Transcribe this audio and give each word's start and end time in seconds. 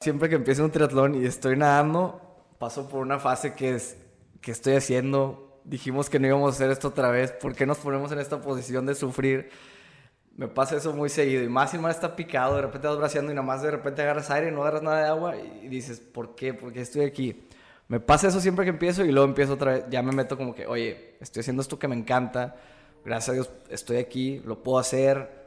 Siempre 0.00 0.28
que 0.28 0.34
empiezo 0.34 0.64
un 0.64 0.70
triatlón 0.70 1.14
y 1.14 1.24
estoy 1.24 1.56
nadando, 1.56 2.20
paso 2.58 2.88
por 2.88 3.00
una 3.00 3.18
fase 3.18 3.54
que 3.54 3.74
es 3.74 3.96
que 4.40 4.52
estoy 4.52 4.74
haciendo. 4.74 5.60
Dijimos 5.64 6.10
que 6.10 6.20
no 6.20 6.26
íbamos 6.28 6.52
a 6.52 6.56
hacer 6.56 6.70
esto 6.70 6.88
otra 6.88 7.10
vez. 7.10 7.32
¿Por 7.32 7.54
qué 7.54 7.66
nos 7.66 7.78
ponemos 7.78 8.12
en 8.12 8.18
esta 8.18 8.40
posición 8.40 8.86
de 8.86 8.94
sufrir? 8.94 9.50
Me 10.36 10.48
pasa 10.48 10.76
eso 10.76 10.92
muy 10.92 11.08
seguido. 11.08 11.42
Y 11.42 11.48
más 11.48 11.74
y 11.74 11.78
más 11.78 11.96
está 11.96 12.14
picado. 12.14 12.56
De 12.56 12.62
repente 12.62 12.86
vas 12.86 12.98
braceando 12.98 13.32
y 13.32 13.34
nada 13.34 13.46
más 13.46 13.62
de 13.62 13.70
repente 13.70 14.02
agarras 14.02 14.30
aire 14.30 14.48
y 14.48 14.52
no 14.52 14.62
agarras 14.62 14.82
nada 14.82 15.00
de 15.00 15.06
agua. 15.08 15.36
Y 15.36 15.68
dices, 15.68 15.98
¿por 15.98 16.36
qué? 16.36 16.54
¿Por 16.54 16.72
qué 16.72 16.82
estoy 16.82 17.04
aquí? 17.04 17.48
Me 17.88 17.98
pasa 17.98 18.28
eso 18.28 18.40
siempre 18.40 18.64
que 18.64 18.70
empiezo 18.70 19.04
y 19.04 19.10
luego 19.12 19.26
empiezo 19.26 19.54
otra 19.54 19.72
vez. 19.72 19.84
Ya 19.90 20.02
me 20.02 20.12
meto 20.12 20.36
como 20.36 20.54
que, 20.54 20.66
oye, 20.66 21.16
estoy 21.20 21.40
haciendo 21.40 21.62
esto 21.62 21.78
que 21.78 21.88
me 21.88 21.96
encanta. 21.96 22.56
Gracias 23.04 23.28
a 23.30 23.32
Dios 23.32 23.50
estoy 23.70 23.96
aquí, 23.96 24.40
lo 24.44 24.62
puedo 24.62 24.78
hacer. 24.78 25.45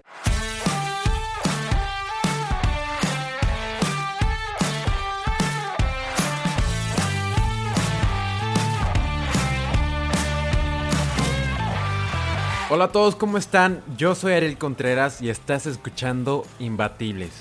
Hola 12.71 12.85
a 12.85 12.91
todos, 12.91 13.15
¿cómo 13.15 13.39
están? 13.39 13.81
Yo 13.97 14.13
soy 14.13 14.33
Ariel 14.33 14.59
Contreras 14.59 15.23
y 15.23 15.29
estás 15.31 15.65
escuchando 15.65 16.45
Imbatibles, 16.59 17.31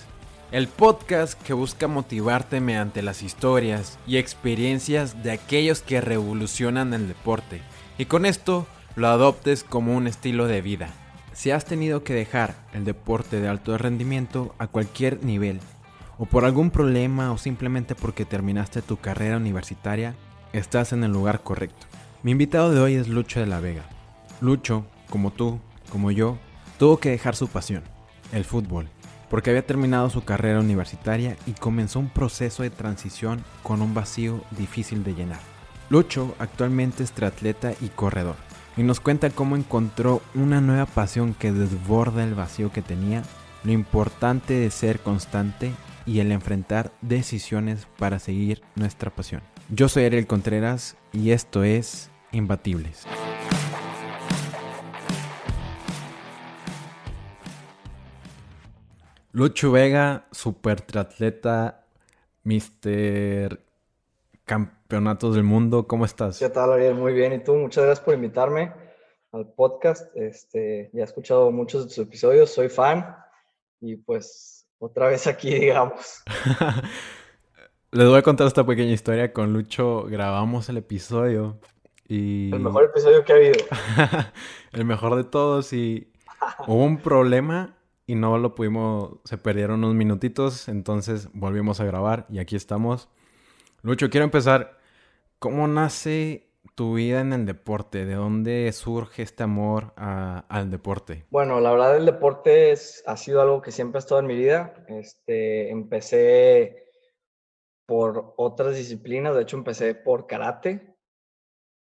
el 0.53 0.69
podcast 0.69 1.39
que 1.43 1.53
busca 1.53 1.87
motivarte 1.87 2.63
mediante 2.63 3.03
las 3.03 3.23
historias 3.23 3.99
y 4.07 4.17
experiencias 4.17 5.23
de 5.23 5.33
aquellos 5.33 5.83
que 5.83 6.01
revolucionan 6.01 6.95
el 6.95 7.09
deporte 7.09 7.61
y 7.99 8.07
con 8.07 8.25
esto 8.25 8.67
lo 8.97 9.09
adoptes 9.09 9.65
como 9.65 9.95
un 9.95 10.07
estilo 10.07 10.47
de 10.47 10.63
vida. 10.63 10.89
Si 11.35 11.51
has 11.51 11.67
tenido 11.67 12.05
que 12.05 12.15
dejar 12.15 12.55
el 12.73 12.87
deporte 12.87 13.39
de 13.39 13.49
alto 13.49 13.77
rendimiento 13.77 14.55
a 14.57 14.67
cualquier 14.67 15.23
nivel, 15.23 15.61
o 16.17 16.25
por 16.25 16.47
algún 16.47 16.71
problema 16.71 17.33
o 17.33 17.37
simplemente 17.37 17.95
porque 17.95 18.25
terminaste 18.25 18.81
tu 18.81 18.97
carrera 18.97 19.37
universitaria, 19.37 20.15
estás 20.55 20.95
en 20.95 21.05
el 21.05 21.13
lugar 21.13 21.43
correcto. 21.43 21.87
Mi 22.23 22.31
invitado 22.31 22.73
de 22.73 22.81
hoy 22.81 22.95
es 22.95 23.09
Lucho 23.09 23.41
de 23.41 23.47
la 23.47 23.61
Vega. 23.61 23.85
Lucho 24.41 24.87
como 25.11 25.31
tú, 25.31 25.61
como 25.91 26.11
yo, 26.11 26.39
tuvo 26.79 26.99
que 26.99 27.11
dejar 27.11 27.37
su 27.37 27.49
pasión, 27.49 27.83
el 28.33 28.45
fútbol, 28.45 28.89
porque 29.31 29.51
había 29.51 29.67
terminado 29.67 30.11
su 30.11 30.25
carrera 30.25 30.61
universitaria 30.61 31.37
y 31.47 31.53
comenzó 31.53 31.99
un 31.99 32.09
proceso 32.09 32.63
de 32.63 32.71
transición 32.71 33.45
con 33.63 33.83
un 33.83 33.95
vacío 33.95 34.43
difícil 34.53 35.05
de 35.05 35.15
llenar. 35.15 35.41
Lucho 35.91 36.35
actualmente 36.39 37.03
es 37.03 37.13
triatleta 37.13 37.73
y 37.81 37.89
corredor, 37.89 38.37
y 38.77 38.83
nos 38.83 39.01
cuenta 39.01 39.31
cómo 39.31 39.57
encontró 39.57 40.23
una 40.35 40.61
nueva 40.61 40.87
pasión 40.87 41.35
que 41.35 41.53
desborda 41.53 42.25
el 42.25 42.35
vacío 42.35 42.71
que 42.71 42.83
tenía, 42.83 43.23
lo 43.65 43.73
importante 43.73 44.55
de 44.55 44.71
ser 44.71 45.01
constante 45.01 45.73
y 46.07 46.21
el 46.21 46.33
enfrentar 46.33 46.93
decisiones 47.01 47.87
para 47.99 48.19
seguir 48.19 48.63
nuestra 48.77 49.11
pasión. 49.11 49.43
Yo 49.69 49.89
soy 49.89 50.05
Ariel 50.05 50.27
Contreras 50.27 50.97
y 51.13 51.33
esto 51.33 51.65
es 51.65 52.11
Imbatibles. 52.33 53.07
Lucho 59.33 59.71
Vega, 59.71 60.27
super 60.33 60.81
triatleta, 60.81 61.85
Mister 62.45 63.61
Campeonatos 64.45 65.35
del 65.35 65.45
Mundo, 65.45 65.87
¿cómo 65.87 66.07
estás? 66.07 66.39
¿Qué 66.39 66.49
tal? 66.49 66.95
Muy 66.95 67.13
bien, 67.13 67.35
¿y 67.35 67.45
tú? 67.45 67.55
Muchas 67.55 67.85
gracias 67.85 68.03
por 68.03 68.15
invitarme 68.15 68.73
al 69.33 69.47
podcast. 69.53 70.17
Este, 70.17 70.89
ya 70.95 71.03
he 71.03 71.05
escuchado 71.05 71.51
muchos 71.51 71.83
de 71.83 71.89
tus 71.89 71.99
episodios, 71.99 72.51
soy 72.51 72.71
fan 72.71 73.17
y 73.83 73.97
pues 73.97 74.67
otra 74.79 75.09
vez 75.09 75.27
aquí, 75.27 75.55
digamos. 75.61 76.23
Les 77.93 78.09
voy 78.09 78.19
a 78.19 78.23
contar 78.23 78.47
esta 78.47 78.65
pequeña 78.65 78.93
historia. 78.93 79.35
Con 79.35 79.53
Lucho 79.53 80.05
grabamos 80.05 80.71
el 80.71 80.79
episodio 80.79 81.59
y... 82.07 82.51
El 82.51 82.61
mejor 82.61 82.85
episodio 82.85 83.23
que 83.27 83.33
ha 83.35 83.37
habido. 83.37 83.65
el 84.73 84.85
mejor 84.87 85.17
de 85.17 85.25
todos 85.25 85.75
y 85.75 86.11
hubo 86.67 86.83
un 86.83 86.97
problema 86.97 87.78
y 88.09 88.15
no 88.15 88.39
lo 88.39 88.55
pudimos, 88.55 89.19
se 89.25 89.37
perdieron 89.37 89.85
unos 89.85 89.95
minutitos, 89.95 90.69
entonces 90.69 91.29
volvimos 91.35 91.79
a 91.79 91.85
grabar 91.85 92.25
y 92.31 92.39
aquí 92.39 92.57
estamos. 92.57 93.11
Lucho, 93.83 94.09
quiero 94.09 94.25
empezar. 94.25 94.79
¿Cómo 95.39 95.69
nace 95.69 96.49
tu 96.75 96.95
vida 96.95 97.21
en 97.21 97.35
el 97.35 97.45
deporte? 97.45 98.07
¿De 98.07 98.15
dónde 98.15 98.73
surge 98.73 99.21
este 99.21 99.43
amor 99.43 99.93
al 99.97 100.71
deporte? 100.71 101.27
Bueno, 101.29 101.61
la 101.61 101.71
verdad 101.71 101.99
el 101.99 102.07
deporte 102.07 102.73
ha 103.05 103.17
sido 103.19 103.43
algo 103.43 103.61
que 103.61 103.73
siempre 103.73 103.99
ha 103.99 104.01
estado 104.01 104.23
en 104.23 104.27
mi 104.27 104.37
vida. 104.37 104.87
Este, 104.89 105.69
empecé 105.69 106.87
por 107.85 108.33
otras 108.39 108.75
disciplinas, 108.75 109.37
de 109.37 109.43
hecho 109.43 109.59
empecé 109.59 109.95
por 109.95 110.27
karate 110.27 110.97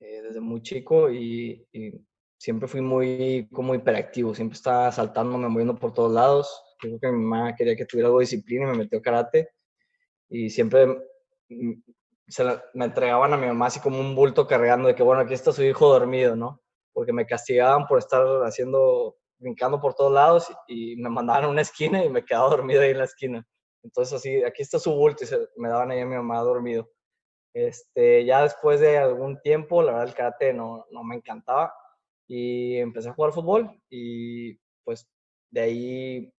eh, 0.01 0.21
desde 0.23 0.41
muy 0.41 0.61
chico 0.61 1.09
y, 1.09 1.65
y 1.71 2.05
siempre 2.37 2.67
fui 2.67 2.81
muy 2.81 3.47
como 3.51 3.75
hiperactivo, 3.75 4.33
siempre 4.33 4.55
estaba 4.55 4.91
saltándome, 4.91 5.47
moviendo 5.49 5.75
por 5.75 5.93
todos 5.93 6.11
lados. 6.11 6.63
Creo 6.79 6.99
que 6.99 7.11
mi 7.11 7.23
mamá 7.23 7.55
quería 7.55 7.75
que 7.75 7.85
tuviera 7.85 8.07
algo 8.07 8.19
de 8.19 8.23
disciplina 8.23 8.65
y 8.65 8.71
me 8.71 8.77
metió 8.77 9.01
karate. 9.01 9.49
Y 10.29 10.49
siempre 10.49 10.97
se 12.27 12.43
me 12.73 12.85
entregaban 12.85 13.33
a 13.33 13.37
mi 13.37 13.47
mamá 13.47 13.67
así 13.67 13.79
como 13.79 13.99
un 13.99 14.15
bulto 14.15 14.47
cargando 14.47 14.87
de 14.87 14.95
que, 14.95 15.03
bueno, 15.03 15.21
aquí 15.21 15.33
está 15.33 15.51
su 15.51 15.63
hijo 15.63 15.87
dormido, 15.89 16.35
¿no? 16.35 16.61
Porque 16.93 17.13
me 17.13 17.25
castigaban 17.25 17.87
por 17.87 17.99
estar 17.99 18.23
haciendo, 18.43 19.17
brincando 19.39 19.79
por 19.79 19.93
todos 19.93 20.11
lados 20.11 20.51
y, 20.67 20.95
me 20.97 21.09
mandaban 21.09 21.45
a 21.45 21.49
una 21.49 21.61
esquina 21.61 22.03
y 22.03 22.09
me 22.09 22.25
quedaba 22.25 22.49
dormido 22.49 22.81
ahí 22.81 22.91
en 22.91 22.97
la 22.99 23.05
esquina. 23.05 23.47
Entonces 23.83 24.13
así, 24.13 24.43
aquí 24.43 24.61
está 24.61 24.79
su 24.79 24.93
bulto 24.93 25.23
y 25.23 25.27
se, 25.27 25.39
me 25.55 25.69
daban 25.69 25.91
ahí 25.91 26.01
a 26.01 26.05
mi 26.05 26.15
mamá 26.15 26.39
dormido. 26.41 26.89
Este, 27.53 28.25
ya 28.25 28.43
después 28.43 28.79
de 28.79 28.97
algún 28.97 29.41
tiempo, 29.41 29.81
la 29.81 29.93
verdad 29.93 30.09
el 30.09 30.13
karate 30.13 30.53
no, 30.53 30.85
no 30.91 31.03
me 31.03 31.15
encantaba 31.15 31.73
y 32.27 32.77
empecé 32.77 33.09
a 33.09 33.13
jugar 33.13 33.33
fútbol 33.33 33.81
y 33.89 34.59
pues 34.83 35.07
de 35.49 35.61
ahí 35.61 36.33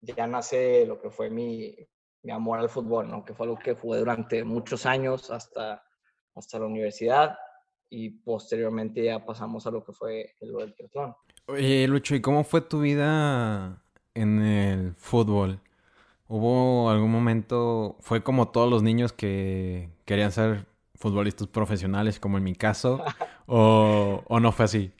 ya 0.00 0.26
nace 0.26 0.84
lo 0.86 1.00
que 1.00 1.10
fue 1.10 1.30
mi, 1.30 1.74
mi 2.22 2.32
amor 2.32 2.58
al 2.58 2.68
fútbol, 2.68 3.08
¿no? 3.08 3.24
que 3.24 3.34
fue 3.34 3.46
algo 3.46 3.58
que 3.58 3.74
jugué 3.74 3.98
durante 3.98 4.44
muchos 4.44 4.86
años 4.86 5.30
hasta, 5.30 5.82
hasta 6.34 6.58
la 6.58 6.66
universidad 6.66 7.36
y 7.88 8.10
posteriormente 8.10 9.04
ya 9.04 9.24
pasamos 9.24 9.66
a 9.66 9.70
lo 9.70 9.84
que 9.84 9.92
fue 9.92 10.34
el 10.40 10.52
del 10.52 10.74
triatlón. 10.74 11.14
Oye, 11.46 11.86
Lucho, 11.86 12.14
¿y 12.14 12.20
cómo 12.20 12.42
fue 12.42 12.60
tu 12.62 12.80
vida 12.80 13.82
en 14.14 14.42
el 14.42 14.94
fútbol? 14.96 15.60
¿Hubo 16.26 16.90
algún 16.90 17.10
momento, 17.10 17.96
fue 18.00 18.22
como 18.22 18.48
todos 18.48 18.68
los 18.68 18.82
niños 18.82 19.12
que 19.12 19.90
querían 20.06 20.32
ser 20.32 20.66
futbolistas 20.94 21.48
profesionales, 21.48 22.18
como 22.18 22.38
en 22.38 22.44
mi 22.44 22.54
caso, 22.54 23.04
o, 23.46 24.22
o 24.26 24.40
no 24.40 24.50
fue 24.50 24.64
así? 24.64 24.92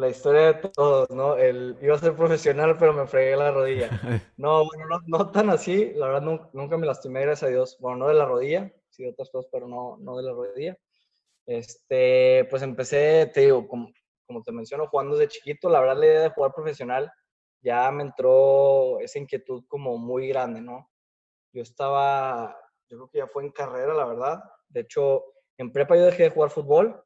La 0.00 0.08
historia 0.08 0.52
de 0.52 0.54
todos, 0.70 1.10
¿no? 1.10 1.36
El, 1.36 1.76
iba 1.82 1.94
a 1.94 1.98
ser 1.98 2.16
profesional, 2.16 2.76
pero 2.78 2.94
me 2.94 3.06
fregué 3.06 3.36
la 3.36 3.50
rodilla. 3.50 3.90
No, 4.36 4.64
bueno, 4.64 5.00
no, 5.06 5.30
tan 5.30 5.50
así, 5.50 5.92
la 5.94 6.06
verdad 6.06 6.48
nunca, 6.52 6.78
me 6.78 6.86
lastimé, 6.86 7.20
gracias 7.20 7.48
a 7.48 7.52
Dios. 7.52 7.76
Bueno, 7.80 7.98
no 7.98 8.08
de 8.08 8.14
la 8.14 8.24
rodilla, 8.24 8.72
sí 8.88 9.02
de 9.02 9.10
otras 9.10 9.30
cosas, 9.30 9.50
pero 9.52 9.68
no, 9.68 9.98
no 9.98 10.16
de 10.16 10.22
la 10.22 10.32
rodilla. 10.32 10.78
Este, 11.46 12.46
pues 12.48 12.62
empecé, 12.62 13.30
te 13.32 13.42
digo, 13.42 13.68
como, 13.68 13.92
como 14.26 14.42
te 14.42 14.52
menciono, 14.52 14.86
jugando 14.86 15.16
desde 15.16 15.32
chiquito, 15.32 15.68
la 15.68 15.80
verdad 15.80 15.98
la 15.98 16.06
idea 16.06 16.20
de 16.22 16.30
jugar 16.30 16.54
profesional 16.54 17.12
ya 17.62 17.90
me 17.90 18.04
entró 18.04 18.98
esa 19.00 19.18
inquietud 19.18 19.64
como 19.68 19.98
muy 19.98 20.28
grande, 20.28 20.62
¿no? 20.62 20.90
Yo 21.52 21.60
estaba, 21.60 22.56
yo 22.88 22.96
creo 22.96 23.10
que 23.10 23.18
ya 23.18 23.26
fue 23.26 23.44
en 23.44 23.52
carrera, 23.52 23.92
la 23.92 24.06
verdad. 24.06 24.42
De 24.68 24.80
hecho, 24.80 25.24
en 25.58 25.70
prepa 25.70 25.96
yo 25.96 26.06
dejé 26.06 26.22
de 26.24 26.30
jugar 26.30 26.50
fútbol 26.50 27.04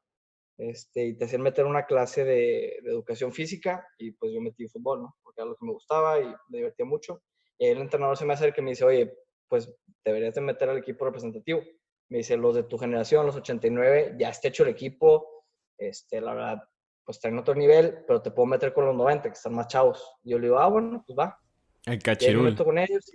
este, 0.56 1.06
y 1.06 1.14
te 1.14 1.24
hacían 1.24 1.42
meter 1.42 1.66
una 1.66 1.84
clase 1.84 2.24
de, 2.24 2.76
educación 2.84 3.32
física 3.32 3.86
y 3.98 4.12
pues 4.12 4.32
yo 4.32 4.40
metí 4.40 4.68
fútbol, 4.68 5.02
¿no? 5.02 5.16
Porque 5.22 5.40
era 5.40 5.50
lo 5.50 5.56
que 5.56 5.66
me 5.66 5.72
gustaba 5.72 6.20
y 6.20 6.26
me 6.48 6.58
divertía 6.58 6.86
mucho. 6.86 7.22
Y 7.58 7.66
el 7.66 7.78
entrenador 7.78 8.16
se 8.16 8.24
me 8.24 8.34
acerca 8.34 8.60
y 8.60 8.64
me 8.64 8.70
dice, 8.70 8.84
oye, 8.84 9.16
pues 9.48 9.72
deberías 10.04 10.34
de 10.34 10.40
meter 10.40 10.68
al 10.68 10.78
equipo 10.78 11.04
representativo. 11.04 11.62
Me 12.08 12.18
dice, 12.18 12.36
los 12.36 12.54
de 12.54 12.64
tu 12.64 12.78
generación, 12.78 13.26
los 13.26 13.36
89, 13.36 14.16
ya 14.18 14.28
está 14.28 14.48
hecho 14.48 14.62
el 14.62 14.70
equipo, 14.70 15.44
este, 15.78 16.20
la 16.20 16.34
verdad, 16.34 16.62
pues 17.04 17.18
traen 17.18 17.38
otro 17.38 17.54
nivel, 17.54 18.04
pero 18.06 18.22
te 18.22 18.30
puedo 18.30 18.46
meter 18.46 18.72
con 18.72 18.86
los 18.86 18.94
90, 18.94 19.28
que 19.28 19.34
están 19.34 19.54
más 19.54 19.68
chavos. 19.68 20.16
Y 20.22 20.30
yo 20.30 20.38
le 20.38 20.46
digo, 20.46 20.58
ah, 20.58 20.68
bueno, 20.68 21.02
pues 21.06 21.18
va. 21.18 21.38
El 21.86 21.98
cachirul. 21.98 22.44
me 22.44 22.50
meto 22.50 22.64
con 22.64 22.78
ellos, 22.78 23.10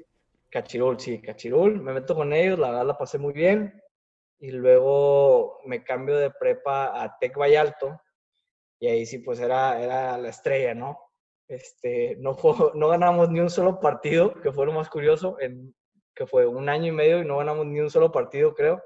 cachirul, 0.49 0.99
sí, 0.99 1.21
cachirul. 1.21 1.81
Me 1.81 1.93
meto 1.93 2.15
con 2.15 2.33
ellos, 2.33 2.59
la 2.59 2.69
verdad 2.69 2.85
la 2.87 2.97
pasé 2.97 3.17
muy 3.17 3.33
bien 3.33 3.81
y 4.39 4.51
luego 4.51 5.59
me 5.65 5.83
cambio 5.83 6.17
de 6.17 6.31
prepa 6.31 7.03
a 7.03 7.17
Tec 7.19 7.37
Vallalto 7.37 8.01
y 8.79 8.87
ahí 8.87 9.05
sí 9.05 9.19
pues 9.19 9.39
era, 9.39 9.81
era 9.81 10.17
la 10.17 10.29
estrella, 10.29 10.73
¿no? 10.73 10.97
Este, 11.47 12.15
no, 12.19 12.37
no 12.75 12.87
ganamos 12.87 13.29
ni 13.29 13.39
un 13.39 13.49
solo 13.49 13.79
partido, 13.79 14.33
que 14.41 14.51
fue 14.51 14.65
lo 14.65 14.71
más 14.71 14.89
curioso, 14.89 15.37
en, 15.39 15.75
que 16.15 16.25
fue 16.25 16.47
un 16.47 16.69
año 16.69 16.87
y 16.87 16.91
medio 16.91 17.19
y 17.19 17.25
no 17.25 17.37
ganamos 17.37 17.65
ni 17.65 17.79
un 17.79 17.89
solo 17.89 18.11
partido, 18.11 18.53
creo, 18.53 18.81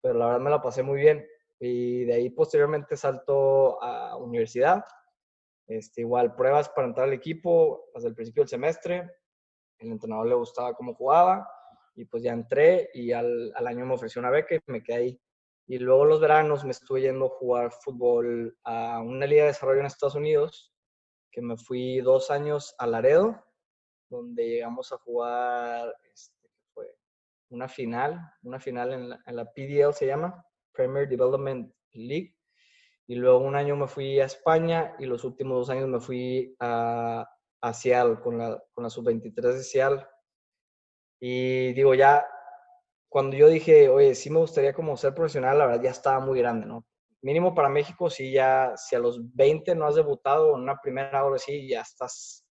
pero 0.00 0.14
la 0.14 0.26
verdad 0.26 0.40
me 0.40 0.50
la 0.50 0.62
pasé 0.62 0.82
muy 0.82 0.98
bien. 1.00 1.26
Y 1.60 2.04
de 2.04 2.14
ahí 2.14 2.30
posteriormente 2.30 2.96
salto 2.96 3.82
a 3.82 4.16
universidad, 4.16 4.84
este, 5.66 6.00
igual 6.02 6.34
pruebas 6.34 6.68
para 6.70 6.86
entrar 6.86 7.08
al 7.08 7.12
equipo 7.12 7.90
desde 7.94 8.08
el 8.08 8.14
principio 8.14 8.42
del 8.42 8.48
semestre, 8.48 9.10
el 9.78 9.92
entrenador 9.92 10.26
le 10.26 10.34
gustaba 10.34 10.74
cómo 10.74 10.94
jugaba, 10.94 11.46
y 11.98 12.04
pues 12.04 12.22
ya 12.22 12.32
entré 12.32 12.90
y 12.94 13.10
al, 13.10 13.52
al 13.56 13.66
año 13.66 13.84
me 13.84 13.94
ofreció 13.94 14.20
una 14.20 14.30
beca 14.30 14.54
y 14.54 14.60
me 14.66 14.84
quedé 14.84 14.96
ahí. 14.96 15.20
Y 15.66 15.78
luego 15.78 16.04
los 16.04 16.20
veranos 16.20 16.64
me 16.64 16.70
estuve 16.70 17.02
yendo 17.02 17.26
a 17.26 17.30
jugar 17.30 17.72
fútbol 17.72 18.56
a 18.62 19.02
una 19.02 19.26
liga 19.26 19.42
de 19.42 19.48
desarrollo 19.48 19.80
en 19.80 19.86
Estados 19.86 20.14
Unidos, 20.14 20.72
que 21.32 21.42
me 21.42 21.56
fui 21.56 22.00
dos 22.00 22.30
años 22.30 22.72
a 22.78 22.86
Laredo, 22.86 23.44
donde 24.08 24.48
llegamos 24.48 24.92
a 24.92 24.98
jugar 24.98 25.92
este, 26.14 26.48
una 27.50 27.68
final, 27.68 28.32
una 28.44 28.60
final 28.60 28.92
en 28.92 29.36
la, 29.36 29.44
PDL 29.52 29.92
se 29.92 30.06
llama, 30.06 30.46
Premier 30.72 31.08
Development 31.08 31.74
League. 31.94 32.36
Y 33.08 33.16
luego 33.16 33.40
un 33.40 33.56
año 33.56 33.74
me 33.74 33.88
fui 33.88 34.20
a 34.20 34.26
España 34.26 34.94
y 35.00 35.06
los 35.06 35.24
últimos 35.24 35.58
dos 35.58 35.70
años 35.70 35.88
me 35.88 35.98
fui 35.98 36.54
a, 36.60 37.28
a 37.60 37.72
con 38.22 38.38
la, 38.38 38.62
con 38.72 38.84
la 38.84 38.90
sub-23 38.90 39.34
de 39.34 39.62
Seattle. 39.64 40.06
Y 41.20 41.72
digo, 41.72 41.94
ya 41.94 42.24
cuando 43.08 43.36
yo 43.36 43.48
dije, 43.48 43.88
oye, 43.88 44.14
sí 44.14 44.30
me 44.30 44.38
gustaría 44.38 44.72
como 44.72 44.96
ser 44.96 45.14
profesional, 45.14 45.58
la 45.58 45.66
verdad 45.66 45.82
ya 45.82 45.90
estaba 45.90 46.20
muy 46.20 46.38
grande, 46.38 46.66
¿no? 46.66 46.86
Mínimo 47.22 47.54
para 47.54 47.68
México, 47.68 48.10
sí 48.10 48.30
ya, 48.30 48.74
si 48.76 48.94
a 48.94 49.00
los 49.00 49.34
20 49.34 49.74
no 49.74 49.86
has 49.86 49.96
debutado 49.96 50.54
en 50.54 50.62
una 50.62 50.80
primera 50.80 51.24
hora, 51.24 51.38
sí, 51.38 51.68
ya 51.68 51.80
estás, 51.80 52.46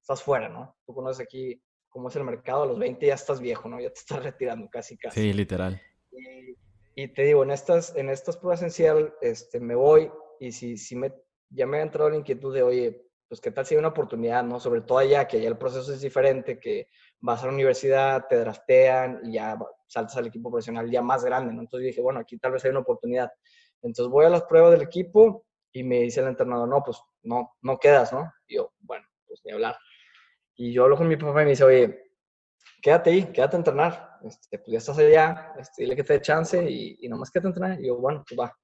estás 0.00 0.22
fuera, 0.22 0.48
¿no? 0.48 0.76
Tú 0.86 0.94
conoces 0.94 1.24
aquí 1.24 1.60
cómo 1.88 2.08
es 2.08 2.16
el 2.16 2.24
mercado, 2.24 2.62
a 2.62 2.66
los 2.66 2.78
20 2.78 3.06
ya 3.06 3.14
estás 3.14 3.40
viejo, 3.40 3.68
¿no? 3.68 3.80
Ya 3.80 3.90
te 3.90 4.00
estás 4.00 4.22
retirando 4.22 4.68
casi, 4.70 4.96
casi. 4.96 5.20
Sí, 5.20 5.32
literal. 5.32 5.80
Y, 6.12 7.02
y 7.02 7.08
te 7.08 7.24
digo, 7.24 7.42
en 7.42 7.50
estas, 7.50 7.94
en 7.96 8.08
estas 8.08 8.38
pruebas 8.38 8.62
en 8.62 8.70
Seattle, 8.70 9.12
este, 9.20 9.60
me 9.60 9.74
voy 9.74 10.10
y 10.40 10.52
si, 10.52 10.76
si 10.78 10.96
me, 10.96 11.12
ya 11.50 11.66
me 11.66 11.78
ha 11.78 11.82
entrado 11.82 12.10
la 12.10 12.16
inquietud 12.16 12.54
de, 12.54 12.62
oye, 12.62 13.06
pues 13.28 13.40
qué 13.40 13.50
tal 13.50 13.66
si 13.66 13.74
hay 13.74 13.78
una 13.78 13.88
oportunidad, 13.88 14.44
¿no? 14.44 14.60
Sobre 14.60 14.82
todo 14.82 14.98
allá, 14.98 15.26
que 15.26 15.38
allá 15.38 15.48
el 15.48 15.58
proceso 15.58 15.92
es 15.92 16.00
diferente, 16.00 16.60
que 16.60 16.88
vas 17.20 17.42
a 17.42 17.46
la 17.46 17.52
universidad, 17.52 18.26
te 18.28 18.36
draftean 18.36 19.20
y 19.24 19.32
ya 19.34 19.58
saltas 19.86 20.16
al 20.16 20.26
equipo 20.26 20.50
profesional 20.50 20.90
ya 20.90 21.02
más 21.02 21.24
grande, 21.24 21.52
¿no? 21.52 21.60
Entonces 21.60 21.86
dije, 21.86 22.00
bueno, 22.00 22.20
aquí 22.20 22.38
tal 22.38 22.52
vez 22.52 22.64
hay 22.64 22.70
una 22.70 22.80
oportunidad. 22.80 23.30
Entonces 23.82 24.10
voy 24.10 24.26
a 24.26 24.30
las 24.30 24.42
pruebas 24.42 24.72
del 24.72 24.82
equipo 24.82 25.44
y 25.72 25.84
me 25.84 26.00
dice 26.00 26.20
el 26.20 26.28
entrenador, 26.28 26.68
no, 26.68 26.82
pues 26.82 26.98
no, 27.22 27.54
no 27.62 27.78
quedas, 27.78 28.12
¿no? 28.12 28.32
Y 28.46 28.56
yo, 28.56 28.72
bueno, 28.80 29.06
pues 29.26 29.40
ni 29.44 29.52
hablar. 29.52 29.76
Y 30.54 30.72
yo 30.72 30.84
hablo 30.84 30.96
con 30.96 31.08
mi 31.08 31.16
papá 31.16 31.42
y 31.42 31.44
me 31.44 31.50
dice, 31.50 31.64
oye, 31.64 32.12
quédate 32.80 33.10
ahí, 33.10 33.24
quédate 33.32 33.56
a 33.56 33.58
entrenar. 33.58 34.18
Este, 34.24 34.58
pues 34.58 34.72
ya 34.72 34.78
estás 34.78 34.98
allá, 34.98 35.54
este, 35.58 35.82
dile 35.82 35.96
que 35.96 36.04
te 36.04 36.14
dé 36.14 36.20
chance 36.22 36.70
y, 36.70 36.96
y 37.00 37.08
nomás 37.08 37.30
quédate 37.30 37.48
a 37.48 37.50
entrenar. 37.50 37.80
Y 37.80 37.88
yo, 37.88 37.96
bueno, 37.96 38.24
pues 38.26 38.38
va. 38.38 38.56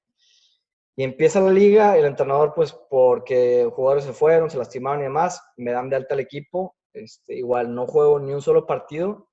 Y 0.94 1.04
empieza 1.04 1.40
la 1.40 1.50
liga, 1.50 1.96
el 1.96 2.04
entrenador, 2.04 2.52
pues 2.54 2.72
porque 2.90 3.70
jugadores 3.74 4.04
se 4.04 4.12
fueron, 4.12 4.50
se 4.50 4.58
lastimaron 4.58 5.00
y 5.00 5.04
demás, 5.04 5.42
me 5.56 5.72
dan 5.72 5.88
de 5.88 5.96
alta 5.96 6.14
al 6.14 6.20
equipo. 6.20 6.76
Este, 6.92 7.34
igual 7.34 7.74
no 7.74 7.86
juego 7.86 8.18
ni 8.18 8.32
un 8.32 8.42
solo 8.42 8.66
partido. 8.66 9.28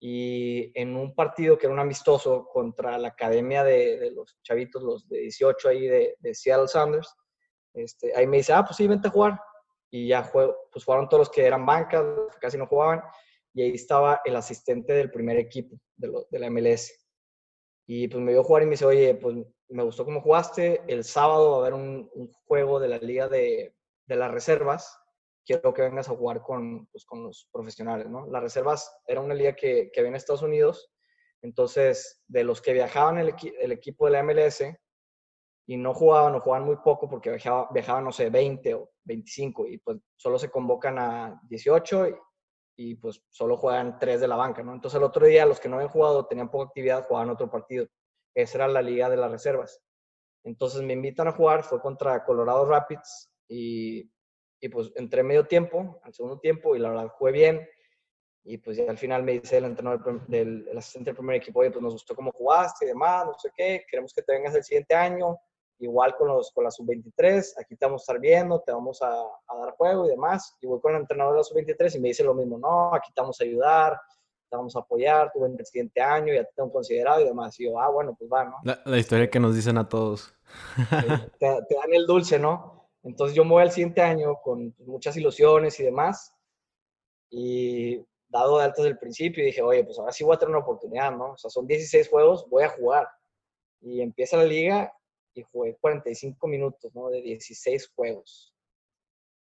Y 0.00 0.70
en 0.80 0.96
un 0.96 1.14
partido 1.14 1.58
que 1.58 1.66
era 1.66 1.74
un 1.74 1.80
amistoso 1.80 2.46
contra 2.52 2.98
la 2.98 3.08
academia 3.08 3.64
de, 3.64 4.12
los 4.14 4.38
chavitos, 4.42 4.82
los 4.82 5.08
de 5.08 5.18
18 5.20 5.68
ahí 5.68 5.88
de, 5.88 6.34
Seattle 6.34 6.68
Sounders, 6.68 7.12
este, 7.74 8.14
ahí 8.14 8.26
me 8.26 8.36
dice, 8.38 8.52
ah, 8.52 8.64
pues 8.64 8.76
sí, 8.76 8.86
vente 8.86 9.08
a 9.08 9.10
jugar. 9.10 9.40
Y 9.90 10.08
ya 10.08 10.22
juego, 10.22 10.56
pues 10.70 10.84
jugaron 10.84 11.08
todos 11.08 11.22
los 11.22 11.30
que 11.30 11.44
eran 11.44 11.66
bancas, 11.66 12.04
casi 12.40 12.58
no 12.58 12.66
jugaban. 12.66 13.02
Y 13.54 13.62
ahí 13.62 13.70
estaba 13.74 14.20
el 14.24 14.36
asistente 14.36 14.92
del 14.92 15.10
primer 15.10 15.36
equipo 15.36 15.76
de, 15.96 16.38
la 16.38 16.50
MLS. 16.50 16.92
Y 17.86 18.06
pues 18.08 18.22
me 18.22 18.32
vio 18.32 18.44
jugar 18.44 18.62
y 18.62 18.66
me 18.66 18.72
dice, 18.72 18.84
oye, 18.84 19.14
pues 19.14 19.36
me 19.68 19.82
gustó 19.82 20.04
cómo 20.04 20.20
jugaste. 20.20 20.82
El 20.86 21.04
sábado 21.04 21.50
va 21.50 21.56
a 21.56 21.60
haber 21.60 21.74
un, 21.74 22.10
juego 22.46 22.78
de 22.78 22.88
la 22.88 22.98
liga 22.98 23.28
de, 23.28 23.74
las 24.06 24.30
reservas. 24.30 24.98
Quiero 25.48 25.72
que 25.72 25.80
vengas 25.80 26.10
a 26.10 26.14
jugar 26.14 26.42
con, 26.42 26.86
pues, 26.88 27.06
con 27.06 27.22
los 27.22 27.48
profesionales, 27.50 28.06
¿no? 28.10 28.26
Las 28.26 28.42
reservas 28.42 28.94
era 29.06 29.22
una 29.22 29.32
liga 29.32 29.56
que, 29.56 29.90
que 29.90 30.00
había 30.00 30.10
en 30.10 30.16
Estados 30.16 30.42
Unidos. 30.42 30.92
Entonces, 31.40 32.22
de 32.26 32.44
los 32.44 32.60
que 32.60 32.74
viajaban 32.74 33.16
el, 33.16 33.30
equi 33.30 33.54
el 33.58 33.72
equipo 33.72 34.04
de 34.04 34.12
la 34.12 34.22
MLS 34.22 34.62
y 35.66 35.78
no 35.78 35.94
jugaban 35.94 36.34
o 36.34 36.40
jugaban 36.42 36.66
muy 36.66 36.76
poco 36.84 37.08
porque 37.08 37.30
viajaba, 37.30 37.66
viajaban, 37.72 38.04
no 38.04 38.12
sé, 38.12 38.28
20 38.28 38.74
o 38.74 38.90
25 39.04 39.68
y 39.68 39.78
pues 39.78 39.96
solo 40.16 40.38
se 40.38 40.50
convocan 40.50 40.98
a 40.98 41.40
18 41.48 42.08
y, 42.08 42.14
y 42.76 42.94
pues 42.96 43.24
solo 43.30 43.56
juegan 43.56 43.98
tres 43.98 44.20
de 44.20 44.28
la 44.28 44.36
banca, 44.36 44.62
¿no? 44.62 44.74
Entonces 44.74 44.98
el 44.98 45.04
otro 45.04 45.26
día 45.26 45.46
los 45.46 45.60
que 45.60 45.70
no 45.70 45.76
habían 45.76 45.90
jugado, 45.90 46.26
tenían 46.26 46.50
poca 46.50 46.66
actividad, 46.66 47.06
jugaban 47.06 47.30
otro 47.30 47.50
partido. 47.50 47.86
Esa 48.34 48.58
era 48.58 48.68
la 48.68 48.82
liga 48.82 49.08
de 49.08 49.16
las 49.16 49.30
reservas. 49.30 49.80
Entonces 50.44 50.82
me 50.82 50.92
invitan 50.92 51.28
a 51.28 51.32
jugar, 51.32 51.64
fue 51.64 51.80
contra 51.80 52.22
Colorado 52.22 52.66
Rapids 52.66 53.30
y, 53.48 54.10
y 54.60 54.68
pues 54.68 54.90
entré 54.96 55.22
medio 55.22 55.46
tiempo, 55.46 56.00
al 56.02 56.12
segundo 56.12 56.38
tiempo, 56.38 56.74
y 56.74 56.78
la 56.78 56.90
verdad 56.90 57.08
jugué 57.08 57.32
bien. 57.32 57.68
Y 58.44 58.58
pues 58.58 58.76
ya 58.76 58.90
al 58.90 58.98
final 58.98 59.22
me 59.22 59.32
dice 59.40 59.58
el 59.58 59.64
entrenador 59.64 60.26
del 60.26 60.66
el 60.68 60.78
asistente 60.78 61.10
del 61.10 61.16
primer 61.16 61.36
equipo, 61.36 61.60
oye, 61.60 61.70
pues 61.70 61.82
nos 61.82 61.92
gustó 61.92 62.14
cómo 62.14 62.32
jugaste 62.32 62.86
y 62.86 62.88
demás, 62.88 63.26
no 63.26 63.34
sé 63.38 63.50
qué, 63.54 63.84
queremos 63.90 64.12
que 64.14 64.22
te 64.22 64.32
vengas 64.32 64.54
el 64.54 64.64
siguiente 64.64 64.94
año, 64.94 65.36
igual 65.80 66.16
con, 66.16 66.28
los, 66.28 66.50
con 66.52 66.64
la 66.64 66.70
sub-23, 66.70 67.54
aquí 67.60 67.76
te 67.76 67.86
vamos 67.86 68.02
a 68.02 68.04
estar 68.04 68.20
viendo, 68.20 68.60
te 68.60 68.72
vamos 68.72 69.02
a, 69.02 69.10
a, 69.10 69.56
dar 69.58 69.72
juego 69.72 70.06
y 70.06 70.10
demás. 70.10 70.56
Y 70.60 70.66
voy 70.66 70.80
con 70.80 70.94
el 70.94 71.02
entrenador 71.02 71.34
de 71.34 71.38
la 71.38 71.44
sub-23 71.44 71.96
y 71.96 72.00
me 72.00 72.08
dice 72.08 72.24
lo 72.24 72.34
mismo, 72.34 72.58
no, 72.58 72.94
aquí 72.94 73.12
te 73.12 73.20
vamos 73.20 73.40
a 73.40 73.44
ayudar, 73.44 74.00
te 74.48 74.56
vamos 74.56 74.74
a 74.76 74.80
apoyar, 74.80 75.30
tú 75.32 75.44
en 75.44 75.56
el 75.58 75.66
siguiente 75.66 76.00
año, 76.00 76.32
ya 76.32 76.44
te 76.44 76.52
tengo 76.56 76.72
considerado 76.72 77.20
y 77.20 77.24
demás. 77.24 77.58
Y 77.60 77.64
yo, 77.64 77.78
ah, 77.78 77.90
bueno, 77.90 78.16
pues 78.18 78.30
va, 78.32 78.44
¿no? 78.44 78.56
La, 78.64 78.80
la 78.84 78.98
historia 78.98 79.30
que 79.30 79.40
nos 79.40 79.54
dicen 79.54 79.78
a 79.78 79.88
todos. 79.88 80.34
te, 81.38 81.48
te, 81.68 81.74
dan 81.74 81.92
el 81.92 82.06
dulce, 82.06 82.38
¿no? 82.38 82.77
Entonces 83.08 83.34
yo 83.34 83.42
me 83.42 83.52
voy 83.52 83.62
al 83.62 83.72
siguiente 83.72 84.02
año 84.02 84.36
con 84.42 84.74
muchas 84.80 85.16
ilusiones 85.16 85.80
y 85.80 85.82
demás. 85.82 86.34
Y 87.30 88.04
dado 88.28 88.58
de 88.58 88.64
altas 88.64 88.84
del 88.84 88.98
principio, 88.98 89.42
dije, 89.42 89.62
oye, 89.62 89.82
pues 89.82 89.98
ahora 89.98 90.12
sí 90.12 90.24
voy 90.24 90.36
a 90.36 90.38
tener 90.38 90.54
una 90.54 90.62
oportunidad, 90.62 91.10
¿no? 91.16 91.32
O 91.32 91.38
sea, 91.38 91.48
son 91.48 91.66
16 91.66 92.06
juegos, 92.06 92.46
voy 92.50 92.64
a 92.64 92.68
jugar. 92.68 93.08
Y 93.80 94.02
empieza 94.02 94.36
la 94.36 94.44
liga 94.44 94.92
y 95.32 95.42
jugué 95.42 95.74
45 95.80 96.46
minutos, 96.48 96.94
¿no? 96.94 97.08
De 97.08 97.22
16 97.22 97.90
juegos. 97.96 98.54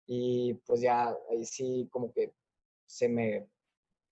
Y 0.06 0.52
pues 0.66 0.82
ya 0.82 1.16
ahí 1.30 1.46
sí 1.46 1.88
como 1.90 2.12
que 2.12 2.34
se 2.84 3.08
me 3.08 3.48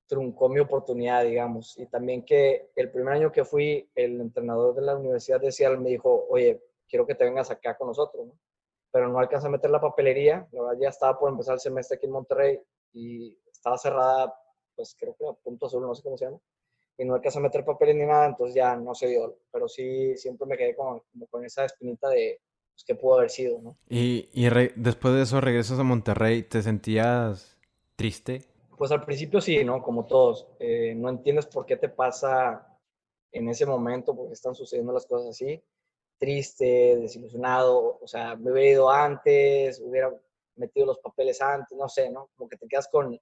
truncó 0.07 0.49
mi 0.49 0.61
oportunidad, 0.61 1.25
digamos. 1.25 1.79
Y 1.79 1.85
también 1.87 2.25
que 2.25 2.71
el 2.75 2.91
primer 2.91 3.13
año 3.13 3.31
que 3.31 3.45
fui, 3.45 3.87
el 3.95 4.19
entrenador 4.19 4.75
de 4.75 4.81
la 4.81 4.97
Universidad 4.97 5.41
de 5.43 5.53
Seattle 5.53 5.81
me 5.81 5.91
dijo, 5.91 6.27
oye, 6.31 6.63
quiero 6.89 7.07
que 7.07 7.15
te 7.15 7.25
vengas 7.25 7.51
acá 7.51 7.77
con 7.77 7.89
nosotros, 7.89 8.29
¿no? 8.29 8.46
Pero 8.97 9.11
no 9.11 9.19
alcanza 9.19 9.49
a 9.49 9.51
meter 9.51 9.69
la 9.69 9.79
papelería. 9.79 10.49
La 10.53 10.63
verdad 10.63 10.79
ya 10.81 10.89
estaba 10.89 11.19
por 11.19 11.31
empezar 11.31 11.53
el 11.53 11.61
semestre 11.61 11.97
aquí 11.97 12.07
en 12.07 12.13
Monterrey 12.13 12.59
y 12.95 13.37
estaba 13.53 13.77
cerrada, 13.77 14.35
pues 14.75 14.97
creo 14.99 15.15
que 15.19 15.29
a 15.29 15.33
punto 15.35 15.67
azul, 15.67 15.83
no 15.83 15.95
sé 15.95 16.03
cómo 16.03 16.17
se 16.17 16.25
llama 16.25 16.41
y 16.99 17.05
no 17.05 17.15
alcanzé 17.15 17.39
a 17.39 17.43
meter 17.43 17.65
papeles 17.65 17.97
ni 17.97 18.07
nada, 18.07 18.27
entonces 18.27 18.55
ya 18.55 18.75
no 18.75 18.95
se 18.95 19.09
dio. 19.09 19.39
Pero 19.53 19.69
sí, 19.69 20.17
siempre 20.17 20.47
me 20.47 20.57
quedé 20.57 20.75
como, 20.75 21.05
como 21.13 21.27
con 21.27 21.45
esa 21.45 21.65
espinita 21.65 22.09
de 22.09 22.41
pues, 22.73 22.85
qué 22.87 22.95
pudo 22.95 23.19
haber 23.19 23.31
sido, 23.31 23.61
¿no? 23.61 23.77
Y, 23.89 24.31
y 24.33 24.49
después 24.77 25.15
de 25.15 25.23
eso 25.23 25.41
regresas 25.41 25.79
a 25.79 25.83
Monterrey, 25.83 26.43
¿te 26.43 26.63
sentías 26.63 27.59
triste? 27.97 28.47
Pues 28.79 28.91
al 28.93 29.05
principio 29.05 29.43
sí, 29.43 29.63
¿no? 29.63 29.83
Como 29.83 30.07
todos. 30.07 30.49
Eh, 30.59 30.95
no 30.97 31.11
entiendes 31.11 31.47
por 31.47 31.67
qué 31.67 31.77
te 31.77 31.91
pasa 31.91 32.67
en 33.33 33.49
ese 33.49 33.67
momento, 33.67 34.17
por 34.17 34.29
qué 34.29 34.33
están 34.33 34.55
sucediendo 34.55 34.93
las 34.93 35.07
cosas 35.07 35.29
así. 35.29 35.63
Triste, 36.19 36.97
desilusionado, 36.97 37.99
o 38.01 38.07
sea, 38.07 38.37
me 38.37 38.51
hubiera 38.51 38.71
ido 38.71 38.91
antes, 38.91 39.81
hubiera 39.81 40.11
metido 40.57 40.87
los 40.87 40.99
papeles 40.99 41.41
antes, 41.43 41.77
no 41.77 41.89
sé, 41.89 42.11
¿no? 42.11 42.31
Como 42.37 42.49
que 42.49 42.57
te 42.57 42.67
quedas 42.67 42.89
con, 42.89 43.19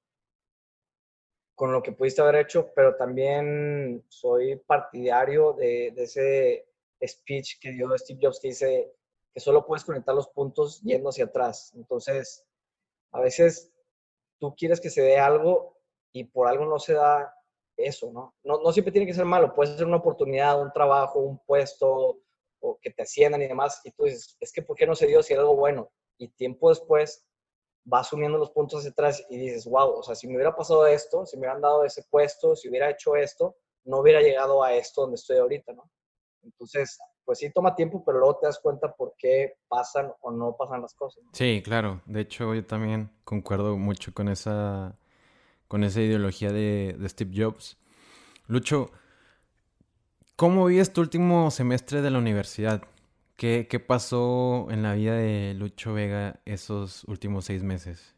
con 1.55 1.73
lo 1.73 1.83
que 1.83 1.93
pudiste 1.93 2.23
haber 2.23 2.37
hecho, 2.37 2.73
pero 2.75 2.97
también 2.97 4.05
soy 4.09 4.57
partidario 4.57 5.53
de, 5.53 5.89
ese 5.97 6.67
speech 7.05 7.59
que 7.61 7.73
dio 7.73 7.97
Steve 7.97 8.21
Jobs 8.23 8.41
que 8.41 8.49
dice 8.49 8.93
que 9.33 9.41
solo 9.41 9.67
puedes 9.67 9.85
conectar 9.85 10.15
los 10.15 10.29
puntos 10.29 10.81
yendo 10.83 11.11
hacia 11.11 11.25
atrás. 11.25 11.73
Entonces, 11.75 12.47
a 13.13 13.21
veces 13.21 13.73
tú 14.39 14.55
quieres 14.57 14.81
que 14.81 14.91
se 14.91 15.03
dé 15.03 15.19
algo 15.19 15.77
y 16.13 16.25
por 16.25 16.49
algo 16.49 16.67
no 16.67 16.79
se 16.79 16.95
da 16.95 17.35
eso, 17.77 18.13
¿no? 18.13 18.35
No, 18.45 18.61
no 18.61 18.73
siempre 18.73 18.93
tiene 18.93 19.07
que 19.07 19.15
ser 19.15 19.25
malo, 19.25 19.53
puede 19.55 19.77
ser 19.77 19.87
una 19.87 19.97
oportunidad, 19.97 20.61
un 20.61 20.73
trabajo, 20.73 21.19
un 21.19 21.39
puesto, 21.39 22.21
o 22.65 22.79
que 22.81 22.91
te 22.91 23.03
asciendan 23.03 23.43
y 23.43 23.47
demás, 23.47 23.81
y 23.85 23.91
tú 23.93 24.05
dices, 24.05 24.37
es 24.41 24.53
que 24.53 24.63
¿por 24.63 24.77
qué 24.77 24.87
no 24.87 24.95
se 24.95 25.07
dio 25.07 25.23
si 25.23 25.35
era 25.35 25.43
algo 25.43 25.57
bueno? 25.57 25.91
Y 26.19 26.29
tiempo 26.29 26.71
después 26.71 27.25
vas 27.85 28.09
sumiendo 28.09 28.39
los 28.39 28.51
puntos 28.51 28.81
hacia 28.81 28.91
atrás 28.91 29.25
y 29.29 29.37
dices, 29.37 29.67
wow, 29.67 29.99
o 29.99 30.03
sea, 30.03 30.15
si 30.15 30.27
me 30.27 30.37
hubiera 30.37 30.57
pasado 30.57 30.87
esto, 30.87 31.27
si 31.27 31.37
me 31.37 31.43
hubieran 31.43 31.61
dado 31.61 31.85
ese 31.85 32.03
puesto, 32.11 32.57
si 32.57 32.69
hubiera 32.69 32.91
hecho 32.91 33.17
esto, 33.17 33.57
no 33.85 33.99
hubiera 33.99 34.23
llegado 34.23 34.63
a 34.63 34.73
esto 34.73 35.03
donde 35.03 35.17
estoy 35.17 35.37
ahorita, 35.37 35.75
¿no? 35.75 35.91
Entonces, 36.43 36.99
pues 37.25 37.39
sí 37.39 37.51
toma 37.51 37.75
tiempo, 37.75 38.03
pero 38.05 38.19
luego 38.19 38.39
te 38.39 38.47
das 38.47 38.59
cuenta 38.59 38.95
por 38.95 39.15
qué 39.19 39.55
pasan 39.69 40.13
o 40.21 40.31
no 40.31 40.57
pasan 40.57 40.81
las 40.81 40.95
cosas. 40.95 41.23
Sí, 41.33 41.63
claro. 41.63 42.01
De 42.07 42.21
hecho, 42.21 42.55
yo 42.55 42.65
también 42.65 43.11
concuerdo 43.25 43.77
mucho 43.77 44.15
con 44.15 44.29
esa, 44.29 44.99
con 45.69 45.85
esa 45.85 46.01
ideología 46.01 46.51
de, 46.53 46.97
de 46.99 47.09
Steve 47.09 47.33
Jobs. 47.35 47.79
Lucho, 48.47 48.91
¿cómo 50.37 50.67
vives 50.67 50.93
tu 50.93 51.01
último 51.01 51.51
semestre 51.51 52.03
de 52.03 52.11
la 52.11 52.19
universidad? 52.19 52.83
¿Qué, 53.37 53.67
¿Qué, 53.69 53.81
pasó 53.81 54.69
en 54.71 54.83
la 54.83 54.95
vida 54.95 55.17
de 55.17 55.55
Lucho 55.55 55.93
Vega 55.93 56.41
esos 56.45 57.05
últimos 57.05 57.47
seis 57.47 57.63
meses? 57.63 58.15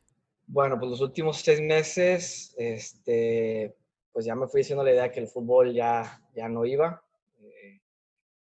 Bueno, 0.46 0.78
pues 0.78 0.90
los 0.90 1.00
últimos 1.00 1.38
seis 1.38 1.60
meses, 1.60 2.54
este, 2.56 3.76
pues 4.12 4.24
ya 4.24 4.34
me 4.34 4.46
fui 4.46 4.60
diciendo 4.60 4.84
la 4.84 4.92
idea 4.92 5.10
que 5.10 5.20
el 5.20 5.28
fútbol 5.28 5.72
ya, 5.72 6.22
ya 6.34 6.48
no 6.48 6.64
iba. 6.64 7.02
Eh, 7.40 7.80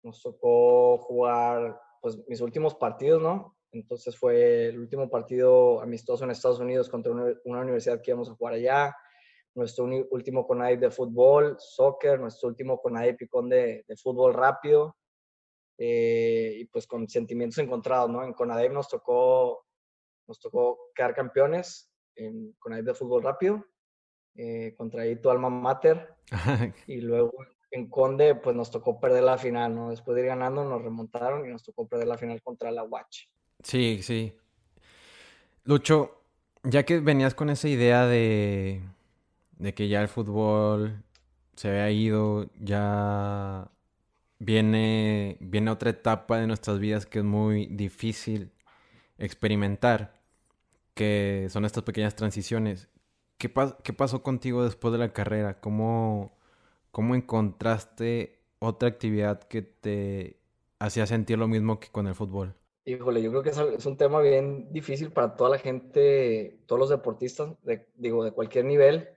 nos 0.02 0.22
tocó 0.22 0.98
jugar 0.98 1.80
pues 2.02 2.18
mis 2.28 2.42
últimos 2.42 2.76
partidos, 2.76 3.22
¿no? 3.22 3.56
Entonces 3.72 4.18
fue 4.18 4.68
el 4.68 4.80
último 4.80 5.10
partido 5.10 5.82
amistoso 5.82 6.24
en 6.24 6.32
Estados 6.32 6.60
Unidos 6.60 6.90
contra 6.90 7.12
una, 7.12 7.62
universidad 7.62 8.02
que 8.02 8.12
íbamos 8.12 8.30
a 8.30 8.36
jugar 8.36 8.56
allá. 8.56 8.96
Nuestro 9.56 9.86
último 9.86 10.48
con 10.48 10.60
de 10.60 10.90
fútbol, 10.90 11.58
soccer, 11.60 12.20
nuestro 12.20 12.50
último 12.50 12.82
con 12.82 12.96
picón 13.18 13.50
de, 13.50 13.86
de 13.88 13.96
fútbol 13.98 14.34
rápido. 14.34 14.96
Eh, 15.78 16.58
y 16.60 16.66
pues 16.66 16.86
con 16.86 17.08
sentimientos 17.08 17.58
encontrados, 17.58 18.10
¿no? 18.10 18.24
En 18.24 18.34
Conadep 18.34 18.72
nos 18.72 18.88
tocó, 18.88 19.66
nos 20.28 20.40
tocó 20.40 20.92
quedar 20.96 21.16
campeones 21.16 21.92
en 22.16 22.56
de 22.84 22.94
fútbol 22.94 23.24
rápido, 23.24 23.66
eh, 24.36 24.76
contra 24.78 25.02
ahí 25.02 25.16
tu 25.16 25.30
alma 25.30 25.50
mater, 25.50 26.14
y 26.88 27.02
luego 27.02 27.34
en 27.72 27.90
Conde 27.90 28.36
pues 28.36 28.56
nos 28.56 28.70
tocó 28.70 29.00
perder 29.00 29.24
la 29.24 29.38
final, 29.38 29.74
¿no? 29.74 29.90
Después 29.90 30.16
de 30.16 30.22
ir 30.22 30.28
ganando 30.28 30.64
nos 30.64 30.84
remontaron 30.84 31.46
y 31.48 31.52
nos 31.52 31.64
tocó 31.64 31.88
perder 31.88 32.08
la 32.08 32.18
final 32.18 32.42
contra 32.44 32.72
la 32.72 32.84
Watch. 32.84 33.26
Sí, 33.64 34.02
sí. 34.04 34.38
Lucho, 35.64 36.22
ya 36.64 36.84
que 36.84 37.00
venías 37.00 37.34
con 37.34 37.50
esa 37.50 37.68
idea 37.68 38.06
de, 38.06 38.82
de 39.58 39.74
que 39.74 39.88
ya 39.88 40.02
el 40.02 40.08
fútbol 40.08 41.04
se 41.56 41.70
había 41.70 41.92
ido, 41.92 42.50
ya 42.60 43.72
viene, 44.40 45.38
viene 45.40 45.72
otra 45.72 45.92
etapa 45.92 46.40
de 46.40 46.48
nuestras 46.48 46.80
vidas 46.80 47.06
que 47.06 47.20
es 47.20 47.26
muy 47.26 47.68
difícil 47.68 48.52
experimentar, 49.18 50.22
que 50.94 51.48
son 51.50 51.66
estas 51.66 51.84
pequeñas 51.84 52.16
transiciones. 52.16 52.90
¿Qué, 53.38 53.52
qué 53.84 53.94
pasó 53.94 54.24
contigo 54.24 54.64
después 54.64 54.92
de 54.92 55.00
la 55.00 55.14
carrera? 55.14 55.60
¿Cómo, 55.60 56.38
¿Cómo 56.92 57.16
encontraste 57.16 58.40
otra 58.60 58.90
actividad 58.90 59.44
que 59.44 59.62
te 59.62 60.40
hacía 60.80 61.06
sentir 61.06 61.38
lo 61.38 61.48
mismo 61.48 61.80
que 61.80 61.90
con 61.90 62.08
el 62.08 62.16
fútbol? 62.16 62.56
Híjole, 62.86 63.22
yo 63.22 63.30
creo 63.32 63.44
que 63.44 63.50
es, 63.50 63.86
un 63.86 63.98
tema 63.98 64.20
bien 64.20 64.72
difícil 64.74 65.12
para 65.12 65.36
toda 65.36 65.52
la 65.52 65.58
gente, 65.58 66.60
todos 66.66 66.80
los 66.80 66.90
deportistas, 66.90 67.54
digo, 67.96 68.26
de 68.26 68.32
cualquier 68.32 68.66
nivel, 68.66 69.08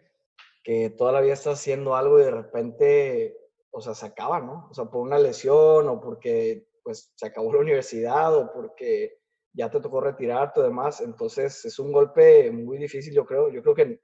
que 0.66 0.90
toda 0.90 1.12
la 1.12 1.20
vida 1.20 1.34
estás 1.34 1.60
haciendo 1.60 1.94
algo 1.94 2.18
y 2.18 2.24
de 2.24 2.30
repente 2.32 3.46
o 3.76 3.80
sea, 3.82 3.94
se 3.94 4.06
acaba, 4.06 4.40
¿no? 4.40 4.68
O 4.70 4.74
sea, 4.74 4.86
por 4.86 5.02
una 5.02 5.18
lesión 5.18 5.86
o 5.86 6.00
porque 6.00 6.66
pues 6.82 7.12
se 7.14 7.26
acabó 7.26 7.52
la 7.52 7.60
universidad 7.60 8.34
o 8.34 8.50
porque 8.50 9.20
ya 9.52 9.70
te 9.70 9.80
tocó 9.80 10.00
retirarte 10.00 10.60
o 10.60 10.62
demás. 10.62 11.02
Entonces 11.02 11.62
es 11.62 11.78
un 11.78 11.92
golpe 11.92 12.50
muy 12.50 12.78
difícil, 12.78 13.12
yo 13.12 13.26
creo. 13.26 13.50
Yo 13.50 13.62
creo 13.62 13.74
que 13.74 14.00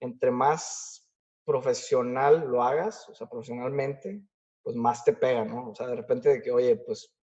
entre 0.00 0.30
más 0.30 1.06
profesional 1.44 2.46
lo 2.48 2.62
hagas, 2.62 3.06
o 3.10 3.14
sea, 3.14 3.28
profesionalmente, 3.28 4.22
pues 4.62 4.74
más 4.76 5.04
te 5.04 5.12
pega, 5.12 5.44
¿no? 5.44 5.68
O 5.68 5.74
sea, 5.74 5.88
de 5.88 5.96
repente 5.96 6.30
de 6.30 6.40
que, 6.40 6.50
oye, 6.50 6.76
pues 6.76 7.14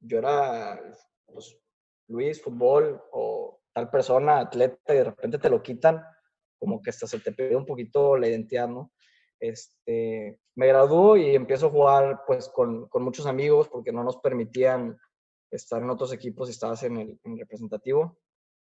yo 0.00 0.18
era 0.18 0.82
pues, 1.26 1.56
Luis, 2.08 2.42
fútbol 2.42 3.00
o 3.12 3.60
tal 3.72 3.88
persona, 3.90 4.40
atleta, 4.40 4.92
y 4.92 4.96
de 4.96 5.04
repente 5.04 5.38
te 5.38 5.50
lo 5.50 5.62
quitan, 5.62 6.04
como 6.62 6.80
que 6.80 6.90
hasta 6.90 7.08
se 7.08 7.18
te 7.18 7.32
pierde 7.32 7.56
un 7.56 7.66
poquito 7.66 8.16
la 8.16 8.28
identidad, 8.28 8.68
¿no? 8.68 8.92
Este, 9.40 10.38
me 10.54 10.68
graduó 10.68 11.16
y 11.16 11.34
empiezo 11.34 11.66
a 11.66 11.70
jugar 11.70 12.20
pues 12.24 12.48
con, 12.50 12.88
con, 12.88 13.02
muchos 13.02 13.26
amigos 13.26 13.68
porque 13.68 13.90
no 13.90 14.04
nos 14.04 14.18
permitían 14.18 14.96
estar 15.50 15.82
en 15.82 15.90
otros 15.90 16.12
equipos 16.12 16.48
y 16.48 16.52
estabas 16.52 16.84
en 16.84 16.98
el, 16.98 17.20
representativo, 17.36 18.16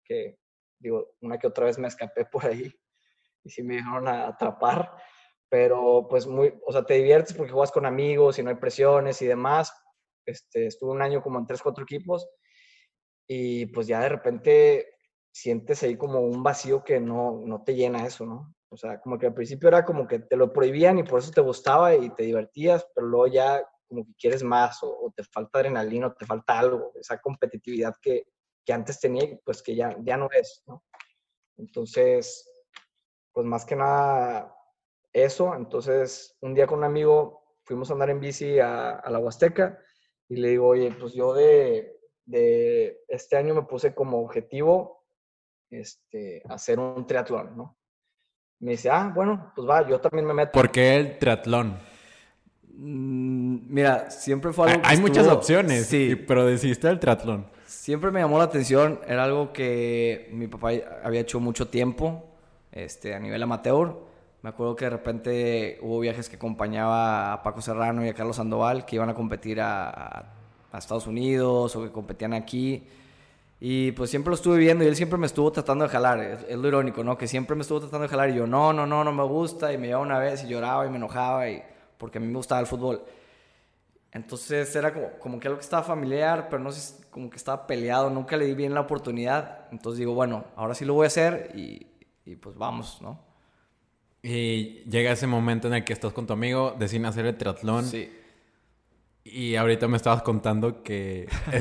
que 0.06 0.38
digo, 0.80 1.16
una 1.22 1.40
que 1.40 1.48
otra 1.48 1.66
vez 1.66 1.80
me 1.80 1.88
escapé 1.88 2.26
por 2.26 2.46
ahí 2.46 2.72
y 3.44 3.50
sí 3.50 3.64
me 3.64 3.78
dejaron 3.78 4.08
a 4.08 4.28
atrapar, 4.28 4.92
pero 5.50 6.06
pues 6.08 6.28
muy, 6.28 6.54
o 6.68 6.72
sea, 6.72 6.86
te 6.86 6.94
diviertes 6.94 7.36
porque 7.36 7.52
juegas 7.52 7.72
con 7.72 7.88
amigos 7.88 8.38
y 8.38 8.44
no 8.44 8.52
hay 8.52 8.58
presiones 8.58 9.20
y 9.24 9.26
demás. 9.26 9.74
Este, 10.24 10.68
estuve 10.68 10.92
un 10.92 11.02
año 11.02 11.24
como 11.24 11.40
en 11.40 11.48
tres, 11.48 11.64
cuatro 11.64 11.84
equipos 11.84 12.30
y 13.28 13.66
pues 13.66 13.88
ya 13.88 14.02
de 14.02 14.10
repente 14.10 14.97
sientes 15.38 15.84
ahí 15.84 15.96
como 15.96 16.20
un 16.20 16.42
vacío 16.42 16.84
que 16.84 17.00
no, 17.00 17.44
no 17.46 17.64
te 17.64 17.76
llena 17.76 18.08
eso, 18.08 18.26
¿no? 18.26 18.56
O 18.70 18.76
sea, 18.76 19.00
como 19.00 19.20
que 19.20 19.28
al 19.28 19.36
principio 19.36 19.70
era 19.70 19.86
como 19.86 20.08
que 20.08 20.20
te 20.20 20.36
lo 20.36 20.52
prohibían 20.52 20.98
y 20.98 21.04
por 21.04 21.20
eso 21.20 21.32
te 21.32 21.42
gustaba 21.42 21.94
y 21.96 22.10
te 22.10 22.24
divertías, 22.24 22.88
pero 22.96 23.06
luego 23.06 23.28
ya 23.28 23.64
como 23.88 24.04
que 24.04 24.14
quieres 24.20 24.42
más 24.44 24.80
o, 24.82 25.14
te 25.16 25.24
falta 25.24 25.60
adrenalina 25.60 26.08
o 26.08 26.14
te 26.14 26.26
falta 26.26 26.58
algo, 26.58 26.92
esa 26.96 27.20
competitividad 27.20 27.94
que, 28.02 28.26
que 28.66 28.74
antes 28.74 29.00
tenía 29.00 29.40
pues 29.46 29.62
que 29.62 29.76
ya, 29.76 29.96
ya 30.02 30.18
no 30.18 30.28
es, 30.32 30.64
¿no? 30.66 30.84
Entonces, 31.58 32.50
pues 33.32 33.46
más 33.46 33.64
que 33.64 33.76
nada 33.76 34.56
eso. 35.14 35.54
Entonces, 35.54 36.36
un 36.42 36.56
día 36.56 36.66
con 36.66 36.80
un 36.80 36.86
amigo 36.86 37.58
fuimos 37.64 37.90
a 37.90 37.94
andar 37.94 38.10
en 38.10 38.20
bici 38.20 38.60
a, 38.60 38.92
a 38.92 39.12
la 39.12 39.20
Huasteca 39.20 39.80
y 40.28 40.38
le 40.38 40.50
digo, 40.50 40.68
oye, 40.68 40.92
pues 41.00 41.14
yo 41.14 41.34
de, 41.34 41.96
de 42.26 43.04
este 43.08 43.38
año 43.38 43.54
me 43.54 43.64
puse 43.64 43.94
como 43.94 44.20
objetivo 44.20 44.97
este, 45.70 46.42
hacer 46.48 46.80
un 46.80 47.06
triatlón, 47.06 47.56
¿no? 47.58 47.78
me 48.60 48.72
dice, 48.72 48.90
ah, 48.90 49.12
bueno, 49.14 49.52
pues 49.56 49.68
va, 49.68 49.88
yo 49.88 50.00
también 50.00 50.26
me 50.26 50.34
meto. 50.34 50.52
¿Por 50.52 50.72
qué 50.72 50.96
el 50.96 51.18
triatlón? 51.20 51.78
Mm, 52.74 53.74
mira, 53.74 54.10
siempre 54.10 54.52
fue 54.52 54.70
algo 54.70 54.82
que 54.82 54.88
Hay 54.88 55.00
muchas 55.00 55.28
opciones, 55.28 55.86
sí. 55.88 56.16
pero 56.16 56.46
decidiste 56.46 56.88
el 56.90 57.00
triatlón. 57.00 57.48
Siempre 57.66 58.12
me 58.12 58.20
llamó 58.20 58.38
la 58.38 58.46
atención, 58.46 59.00
era 59.08 59.24
algo 59.24 59.54
que 59.54 60.30
mi 60.34 60.48
papá 60.48 60.72
había 61.04 61.22
hecho 61.22 61.40
mucho 61.40 61.68
tiempo, 61.68 62.26
este, 62.72 63.14
a 63.14 63.20
nivel 63.20 63.44
amateur. 63.44 63.96
Me 64.42 64.50
acuerdo 64.50 64.76
que 64.76 64.86
de 64.86 64.92
repente 64.92 65.80
hubo 65.82 66.00
viajes 66.00 66.30
que 66.30 66.36
acompañaba 66.36 67.34
a 67.34 67.44
Paco 67.44 67.62
Serrano 67.62 68.06
y 68.06 68.10
a 68.10 68.14
Carlos 68.14 68.38
Sandoval 68.38 68.86
que 68.86 68.96
iban 68.96 69.10
a 69.10 69.14
competir 69.14 69.60
a, 69.60 70.34
a 70.72 70.78
Estados 70.78 71.08
Unidos 71.08 71.76
o 71.76 71.84
que 71.84 71.92
competían 71.92 72.34
aquí. 72.34 72.88
Y 73.60 73.92
pues 73.94 74.12
siempre 74.12 74.30
lo 74.30 74.36
estuve 74.36 74.58
viendo 74.58 74.84
y 74.84 74.88
él 74.88 74.96
siempre 74.96 75.18
me 75.18 75.26
estuvo 75.26 75.52
tratando 75.52 75.86
de 75.86 75.90
jalar. 75.90 76.20
Es, 76.20 76.56
lo 76.56 76.68
irónico, 76.68 77.04
¿no? 77.04 77.18
Que 77.18 77.28
siempre 77.28 77.56
me 77.56 77.64
estuvo 77.64 77.80
tratando 77.80 78.04
de 78.04 78.10
jalar 78.10 78.30
y 78.30 78.36
yo, 78.36 78.46
no, 78.46 78.72
no, 78.72 78.86
no, 78.86 79.04
no 79.04 79.12
me 79.12 79.24
gusta. 79.24 79.74
Y 79.74 79.78
me 79.78 79.88
llevaba 79.88 80.06
una 80.06 80.20
vez 80.20 80.44
y 80.44 80.48
lloraba 80.48 80.86
y 80.86 80.90
me 80.90 80.98
enojaba 80.98 81.50
y, 81.50 81.64
porque 81.98 82.20
a 82.20 82.22
mí 82.22 82.28
me 82.28 82.36
gustaba 82.36 82.62
el 82.62 82.68
fútbol. 82.68 83.04
Entonces 84.12 84.76
era 84.76 84.94
como, 84.94 85.10
como 85.20 85.40
que 85.40 85.48
algo 85.48 85.60
que 85.60 85.64
estaba 85.64 85.84
familiar, 85.84 86.48
pero 86.50 86.62
no 86.62 86.72
sé, 86.72 87.04
como 87.10 87.30
que 87.30 87.38
estaba 87.38 87.66
peleado. 87.66 88.10
Nunca 88.12 88.38
le 88.38 88.46
di 88.46 88.54
bien 88.54 88.76
la 88.76 88.82
oportunidad. 88.82 89.68
Entonces 89.72 89.98
digo, 90.00 90.14
bueno, 90.14 90.46
ahora 90.56 90.76
sí 90.76 90.86
lo 90.86 90.94
voy 90.94 91.06
a 91.06 91.08
hacer 91.08 91.52
y, 91.56 91.88
y 92.26 92.36
pues 92.36 92.56
vamos, 92.58 93.02
¿no? 93.02 93.26
Y 94.22 94.84
llega 94.90 95.12
ese 95.12 95.26
momento 95.26 95.68
en 95.68 95.76
el 95.76 95.84
que 95.84 95.94
estás 95.94 96.14
con 96.14 96.28
tu 96.28 96.34
amigo, 96.34 96.76
deciden 96.78 97.06
hacer 97.06 97.26
el 97.26 97.38
triatlón. 97.38 97.86
Sí. 97.86 98.12
Y 99.32 99.56
ahorita 99.56 99.88
me 99.88 99.98
estabas 99.98 100.22
contando 100.22 100.84
que 100.84 101.28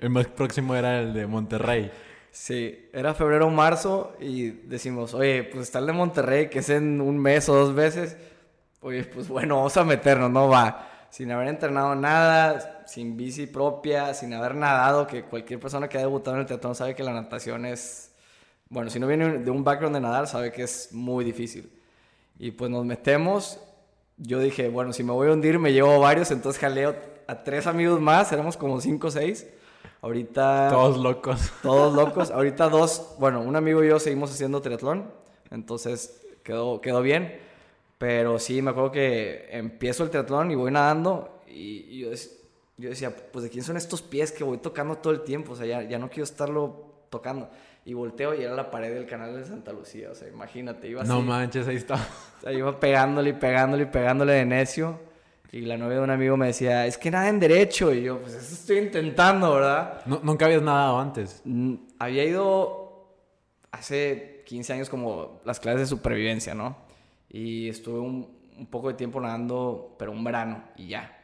el, 0.00 0.10
más 0.10 0.26
próximo 0.28 0.74
era 0.74 1.00
el 1.00 1.12
de 1.12 1.26
Monterrey. 1.26 1.90
Sí, 2.30 2.88
era 2.92 3.12
febrero 3.14 3.48
o 3.48 3.50
marzo 3.50 4.16
y 4.20 4.50
decimos, 4.50 5.14
oye, 5.14 5.42
pues 5.44 5.64
está 5.64 5.80
el 5.80 5.86
de 5.86 5.92
Monterrey, 5.92 6.48
que 6.48 6.60
es 6.60 6.70
en 6.70 7.00
un 7.00 7.18
mes 7.18 7.48
o 7.48 7.54
dos 7.54 7.74
veces. 7.74 8.16
Oye, 8.80 9.04
pues 9.04 9.28
bueno, 9.28 9.56
vamos 9.56 9.76
a 9.76 9.84
meternos, 9.84 10.30
no 10.30 10.48
va. 10.48 10.88
Sin 11.10 11.30
haber 11.32 11.48
entrenado 11.48 11.94
nada, 11.96 12.84
sin 12.86 13.16
bici 13.16 13.46
propia, 13.46 14.14
sin 14.14 14.32
haber 14.32 14.54
nadado, 14.54 15.06
que 15.06 15.24
cualquier 15.24 15.58
persona 15.58 15.88
que 15.88 15.98
haya 15.98 16.06
debutado 16.06 16.36
en 16.36 16.42
el 16.42 16.46
teatro 16.46 16.74
sabe 16.74 16.94
que 16.94 17.02
la 17.02 17.12
natación 17.12 17.66
es... 17.66 18.12
Bueno, 18.68 18.88
si 18.88 19.00
no 19.00 19.08
viene 19.08 19.38
de 19.38 19.50
un 19.50 19.64
background 19.64 19.96
de 19.96 20.00
nadar, 20.00 20.28
sabe 20.28 20.52
que 20.52 20.62
es 20.62 20.92
muy 20.92 21.24
difícil. 21.24 21.70
Y 22.38 22.52
pues 22.52 22.70
nos 22.70 22.84
metemos 22.84 23.58
yo 24.22 24.38
dije, 24.38 24.68
bueno, 24.68 24.92
si 24.92 25.02
me 25.02 25.12
voy 25.12 25.28
a 25.28 25.32
hundir, 25.32 25.58
me 25.58 25.72
llevo 25.72 25.98
varios, 25.98 26.30
entonces 26.30 26.60
jaleo 26.60 26.94
a 27.26 27.42
tres 27.42 27.66
amigos 27.66 28.00
más, 28.00 28.30
éramos 28.32 28.56
como 28.56 28.80
cinco 28.80 29.08
o 29.08 29.10
seis. 29.10 29.46
Ahorita... 30.02 30.68
Todos 30.70 30.98
locos. 30.98 31.50
Todos 31.62 31.94
locos. 31.94 32.30
Ahorita 32.30 32.68
dos, 32.68 33.14
bueno, 33.18 33.40
un 33.40 33.56
amigo 33.56 33.82
y 33.82 33.88
yo 33.88 33.98
seguimos 33.98 34.30
haciendo 34.30 34.60
triatlón, 34.60 35.10
entonces 35.50 36.22
quedó, 36.42 36.80
quedó 36.80 37.02
bien. 37.02 37.38
Pero 37.98 38.38
sí, 38.38 38.62
me 38.62 38.70
acuerdo 38.70 38.92
que 38.92 39.48
empiezo 39.50 40.04
el 40.04 40.10
triatlón 40.10 40.50
y 40.50 40.54
voy 40.54 40.70
nadando 40.70 41.42
y, 41.46 41.98
yo, 41.98 42.10
yo, 42.78 42.88
decía, 42.90 43.14
pues 43.32 43.42
de 43.42 43.50
quién 43.50 43.64
son 43.64 43.76
estos 43.76 44.00
pies 44.00 44.32
que 44.32 44.44
voy 44.44 44.58
tocando 44.58 44.96
todo 44.96 45.12
el 45.12 45.22
tiempo, 45.22 45.52
o 45.52 45.56
sea, 45.56 45.66
ya, 45.66 45.82
ya 45.82 45.98
no 45.98 46.08
quiero 46.08 46.24
estarlo 46.24 46.89
tocando 47.10 47.50
y 47.84 47.94
volteo 47.94 48.34
y 48.34 48.42
era 48.42 48.54
la 48.54 48.70
pared 48.70 48.94
del 48.94 49.06
canal 49.06 49.34
de 49.34 49.44
Santa 49.44 49.72
Lucía. 49.72 50.10
O 50.10 50.14
sea, 50.14 50.28
imagínate, 50.28 50.88
iba 50.88 51.02
así. 51.02 51.10
No 51.10 51.22
manches, 51.22 51.66
ahí 51.66 51.76
está. 51.76 51.94
O 51.94 52.42
sea, 52.42 52.52
iba 52.52 52.78
pegándole 52.78 53.30
y 53.30 53.32
pegándole 53.34 53.82
y 53.82 53.86
pegándole 53.86 54.32
de 54.34 54.46
necio. 54.46 54.98
Y 55.52 55.62
la 55.62 55.76
novia 55.76 55.96
de 55.96 56.02
un 56.04 56.10
amigo 56.10 56.36
me 56.36 56.46
decía, 56.46 56.86
es 56.86 56.96
que 56.96 57.10
nada 57.10 57.28
en 57.28 57.40
derecho. 57.40 57.92
Y 57.92 58.04
yo, 58.04 58.18
pues 58.18 58.34
eso 58.34 58.54
estoy 58.54 58.78
intentando, 58.78 59.54
¿verdad? 59.54 60.06
¿Nunca 60.06 60.46
habías 60.46 60.62
nadado 60.62 61.00
antes? 61.00 61.42
Había 61.98 62.24
ido 62.24 63.16
hace 63.72 64.44
15 64.46 64.72
años 64.74 64.88
como 64.88 65.40
las 65.44 65.58
clases 65.58 65.80
de 65.80 65.86
supervivencia, 65.86 66.54
¿no? 66.54 66.76
Y 67.28 67.68
estuve 67.68 67.98
un, 67.98 68.28
un 68.58 68.66
poco 68.66 68.88
de 68.88 68.94
tiempo 68.94 69.20
nadando, 69.20 69.96
pero 69.98 70.12
un 70.12 70.22
verano 70.22 70.64
y 70.76 70.88
ya. 70.88 71.19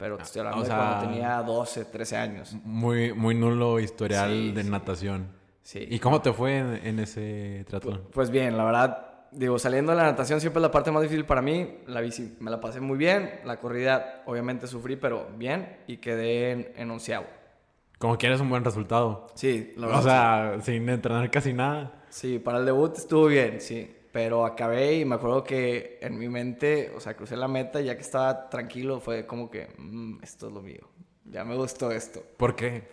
Pero 0.00 0.16
te 0.16 0.22
estoy 0.22 0.40
hablando 0.40 0.64
de 0.64 0.70
cuando 0.70 1.06
tenía 1.06 1.42
12, 1.42 1.84
13 1.84 2.16
años. 2.16 2.56
Muy, 2.64 3.12
muy 3.12 3.34
nulo 3.34 3.78
historial 3.78 4.54
de 4.54 4.64
natación. 4.64 5.28
Sí. 5.62 5.86
¿Y 5.90 5.98
cómo 5.98 6.22
te 6.22 6.32
fue 6.32 6.56
en, 6.58 6.98
ese 6.98 7.64
triatlón? 7.68 8.04
Pues, 8.10 8.30
bien, 8.30 8.56
la 8.56 8.64
verdad, 8.64 9.26
digo, 9.30 9.58
saliendo 9.58 9.92
de 9.92 9.98
la 9.98 10.04
natación 10.04 10.40
siempre 10.40 10.58
es 10.58 10.62
la 10.62 10.70
parte 10.70 10.90
más 10.90 11.02
difícil 11.02 11.26
para 11.26 11.42
mí. 11.42 11.80
La 11.86 12.00
bici 12.00 12.34
me 12.40 12.50
la 12.50 12.58
pasé 12.62 12.80
muy 12.80 12.96
bien. 12.96 13.40
La 13.44 13.58
corrida, 13.60 14.22
obviamente, 14.24 14.66
sufrí, 14.66 14.96
pero 14.96 15.28
bien. 15.36 15.76
Y 15.86 15.98
quedé 15.98 16.52
en, 16.52 16.72
en 16.76 16.90
onceavo. 16.90 17.26
Como 17.98 18.16
quieres 18.16 18.40
un 18.40 18.48
buen 18.48 18.64
resultado. 18.64 19.26
Sí, 19.34 19.74
la 19.76 19.86
O 19.86 19.90
verdad. 19.90 20.02
sea, 20.02 20.60
sin 20.62 20.88
entrenar 20.88 21.30
casi 21.30 21.52
nada. 21.52 21.92
Sí, 22.08 22.38
para 22.38 22.56
el 22.56 22.64
debut 22.64 22.96
estuvo 22.96 23.26
bien, 23.26 23.60
sí. 23.60 23.94
Pero 24.12 24.44
acabé 24.44 24.96
y 24.96 25.04
me 25.04 25.14
acuerdo 25.14 25.44
que 25.44 25.98
en 26.00 26.18
mi 26.18 26.28
mente, 26.28 26.92
o 26.96 27.00
sea, 27.00 27.14
crucé 27.14 27.36
la 27.36 27.46
meta 27.48 27.80
y 27.80 27.84
ya 27.84 27.94
que 27.96 28.02
estaba 28.02 28.48
tranquilo, 28.50 29.00
fue 29.00 29.26
como 29.26 29.50
que, 29.50 29.68
"Mm, 29.78 30.22
esto 30.22 30.48
es 30.48 30.52
lo 30.52 30.62
mío. 30.62 30.88
Ya 31.24 31.44
me 31.44 31.54
gustó 31.56 31.92
esto. 31.92 32.22
¿Por 32.36 32.56
qué? 32.56 32.88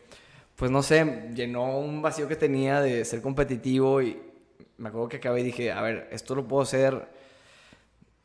Pues 0.56 0.70
no 0.72 0.84
sé, 0.84 1.30
llenó 1.34 1.80
un 1.80 2.02
vacío 2.02 2.28
que 2.28 2.36
tenía 2.36 2.82
de 2.82 3.04
ser 3.06 3.22
competitivo 3.22 4.02
y 4.02 4.20
me 4.78 4.90
acuerdo 4.90 5.10
que 5.10 5.18
acabé 5.18 5.42
y 5.42 5.44
dije, 5.44 5.72
a 5.72 5.82
ver, 5.82 6.08
esto 6.12 6.36
lo 6.36 6.48
puedo 6.48 6.64
hacer 6.64 7.08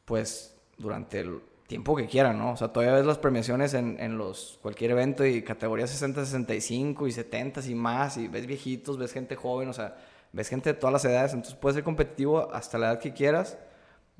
pues 0.04 0.56
durante 0.78 1.20
el 1.20 1.40
tiempo 1.66 1.96
que 1.96 2.06
quiera, 2.06 2.32
¿no? 2.32 2.52
O 2.52 2.56
sea, 2.56 2.68
todavía 2.68 2.94
ves 2.96 3.06
las 3.06 3.18
premiaciones 3.18 3.72
en, 3.74 3.98
en 4.00 4.18
los 4.18 4.58
cualquier 4.60 4.90
evento 4.90 5.24
y 5.24 5.42
categorías 5.42 5.90
60, 5.90 6.24
65 6.24 7.06
y 7.06 7.12
70 7.12 7.62
y 7.66 7.74
más 7.74 8.16
y 8.18 8.28
ves 8.28 8.46
viejitos, 8.46 8.98
ves 8.98 9.12
gente 9.12 9.36
joven, 9.36 9.68
o 9.68 9.72
sea, 9.72 9.96
ves 10.32 10.48
gente 10.48 10.72
de 10.72 10.78
todas 10.78 10.92
las 10.92 11.04
edades, 11.04 11.32
entonces 11.34 11.54
puedes 11.54 11.74
ser 11.76 11.84
competitivo 11.84 12.52
hasta 12.52 12.78
la 12.78 12.86
edad 12.92 12.98
que 13.00 13.12
quieras, 13.12 13.58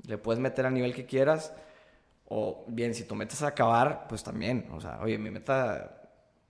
le 0.07 0.17
puedes 0.17 0.39
meter 0.39 0.65
al 0.65 0.73
nivel 0.73 0.93
que 0.93 1.05
quieras 1.05 1.53
o 2.25 2.65
bien, 2.67 2.93
si 2.93 3.03
tu 3.03 3.15
meta 3.15 3.33
es 3.33 3.41
acabar, 3.43 4.05
pues 4.07 4.23
también, 4.23 4.67
o 4.71 4.79
sea, 4.81 4.99
oye, 5.01 5.17
mi 5.17 5.29
meta, 5.29 6.01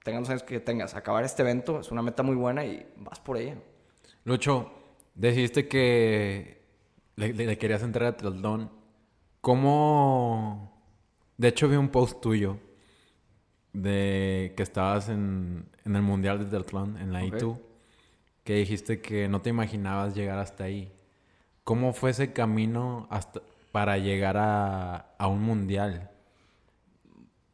tengan 0.04 0.22
los 0.22 0.30
años 0.30 0.44
que 0.44 0.60
tengas, 0.60 0.96
acabar 0.96 1.24
este 1.24 1.42
evento 1.42 1.80
es 1.80 1.92
una 1.92 2.02
meta 2.02 2.24
muy 2.24 2.36
buena 2.36 2.64
y 2.66 2.86
vas 2.98 3.20
por 3.20 3.38
ella. 3.38 3.56
Lucho, 4.26 4.72
decidiste 5.16 5.68
que 5.68 6.62
le, 7.16 7.34
le- 7.34 7.46
le 7.46 7.58
querías 7.58 7.84
entrar 7.84 8.08
a 8.10 8.18
triatlón. 8.18 8.72
¿Cómo...? 9.42 10.72
De 11.38 11.48
hecho, 11.50 11.68
vi 11.68 11.76
un 11.76 11.90
post 11.90 12.22
tuyo 12.22 12.58
de 13.74 14.54
que 14.56 14.64
estabas 14.64 15.10
en, 15.10 15.68
en 15.84 15.96
el 15.96 16.02
Mundial 16.02 16.40
de 16.40 16.46
Triatlón, 16.46 16.98
en 16.98 17.12
la 17.12 17.24
Ok. 17.24 17.36
ITU, 17.36 17.60
que 18.44 18.56
dijiste 18.56 19.02
que 19.02 19.28
no 19.28 19.42
te 19.42 19.50
imaginabas 19.50 20.16
llegar 20.16 20.40
hasta 20.40 20.66
ahí. 20.66 20.92
¿Cómo 21.64 21.94
fue 21.94 22.12
ese 22.12 22.34
camino 22.34 23.08
hasta, 23.10 23.42
para 23.72 23.98
llegar 23.98 24.38
a, 24.38 25.16
a 25.18 25.28
un 25.28 25.42
Mundial? 25.42 26.10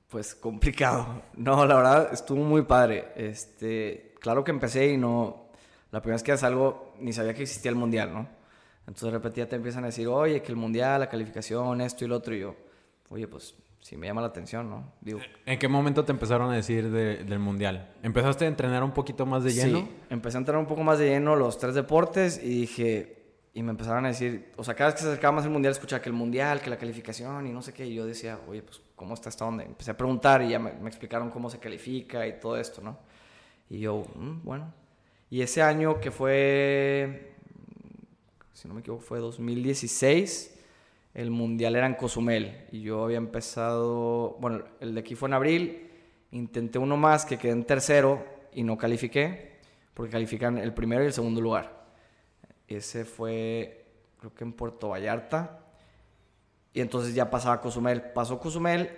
Pues 0.10 0.34
complicado. 0.34 1.22
No, 1.36 1.66
la 1.68 1.76
verdad 1.76 2.10
estuvo 2.12 2.44
muy 2.44 2.64
padre. 2.64 3.10
Este, 3.16 4.16
claro 4.20 4.44
que 4.44 4.50
empecé 4.50 4.92
y 4.92 4.98
no. 4.98 5.50
La 5.92 6.02
primera 6.02 6.16
vez 6.16 6.24
que 6.24 6.36
salgo 6.38 6.94
ni 7.00 7.14
sabía 7.14 7.34
que 7.36 7.44
existía 7.44 7.70
el 7.70 7.78
mundial, 7.78 8.14
¿no? 8.14 8.28
Entonces 8.82 9.04
de 9.04 9.12
repente 9.12 9.46
te 9.46 9.56
empiezan 9.56 9.84
a 9.84 9.88
decir, 9.88 10.08
oye, 10.08 10.42
que 10.42 10.52
el 10.52 10.56
mundial, 10.56 11.00
la 11.00 11.10
calificación, 11.10 11.82
esto 11.82 12.06
y 12.06 12.08
lo 12.08 12.16
otro. 12.16 12.34
Y 12.34 12.40
yo, 12.40 12.56
oye, 13.10 13.28
pues 13.28 13.54
sí 13.82 13.96
me 13.98 14.08
llama 14.08 14.22
la 14.22 14.28
atención, 14.28 14.70
¿no? 14.70 14.92
Digo, 15.02 15.20
¿En 15.46 15.58
qué 15.60 15.68
momento 15.68 16.06
te 16.06 16.12
empezaron 16.12 16.52
a 16.52 16.56
decir 16.56 16.90
de- 16.92 17.24
del 17.24 17.40
Mundial? 17.40 17.94
¿Empezaste 18.04 18.46
a 18.46 18.48
entrenar 18.48 18.84
un 18.84 18.92
poquito 18.92 19.26
más 19.26 19.44
de 19.44 19.54
lleno? 19.54 19.80
Sí, 19.80 19.92
empecé 20.10 20.38
a 20.38 20.40
entrenar 20.40 20.62
un 20.62 20.68
poco 20.68 20.84
más 20.84 21.00
de 21.00 21.10
lleno 21.10 21.36
los 21.36 21.58
tres 21.58 21.76
deportes 21.76 22.40
y 22.44 22.62
dije, 22.62 23.16
y 23.54 23.64
me 23.64 23.72
empezaron 23.72 24.06
a 24.06 24.10
decir, 24.10 24.52
o 24.58 24.64
sea, 24.64 24.76
cada 24.76 24.90
vez 24.90 24.96
que 24.96 25.02
se 25.02 25.08
acercaba 25.08 25.32
más 25.38 25.46
el 25.46 25.52
mundial, 25.52 25.72
escuchaba 25.72 26.02
que 26.02 26.10
el 26.10 26.16
mundial, 26.16 26.62
que 26.62 26.70
la 26.70 26.78
calificación 26.78 27.48
y 27.48 27.52
no 27.52 27.62
sé 27.62 27.74
qué, 27.74 27.86
y 27.88 27.96
yo 27.96 28.06
decía, 28.06 28.40
oye, 28.48 28.62
pues, 28.62 28.82
¿cómo 28.96 29.14
está 29.16 29.30
esta 29.30 29.46
onda? 29.46 29.64
Empecé 29.64 29.92
a 29.92 29.98
preguntar 29.98 30.42
y 30.44 30.50
ya 30.50 30.60
me, 30.60 30.72
me 30.74 30.88
explicaron 30.88 31.30
cómo 31.32 31.50
se 31.50 31.58
califica 31.60 32.28
y 32.28 32.40
todo 32.40 32.58
esto, 32.58 32.82
¿no? 32.82 32.98
Y 33.70 33.80
yo, 33.80 34.04
"Mm, 34.16 34.44
bueno. 34.44 34.74
Y 35.32 35.42
ese 35.42 35.62
año 35.62 36.00
que 36.00 36.10
fue, 36.12 37.34
si 38.54 38.68
no 38.68 38.74
me 38.74 38.82
equivoco, 38.82 39.02
fue 39.04 39.20
2016, 39.20 40.59
el 41.14 41.32
mundial 41.32 41.76
era 41.76 41.88
en 41.88 41.96
Cozumel 41.96 42.66
y 42.72 42.82
yo 42.82 43.04
había 43.04 43.18
empezado, 43.18 44.38
bueno, 44.40 44.64
el 44.80 44.94
de 44.94 45.00
aquí 45.02 45.16
fue 45.16 45.30
en 45.30 45.34
abril, 45.34 45.90
intenté 46.32 46.80
uno 46.80 46.98
más 46.98 47.26
que 47.26 47.38
quedé 47.38 47.52
en 47.52 47.64
tercero 47.64 48.24
y 48.54 48.64
no 48.64 48.78
califiqué, 48.78 49.60
porque 49.94 50.12
califican 50.12 50.58
el 50.58 50.74
primero 50.74 51.04
y 51.04 51.08
el 51.08 51.14
segundo 51.14 51.42
lugar. 51.42 51.88
Ese 52.68 53.06
fue, 53.06 53.86
creo 54.20 54.34
que 54.34 54.44
en 54.44 54.54
Puerto 54.54 54.90
Vallarta. 54.90 55.60
Y 56.72 56.82
entonces 56.82 57.16
ya 57.16 57.30
pasaba 57.32 57.60
Cozumel. 57.62 58.02
Pasó 58.14 58.40
Cozumel 58.40 58.92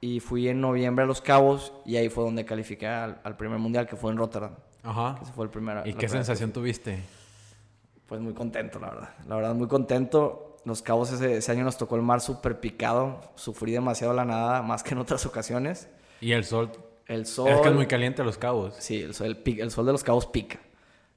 y 0.00 0.20
fui 0.20 0.48
en 0.48 0.60
noviembre 0.60 1.04
a 1.04 1.06
Los 1.06 1.20
Cabos 1.20 1.74
y 1.84 1.96
ahí 1.96 2.08
fue 2.08 2.24
donde 2.24 2.44
califiqué 2.46 2.86
al, 2.86 3.20
al 3.22 3.36
primer 3.36 3.58
mundial 3.58 3.86
que 3.86 3.96
fue 3.96 4.10
en 4.10 4.16
Rotterdam. 4.16 4.54
Ajá. 4.82 5.18
Ese 5.22 5.32
fue 5.32 5.44
el 5.44 5.50
primer. 5.50 5.86
¿Y 5.86 5.92
qué 5.92 6.08
sensación 6.08 6.52
tuviste? 6.52 6.98
pues 8.08 8.22
muy 8.22 8.32
contento, 8.32 8.80
la 8.80 8.88
verdad. 8.88 9.10
La 9.28 9.36
verdad, 9.36 9.54
muy 9.54 9.68
contento. 9.68 10.47
Los 10.64 10.82
Cabos 10.82 11.12
ese, 11.12 11.38
ese 11.38 11.52
año 11.52 11.64
nos 11.64 11.78
tocó 11.78 11.96
el 11.96 12.02
mar 12.02 12.20
súper 12.20 12.60
picado. 12.60 13.20
Sufrí 13.34 13.72
demasiado 13.72 14.12
la 14.14 14.24
nada, 14.24 14.62
más 14.62 14.82
que 14.82 14.94
en 14.94 14.98
otras 14.98 15.24
ocasiones. 15.26 15.88
¿Y 16.20 16.32
el 16.32 16.44
sol? 16.44 16.70
El 17.06 17.26
sol... 17.26 17.48
Es 17.48 17.60
que 17.60 17.68
es 17.68 17.74
muy 17.74 17.86
caliente 17.86 18.22
Los 18.24 18.38
Cabos. 18.38 18.74
Sí, 18.78 19.00
el 19.00 19.14
sol, 19.14 19.38
el 19.44 19.70
sol 19.70 19.86
de 19.86 19.92
los 19.92 20.04
Cabos 20.04 20.26
pica. 20.26 20.58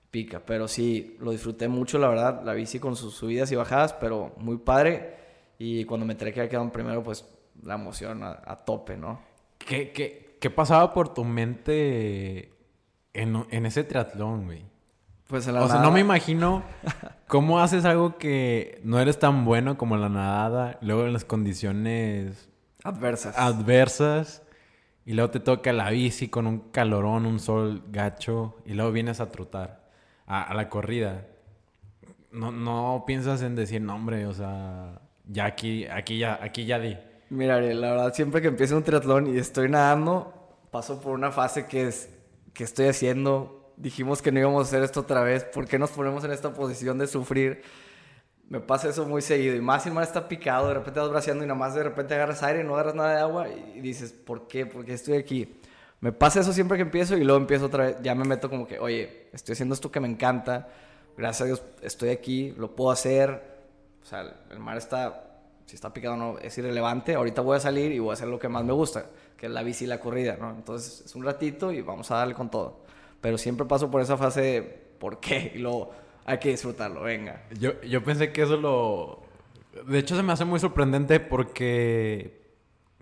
Pica. 0.10 0.42
Pero 0.46 0.68
sí, 0.68 1.18
lo 1.20 1.32
disfruté 1.32 1.68
mucho, 1.68 1.98
la 1.98 2.08
verdad. 2.08 2.44
La 2.44 2.54
bici 2.54 2.80
con 2.80 2.96
sus 2.96 3.14
subidas 3.16 3.52
y 3.52 3.56
bajadas, 3.56 3.94
pero 3.94 4.34
muy 4.38 4.58
padre. 4.58 5.16
Y 5.58 5.86
cuando 5.86 6.06
me 6.06 6.14
enteré 6.14 6.34
que 6.34 6.40
había 6.40 6.50
quedado 6.50 6.66
en 6.66 6.72
primero, 6.72 7.04
pues 7.04 7.26
la 7.64 7.76
emoción 7.76 8.24
a, 8.24 8.42
a 8.46 8.56
tope, 8.58 8.98
¿no? 8.98 9.22
¿Qué, 9.58 9.92
qué, 9.92 10.38
qué 10.40 10.50
pasaba 10.50 10.94
por 10.94 11.14
tu 11.14 11.24
mente 11.24 12.54
en, 13.14 13.46
en 13.50 13.66
ese 13.66 13.84
triatlón, 13.84 14.46
güey? 14.46 14.71
Pues 15.32 15.48
en 15.48 15.56
la 15.56 15.62
O 15.64 15.66
sea, 15.68 15.76
nada- 15.78 15.88
no 15.88 15.92
me 15.94 16.02
imagino 16.02 16.62
cómo 17.28 17.60
haces 17.60 17.86
algo 17.86 18.18
que 18.20 18.80
no 18.84 19.00
eres 19.00 19.18
tan 19.18 19.46
bueno 19.46 19.78
como 19.78 19.98
la 19.98 20.10
nadada, 20.10 20.78
luego 20.82 21.06
en 21.06 21.14
las 21.14 21.26
condiciones 21.26 22.50
Adversas. 22.84 23.36
adversas, 23.38 24.44
y 25.06 25.14
luego 25.14 25.32
te 25.32 25.40
toca 25.40 25.72
la 25.74 25.90
bici 25.90 26.28
con 26.28 26.46
un 26.48 26.60
calorón, 26.72 27.26
un 27.26 27.40
sol 27.40 27.82
gacho, 27.90 28.58
y 28.66 28.74
luego 28.74 28.92
vienes 28.92 29.20
a 29.22 29.30
trotar 29.32 29.90
a, 30.28 30.44
a 30.44 30.54
la 30.54 30.70
corrida. 30.70 31.26
No, 32.32 32.52
no 32.52 33.04
piensas 33.08 33.42
en 33.42 33.56
decir, 33.56 33.82
no, 33.82 33.96
hombre, 33.96 34.26
o 34.26 34.34
sea, 34.34 35.00
ya 35.28 35.46
aquí, 35.46 35.86
aquí 35.88 36.18
ya, 36.18 36.40
aquí 36.42 36.66
ya 36.66 36.78
di. 36.80 36.98
Mira, 37.30 37.56
Ariel, 37.56 37.80
la 37.82 37.92
verdad, 37.92 38.14
siempre 38.14 38.42
que 38.42 38.50
empiezo 38.50 38.76
un 38.76 38.84
triatlón 38.84 39.34
y 39.34 39.38
estoy 39.38 39.70
nadando, 39.70 40.34
paso 40.72 41.00
por 41.02 41.14
una 41.14 41.32
fase 41.32 41.66
que 41.68 41.88
es 41.88 42.10
que 42.54 42.66
estoy 42.66 42.88
haciendo. 42.88 43.58
Dijimos 43.82 44.22
que 44.22 44.32
no 44.32 44.40
íbamos 44.40 44.66
a 44.66 44.68
hacer 44.68 44.84
esto 44.84 45.00
otra 45.00 45.22
vez. 45.24 45.44
¿Por 45.44 45.68
qué 45.68 45.80
nos 45.80 45.90
ponemos 45.90 46.24
en 46.24 46.32
esta 46.32 46.54
posición 46.54 47.00
de 47.00 47.08
sufrir? 47.08 47.64
Me 48.48 48.60
pasa 48.60 48.90
eso 48.90 49.06
muy 49.08 49.22
seguido. 49.24 49.56
Y 49.56 49.62
más 49.62 49.88
el 49.88 49.94
mar 49.94 50.04
está 50.04 50.28
picado, 50.28 50.68
de 50.68 50.76
repente 50.76 51.00
vas 51.00 51.10
braceando 51.10 51.44
y 51.44 51.48
nada 51.48 51.58
más 51.58 51.74
de 51.74 51.82
repente 51.84 52.14
agarras 52.14 52.44
aire 52.44 52.62
y 52.62 52.64
no 52.64 52.76
agarras 52.76 52.94
nada 52.94 53.16
de 53.16 53.22
agua 53.22 53.50
y 53.50 53.82
dices, 53.82 54.12
¿por 54.14 54.48
qué? 54.48 54.66
¿Por 54.68 54.86
qué 54.86 54.94
estoy 54.94 55.16
aquí? 55.16 55.56
Me 56.00 56.12
pasa 56.12 56.42
eso 56.42 56.54
siempre 56.54 56.78
que 56.78 56.84
empiezo 56.84 57.18
y 57.18 57.24
luego 57.24 57.40
empiezo 57.40 57.66
otra 57.66 57.86
vez. 57.86 57.98
Ya 58.04 58.14
me 58.14 58.24
meto 58.26 58.50
como 58.52 58.68
que, 58.68 58.78
oye, 58.78 59.30
estoy 59.34 59.54
haciendo 59.54 59.74
esto 59.74 59.92
que 59.92 60.00
me 60.00 60.08
encanta. 60.08 60.68
Gracias 61.18 61.42
a 61.42 61.46
Dios 61.46 61.64
estoy 61.82 62.10
aquí, 62.10 62.52
lo 62.58 62.76
puedo 62.76 62.92
hacer. 62.92 63.42
O 64.04 64.06
sea, 64.06 64.22
el- 64.22 64.34
el 64.52 64.60
mar 64.60 64.78
está, 64.78 65.40
si 65.66 65.76
está 65.76 65.92
picado 65.92 66.14
o 66.16 66.18
no, 66.18 66.38
es 66.40 66.56
irrelevante. 66.58 67.16
Ahorita 67.16 67.42
voy 67.42 67.58
a 67.58 67.60
salir 67.60 67.92
y 67.92 67.98
voy 68.00 68.12
a 68.12 68.14
hacer 68.14 68.28
lo 68.28 68.38
que 68.38 68.48
más 68.50 68.64
me 68.64 68.74
gusta, 68.74 69.06
que 69.38 69.48
es 69.48 69.52
la 69.52 69.64
bici 69.64 69.86
y 69.86 69.88
la 69.88 70.00
corrida, 70.00 70.38
¿no? 70.40 70.52
Entonces 70.52 71.02
es 71.06 71.16
un 71.16 71.24
ratito 71.24 71.72
y 71.72 71.82
vamos 71.82 72.12
a 72.12 72.16
darle 72.18 72.34
con 72.36 72.52
todo. 72.52 72.82
Pero 73.22 73.38
siempre 73.38 73.66
paso 73.66 73.90
por 73.92 74.02
esa 74.02 74.18
fase 74.18 74.42
de, 74.42 74.62
¿por 75.00 75.20
qué? 75.20 75.52
Y 75.56 75.60
luego 75.60 75.92
hay 76.26 76.40
que 76.40 76.50
disfrutarlo, 76.50 77.02
venga. 77.04 77.44
Yo, 77.60 77.80
yo 77.82 78.04
pensé 78.04 78.32
que 78.32 78.42
eso 78.44 78.58
lo... 78.58 79.24
De 79.88 80.00
hecho, 80.00 80.16
se 80.16 80.24
me 80.24 80.34
hace 80.34 80.44
muy 80.46 80.60
sorprendente 80.60 81.20
porque 81.20 82.42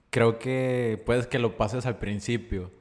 creo 0.10 0.38
que 0.39 1.01
puedes 1.05 1.27
que 1.27 1.39
lo 1.39 1.58
pases 1.58 1.86
al 1.86 1.97
principio, 1.97 2.71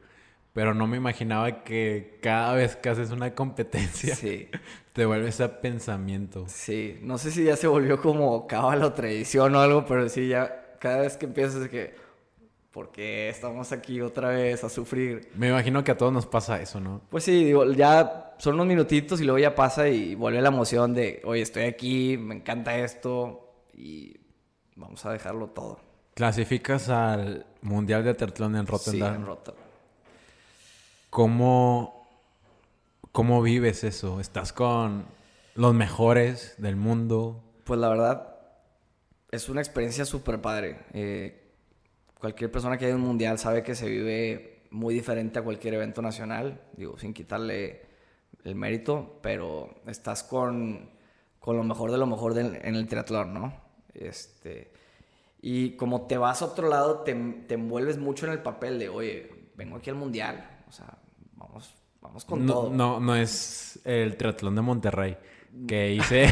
pero 0.53 0.75
no 0.75 0.87
me 0.87 0.97
imaginaba 0.97 1.63
que 1.65 2.19
cada 2.23 2.55
vez 2.55 2.77
que 2.77 2.89
haces 2.89 3.11
una 3.11 3.35
competencia 3.35 4.15
Sí, 4.15 4.49
te 4.93 5.07
vuelve 5.07 5.29
ese 5.29 5.49
pensamiento. 5.49 6.45
sí. 6.49 6.99
No 7.03 7.19
sé 7.19 7.31
si 7.31 7.45
ya 7.45 7.57
se 7.57 7.67
volvió 7.67 8.01
como 8.01 8.47
cábala 8.47 8.87
o 8.87 8.93
tradición 8.93 9.55
o 9.55 9.61
algo, 9.61 9.85
pero 9.87 10.09
sí, 10.09 10.29
ya 10.29 10.75
cada 10.81 11.01
vez 11.03 11.17
que 11.17 11.27
empiezas 11.27 11.61
de 11.61 11.69
que, 11.71 11.95
¿por 12.79 12.93
qué 12.93 13.29
estamos 13.29 13.73
aquí 13.73 14.01
otra 14.01 14.29
vez 14.29 14.63
a 14.63 14.69
sufrir? 14.69 15.33
Me 15.35 15.49
imagino 15.49 15.83
que 15.83 15.91
a 15.91 15.99
todos 15.99 16.13
nos 16.13 16.27
pasa 16.27 16.63
eso, 16.63 16.79
¿no? 16.79 17.01
Pues 17.11 17.25
sí, 17.25 17.43
digo, 17.45 17.65
ya 17.73 18.37
son 18.39 18.55
unos 18.55 18.69
minutitos 18.69 19.21
y 19.21 19.25
luego 19.25 19.41
ya 19.41 19.57
pasa 19.57 19.89
y 19.89 20.15
vuelve 20.15 20.41
la 20.41 20.51
emoción 20.51 20.95
de, 20.95 21.21
oye, 21.25 21.43
estoy 21.43 21.65
aquí, 21.65 22.17
me 22.17 22.37
encanta 22.37 22.79
esto 22.79 23.53
y 23.75 24.17
vamos 24.77 25.05
a 25.05 25.11
dejarlo 25.11 25.49
todo. 25.49 25.81
Clasificas 26.15 26.89
al 26.89 27.47
Mundial 27.63 28.05
de 28.05 28.15
Triatlón 28.15 28.55
en 28.55 28.65
Sí, 28.65 28.71
Rotterdam. 28.71 29.15
en 29.17 29.27
Rotterdam. 29.27 29.65
¿Cómo, 31.11 32.07
¿Cómo 33.11 33.43
vives 33.43 33.83
eso? 33.83 34.21
¿Estás 34.21 34.53
con 34.53 35.05
los 35.57 35.75
mejores 35.75 36.55
del 36.59 36.77
mundo? 36.77 37.43
Pues 37.65 37.81
la 37.81 37.89
verdad, 37.89 38.37
es 39.33 39.49
una 39.49 39.61
experiencia 39.63 40.05
súper 40.05 40.41
padre. 40.41 40.79
Eh, 40.93 41.48
cualquier 42.19 42.51
persona 42.51 42.77
que 42.77 42.87
haya 42.87 42.95
un 42.95 43.03
mundial 43.03 43.39
sabe 43.39 43.63
que 43.63 43.75
se 43.75 43.89
vive 43.89 44.67
muy 44.71 44.95
diferente 44.95 45.39
a 45.39 45.43
cualquier 45.43 45.75
evento 45.75 46.03
nacional, 46.03 46.61
digo, 46.77 46.99
sin 46.99 47.15
quitarle 47.15 47.83
el 48.45 48.55
mérito, 48.55 49.19
pero 49.23 49.81
estás 49.87 50.23
con 50.23 50.99
con 51.49 51.57
lo 51.57 51.65
mejor 51.65 51.91
de 51.91 51.97
lo 51.97 52.07
mejor 52.07 52.39
en 52.39 52.75
el 52.75 52.87
triatlón, 52.87 53.33
¿no? 53.33 53.55
Este, 53.95 54.71
y 55.41 55.71
como 55.77 56.03
te 56.03 56.19
vas 56.19 56.43
a 56.43 56.45
otro 56.45 56.69
lado, 56.69 57.01
te, 57.01 57.15
te, 57.47 57.55
envuelves 57.55 57.97
mucho 57.97 58.27
en 58.27 58.33
el 58.33 58.41
papel 58.41 58.79
de, 58.79 58.91
oye, 58.91 59.51
vengo 59.57 59.77
aquí 59.77 59.89
al 59.89 59.97
mundial, 59.97 60.63
o 60.69 60.73
sea, 60.73 60.99
vamos, 61.37 61.75
vamos 62.03 62.25
con 62.27 62.47
todo. 62.47 62.71
No, 62.71 63.01
no 63.01 63.17
es 63.17 63.81
el 63.85 64.19
triatlón 64.19 64.57
de 64.57 64.61
Monterrey 64.61 65.17
que 65.67 65.93
hice 65.93 66.27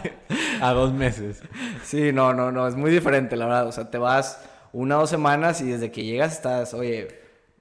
a 0.62 0.72
dos 0.72 0.94
meses. 0.94 1.42
Sí, 1.82 2.10
no, 2.10 2.32
no, 2.32 2.50
no, 2.50 2.66
es 2.66 2.74
muy 2.74 2.90
diferente, 2.90 3.36
la 3.36 3.44
verdad. 3.44 3.68
O 3.68 3.72
sea, 3.72 3.90
te 3.90 3.98
vas 3.98 4.42
una 4.74 4.98
o 4.98 5.00
dos 5.02 5.10
semanas 5.10 5.60
y 5.60 5.70
desde 5.70 5.90
que 5.90 6.04
llegas 6.04 6.32
estás, 6.32 6.74
oye, 6.74 7.08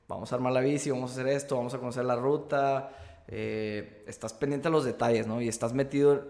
vamos 0.08 0.32
a 0.32 0.36
armar 0.36 0.52
la 0.52 0.62
bici, 0.62 0.90
vamos 0.90 1.12
a 1.12 1.14
hacer 1.14 1.28
esto, 1.28 1.56
vamos 1.56 1.74
a 1.74 1.78
conocer 1.78 2.04
la 2.06 2.16
ruta. 2.16 2.92
Eh, 3.28 4.04
estás 4.08 4.34
pendiente 4.34 4.68
de 4.68 4.72
los 4.72 4.84
detalles, 4.84 5.28
¿no? 5.28 5.42
Y 5.42 5.48
estás 5.48 5.74
metido 5.74 6.28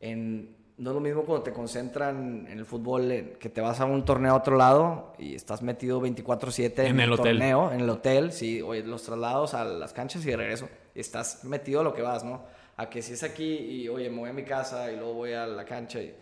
en... 0.00 0.56
No 0.76 0.90
es 0.90 0.94
lo 0.94 1.00
mismo 1.00 1.24
cuando 1.24 1.42
te 1.42 1.52
concentran 1.52 2.46
en 2.48 2.58
el 2.58 2.64
fútbol, 2.64 3.36
que 3.40 3.48
te 3.48 3.60
vas 3.60 3.80
a 3.80 3.84
un 3.84 4.04
torneo 4.04 4.32
a 4.32 4.36
otro 4.36 4.56
lado 4.56 5.12
y 5.18 5.34
estás 5.34 5.60
metido 5.60 6.00
24/7 6.00 6.84
en, 6.84 7.00
el, 7.00 7.16
torneo, 7.16 7.72
en 7.72 7.80
el 7.80 7.90
hotel, 7.90 8.30
sí, 8.30 8.62
oye, 8.62 8.84
los 8.84 9.02
traslados 9.02 9.54
a 9.54 9.64
las 9.64 9.92
canchas 9.92 10.24
y 10.24 10.30
de 10.30 10.36
regreso. 10.36 10.68
Estás 10.94 11.42
metido 11.44 11.80
a 11.80 11.82
lo 11.82 11.92
que 11.94 12.02
vas, 12.02 12.22
¿no? 12.22 12.44
A 12.76 12.88
que 12.88 13.02
si 13.02 13.14
es 13.14 13.24
aquí 13.24 13.56
y, 13.56 13.88
oye, 13.88 14.08
me 14.08 14.18
voy 14.18 14.30
a 14.30 14.32
mi 14.32 14.44
casa 14.44 14.92
y 14.92 14.96
luego 14.96 15.14
voy 15.14 15.32
a 15.32 15.48
la 15.48 15.64
cancha. 15.64 16.00
Y... 16.00 16.14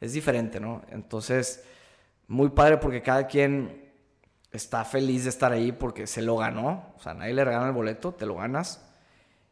Es 0.00 0.12
diferente, 0.14 0.58
¿no? 0.58 0.82
Entonces, 0.90 1.62
muy 2.32 2.48
padre 2.48 2.78
porque 2.78 3.02
cada 3.02 3.26
quien 3.26 3.92
está 4.50 4.84
feliz 4.84 5.24
de 5.24 5.30
estar 5.30 5.52
ahí 5.52 5.70
porque 5.70 6.06
se 6.06 6.22
lo 6.22 6.38
ganó. 6.38 6.94
O 6.96 7.00
sea, 7.00 7.12
nadie 7.12 7.34
le 7.34 7.44
regala 7.44 7.66
el 7.66 7.72
boleto, 7.72 8.12
te 8.14 8.24
lo 8.24 8.36
ganas. 8.36 8.90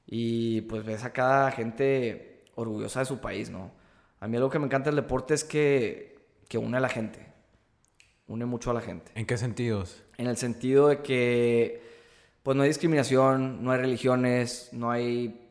Y 0.06 0.62
pues 0.62 0.84
ves 0.84 1.04
a 1.04 1.12
cada 1.12 1.50
gente 1.52 2.44
orgullosa 2.54 3.00
de 3.00 3.06
su 3.06 3.20
país, 3.20 3.50
¿no? 3.50 3.70
A 4.18 4.26
mí 4.26 4.36
algo 4.36 4.50
que 4.50 4.58
me 4.58 4.64
encanta 4.64 4.88
del 4.88 4.96
deporte 4.96 5.34
es 5.34 5.44
que, 5.44 6.18
que 6.48 6.56
une 6.56 6.78
a 6.78 6.80
la 6.80 6.88
gente. 6.88 7.26
Une 8.26 8.46
mucho 8.46 8.70
a 8.70 8.74
la 8.74 8.80
gente. 8.80 9.12
¿En 9.14 9.26
qué 9.26 9.36
sentidos? 9.36 10.02
En 10.16 10.26
el 10.26 10.38
sentido 10.38 10.88
de 10.88 11.02
que 11.02 11.82
pues 12.42 12.56
no 12.56 12.62
hay 12.62 12.70
discriminación, 12.70 13.62
no 13.62 13.72
hay 13.72 13.78
religiones, 13.78 14.70
no 14.72 14.90
hay 14.90 15.50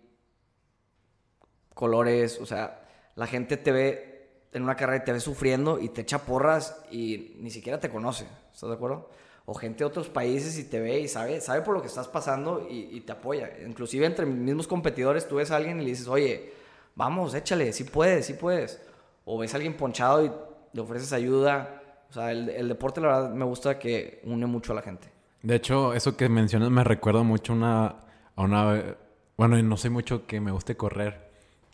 colores, 1.75 2.39
o 2.41 2.47
sea, 2.47 2.87
la 3.15 3.27
gente 3.27 3.55
te 3.57 3.71
ve 3.71 4.08
en 4.51 4.63
una 4.63 4.75
carrera 4.75 5.03
y 5.03 5.05
te 5.05 5.11
ve 5.11 5.19
sufriendo 5.19 5.79
y 5.79 5.89
te 5.89 6.01
echa 6.01 6.19
porras 6.19 6.81
y 6.91 7.35
ni 7.39 7.51
siquiera 7.51 7.79
te 7.79 7.89
conoce, 7.89 8.27
¿estás 8.53 8.69
de 8.69 8.75
acuerdo? 8.75 9.09
O 9.45 9.53
gente 9.53 9.79
de 9.79 9.85
otros 9.85 10.09
países 10.09 10.57
y 10.59 10.63
te 10.63 10.79
ve 10.79 10.99
y 10.99 11.07
sabe, 11.07 11.41
sabe 11.41 11.61
por 11.61 11.75
lo 11.75 11.81
que 11.81 11.87
estás 11.87 12.07
pasando 12.07 12.67
y, 12.69 13.01
te 13.01 13.11
apoya. 13.11 13.49
Inclusive 13.65 14.05
entre 14.05 14.25
mis 14.25 14.37
mismos 14.37 14.67
competidores 14.67 15.27
tú 15.27 15.35
ves 15.35 15.49
a 15.49 15.55
alguien 15.55 15.79
y 15.79 15.85
le 15.85 15.89
dices, 15.89 16.07
oye, 16.07 16.53
vamos, 16.95 17.33
échale, 17.33 17.73
sí 17.73 17.83
puedes, 17.83 18.27
sí 18.27 18.33
puedes. 18.33 18.79
O 19.25 19.39
ves 19.39 19.51
a 19.53 19.57
alguien 19.57 19.75
ponchado 19.75 20.23
y 20.23 20.31
le 20.73 20.81
ofreces 20.81 21.13
ayuda. 21.13 21.81
O 22.11 22.13
sea, 22.13 22.31
el, 22.31 22.67
deporte 22.67 23.01
la 23.01 23.07
verdad 23.07 23.33
me 23.33 23.45
gusta 23.45 23.79
que 23.79 24.21
une 24.23 24.45
mucho 24.45 24.73
a 24.73 24.75
la 24.75 24.81
gente. 24.83 25.07
De 25.41 25.55
hecho, 25.55 25.93
eso 25.93 26.15
que 26.15 26.29
mencionas 26.29 26.69
me 26.69 26.83
recuerda 26.83 27.23
mucho 27.23 27.53
una, 27.53 27.87
a 28.35 28.41
una... 28.43 28.97
Bueno, 29.35 29.59
no 29.63 29.77
sé 29.77 29.89
mucho 29.89 30.27
que 30.27 30.39
me 30.41 30.51
guste 30.51 30.77
correr. 30.77 31.28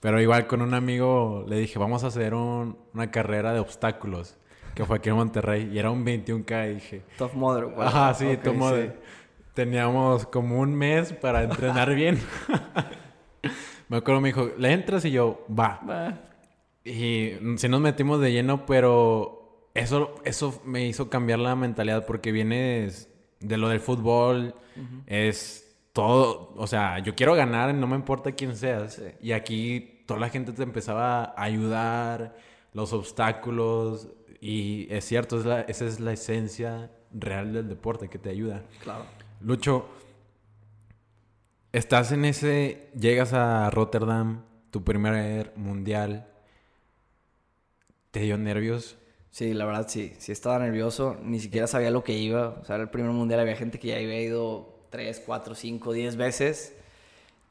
Pero 0.06 0.22
igual 0.22 0.46
con 0.46 0.62
un 0.62 0.76
amigo 0.76 1.44
le 1.48 1.58
dije, 1.58 1.80
vamos 1.80 2.04
a 2.04 2.08
hacer 2.08 2.36
una 2.36 3.10
carrera 3.10 3.54
de 3.54 3.60
obstáculos, 3.60 4.38
que 4.76 4.86
fue 4.86 4.98
aquí 4.98 5.10
en 5.10 5.16
Monterrey, 5.16 5.72
y 5.74 5.80
era 5.80 5.90
un 5.90 6.06
21K, 6.06 6.70
y 6.70 6.74
dije... 6.76 7.02
Tough 7.18 7.34
Mother. 7.34 7.70
Ajá, 7.80 8.14
sí, 8.14 8.38
Tough 8.38 8.54
Mother. 8.54 9.02
Teníamos 9.56 10.28
como 10.28 10.60
un 10.60 10.76
mes 10.76 11.12
para 11.12 11.42
entrenar 11.42 11.96
bien. 11.96 12.20
me 13.90 13.98
acuerdo, 13.98 14.22
me 14.22 14.30
dijo, 14.30 14.52
¿le 14.60 14.74
entras? 14.74 15.06
Y 15.06 15.10
yo, 15.10 15.44
va. 15.50 15.82
va. 15.90 16.20
Y 16.84 17.32
sí 17.58 17.68
nos 17.68 17.82
metimos 17.82 18.22
de 18.22 18.32
lleno, 18.32 18.68
pero 18.68 19.70
eso, 19.74 20.14
eso 20.24 20.62
me 20.66 20.86
hizo 20.86 21.10
cambiar 21.10 21.40
la 21.40 21.56
mentalidad 21.56 22.06
porque 22.06 22.32
vienes 22.32 23.10
de 23.40 23.58
lo 23.58 23.70
del 23.70 23.80
fútbol, 23.80 24.54
es 25.08 25.76
todo, 25.94 26.54
o 26.58 26.68
sea, 26.68 27.00
yo 27.00 27.16
quiero 27.16 27.34
ganar, 27.34 27.74
no 27.74 27.88
me 27.88 27.96
importa 27.96 28.34
quién 28.34 28.56
seas. 28.56 29.02
Y 29.20 29.32
aquí 29.32 29.95
toda 30.06 30.20
la 30.20 30.30
gente 30.30 30.54
te 30.54 30.64
empezaba 30.64 31.24
a 31.24 31.44
ayudar, 31.44 32.36
los 32.74 32.94
obstáculos, 32.94 34.10
y 34.40 34.88
es 34.90 35.06
cierto, 35.06 35.40
esa 35.40 35.86
es 35.86 36.00
la 36.00 36.14
esencia 36.14 36.92
real 37.12 37.54
del 37.54 37.68
deporte 37.68 38.10
que 38.10 38.20
te 38.20 38.30
ayuda. 38.30 38.64
Claro. 38.84 39.06
Lucho, 39.42 39.88
estás 41.72 42.12
en 42.12 42.26
ese, 42.26 42.90
llegas 42.98 43.34
a 43.34 43.70
Rotterdam, 43.70 44.44
tu 44.72 44.84
primer 44.84 45.54
mundial, 45.56 46.28
¿te 48.12 48.22
dio 48.22 48.38
nervios? 48.38 48.98
Sí, 49.32 49.54
la 49.54 49.66
verdad 49.66 49.88
sí, 49.90 50.14
sí 50.18 50.32
estaba 50.32 50.60
nervioso, 50.60 51.18
ni 51.22 51.40
siquiera 51.40 51.68
sabía 51.68 51.92
lo 51.92 52.04
que 52.04 52.14
iba, 52.14 52.50
o 52.62 52.66
sea, 52.66 52.76
era 52.76 52.84
el 52.84 52.90
primer 52.90 53.12
mundial, 53.12 53.40
había 53.42 53.56
gente 53.56 53.80
que 53.80 53.90
ya 53.90 53.96
había 53.96 54.22
ido 54.22 54.88
3, 54.92 55.24
4, 55.26 55.56
5, 55.56 55.94
10 55.94 56.16
veces 56.16 56.76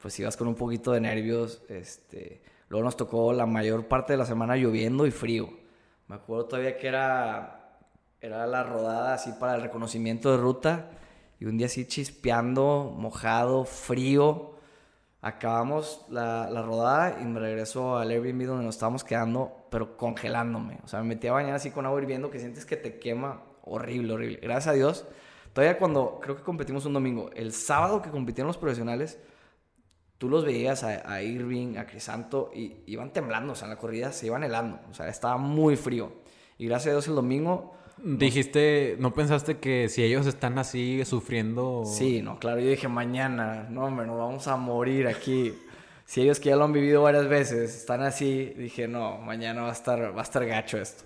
pues 0.04 0.20
ibas 0.20 0.36
con 0.36 0.48
un 0.48 0.54
poquito 0.54 0.92
de 0.92 1.00
nervios. 1.00 1.62
Este, 1.66 2.42
luego 2.74 2.86
nos 2.86 2.96
tocó 2.96 3.32
la 3.32 3.46
mayor 3.46 3.86
parte 3.86 4.14
de 4.14 4.16
la 4.16 4.26
semana 4.26 4.56
lloviendo 4.56 5.06
y 5.06 5.12
frío. 5.12 5.48
Me 6.08 6.16
acuerdo 6.16 6.46
todavía 6.46 6.76
que 6.76 6.88
era, 6.88 7.78
era 8.20 8.48
la 8.48 8.64
rodada 8.64 9.14
así 9.14 9.30
para 9.38 9.54
el 9.54 9.62
reconocimiento 9.62 10.32
de 10.32 10.38
ruta 10.38 10.90
y 11.38 11.44
un 11.44 11.56
día 11.56 11.68
así 11.68 11.86
chispeando, 11.86 12.92
mojado, 12.98 13.64
frío. 13.64 14.56
Acabamos 15.20 16.04
la, 16.10 16.50
la 16.50 16.62
rodada 16.62 17.20
y 17.22 17.24
me 17.26 17.38
regreso 17.38 17.96
al 17.96 18.10
Airbnb 18.10 18.44
donde 18.44 18.64
nos 18.64 18.74
estábamos 18.74 19.04
quedando, 19.04 19.52
pero 19.70 19.96
congelándome. 19.96 20.80
O 20.82 20.88
sea, 20.88 20.98
me 20.98 21.10
metí 21.10 21.28
a 21.28 21.32
bañar 21.32 21.54
así 21.54 21.70
con 21.70 21.86
agua 21.86 22.02
hirviendo 22.02 22.28
que 22.28 22.40
sientes 22.40 22.66
que 22.66 22.76
te 22.76 22.98
quema. 22.98 23.40
Horrible, 23.62 24.14
horrible. 24.14 24.40
Gracias 24.42 24.66
a 24.66 24.72
Dios. 24.72 25.06
Todavía 25.52 25.78
cuando 25.78 26.18
creo 26.20 26.34
que 26.34 26.42
competimos 26.42 26.86
un 26.86 26.94
domingo, 26.94 27.30
el 27.36 27.52
sábado 27.52 28.02
que 28.02 28.10
compitieron 28.10 28.48
los 28.48 28.58
profesionales, 28.58 29.20
tú 30.18 30.28
los 30.28 30.44
veías 30.44 30.84
a, 30.84 31.22
Irving, 31.22 31.76
a 31.76 31.86
Crisanto, 31.86 32.50
y 32.54 32.76
iban 32.86 33.12
temblando, 33.12 33.52
o 33.52 33.56
sea, 33.56 33.66
en 33.66 33.74
la 33.74 33.78
corrida 33.78 34.12
se 34.12 34.26
iban 34.26 34.44
helando, 34.44 34.80
o 34.90 34.94
sea, 34.94 35.08
estaba 35.08 35.36
muy 35.36 35.76
frío. 35.76 36.12
Y 36.58 36.66
gracias 36.66 36.88
a 36.88 36.92
Dios 36.92 37.08
el 37.08 37.14
domingo... 37.14 37.74
Dijiste, 37.96 38.96
¿no 38.98 39.14
pensaste 39.14 39.58
que 39.58 39.88
si 39.88 40.02
ellos 40.02 40.26
están 40.26 40.58
así 40.58 41.04
sufriendo? 41.04 41.84
Sí, 41.86 42.22
no, 42.22 42.38
claro, 42.40 42.60
yo 42.60 42.68
dije 42.68 42.88
mañana, 42.88 43.68
no, 43.70 43.84
hombre, 43.84 44.06
nos 44.06 44.18
vamos 44.18 44.48
a 44.48 44.56
morir 44.56 45.06
aquí. 45.06 45.54
si 46.04 46.22
ellos 46.22 46.40
que 46.40 46.50
ya 46.50 46.56
lo 46.56 46.64
han 46.64 46.72
vivido 46.72 47.02
varias 47.02 47.28
veces 47.28 47.74
están 47.74 48.02
así, 48.02 48.52
dije, 48.56 48.88
no, 48.88 49.18
mañana 49.18 49.62
va 49.62 49.68
a 49.68 49.72
estar, 49.72 50.14
va 50.14 50.20
a 50.20 50.24
estar 50.24 50.44
gacho 50.44 50.78
esto. 50.78 51.04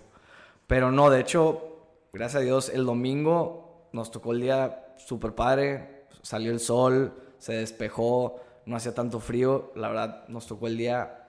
Pero 0.67 0.91
no, 0.91 1.11
de 1.11 1.21
hecho, 1.21 1.79
gracias 2.13 2.43
a 2.43 2.45
Dios, 2.45 2.71
el 2.71 2.87
domingo 2.87 3.89
nos 3.93 4.11
tocó 4.11 4.33
el 4.33 4.41
día 4.41 4.95
súper 4.97 5.35
padre, 5.35 6.05
salió 6.23 6.51
el 6.51 6.61
sol, 6.61 7.15
se 7.39 7.55
despejó, 7.55 8.41
no 8.69 8.77
hacía 8.77 8.95
tanto 8.95 9.19
frío, 9.19 9.73
la 9.75 9.89
verdad 9.89 10.29
nos 10.29 10.47
tocó 10.47 10.67
el 10.67 10.77
día 10.77 11.27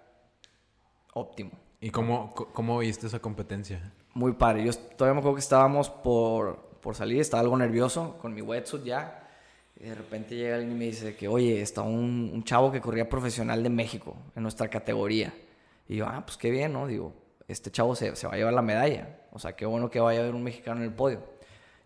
óptimo. 1.14 1.52
¿Y 1.80 1.90
cómo, 1.90 2.34
cómo 2.34 2.80
viste 2.80 3.08
esa 3.08 3.20
competencia? 3.20 3.94
Muy 4.14 4.34
padre, 4.34 4.66
yo 4.66 4.74
todavía 4.74 5.14
me 5.14 5.20
acuerdo 5.20 5.36
que 5.36 5.42
estábamos 5.42 5.90
por, 5.90 6.58
por 6.82 6.96
salir, 6.96 7.22
estaba 7.22 7.40
algo 7.42 7.58
nervioso 7.58 8.18
con 8.18 8.34
mi 8.34 8.42
wetsuit 8.42 8.84
ya, 8.84 9.26
y 9.80 9.86
de 9.86 9.96
repente 9.96 10.36
llega 10.36 10.56
alguien 10.56 10.74
y 10.74 10.78
me 10.78 10.86
dice 10.86 11.16
que, 11.16 11.30
oye, 11.30 11.62
está 11.62 11.82
un, 11.82 12.30
un, 12.34 12.44
chavo 12.44 12.74
que 12.74 12.82
corría 12.82 13.08
profesional 13.08 13.64
de 13.64 13.70
México 13.70 14.18
en 14.36 14.44
nuestra 14.44 14.68
categoría. 14.68 15.34
Y 15.88 15.96
yo, 15.96 16.06
ah, 16.06 16.22
pues 16.26 16.36
qué 16.36 16.52
bien, 16.52 16.74
¿no? 16.74 16.86
Digo, 16.86 17.14
este 17.48 17.72
chavo 17.72 17.96
se, 17.96 18.14
se 18.18 18.28
va 18.28 18.34
a 18.34 18.36
llevar 18.36 18.54
la 18.54 18.62
medalla. 18.62 19.22
O 19.32 19.40
sea, 19.40 19.56
qué 19.56 19.66
bueno 19.66 19.90
que 19.90 20.02
vaya 20.02 20.20
a 20.20 20.24
haber 20.24 20.36
un 20.36 20.44
mexicano 20.44 20.82
en 20.82 20.88
el 20.88 20.94
podio. 20.94 21.24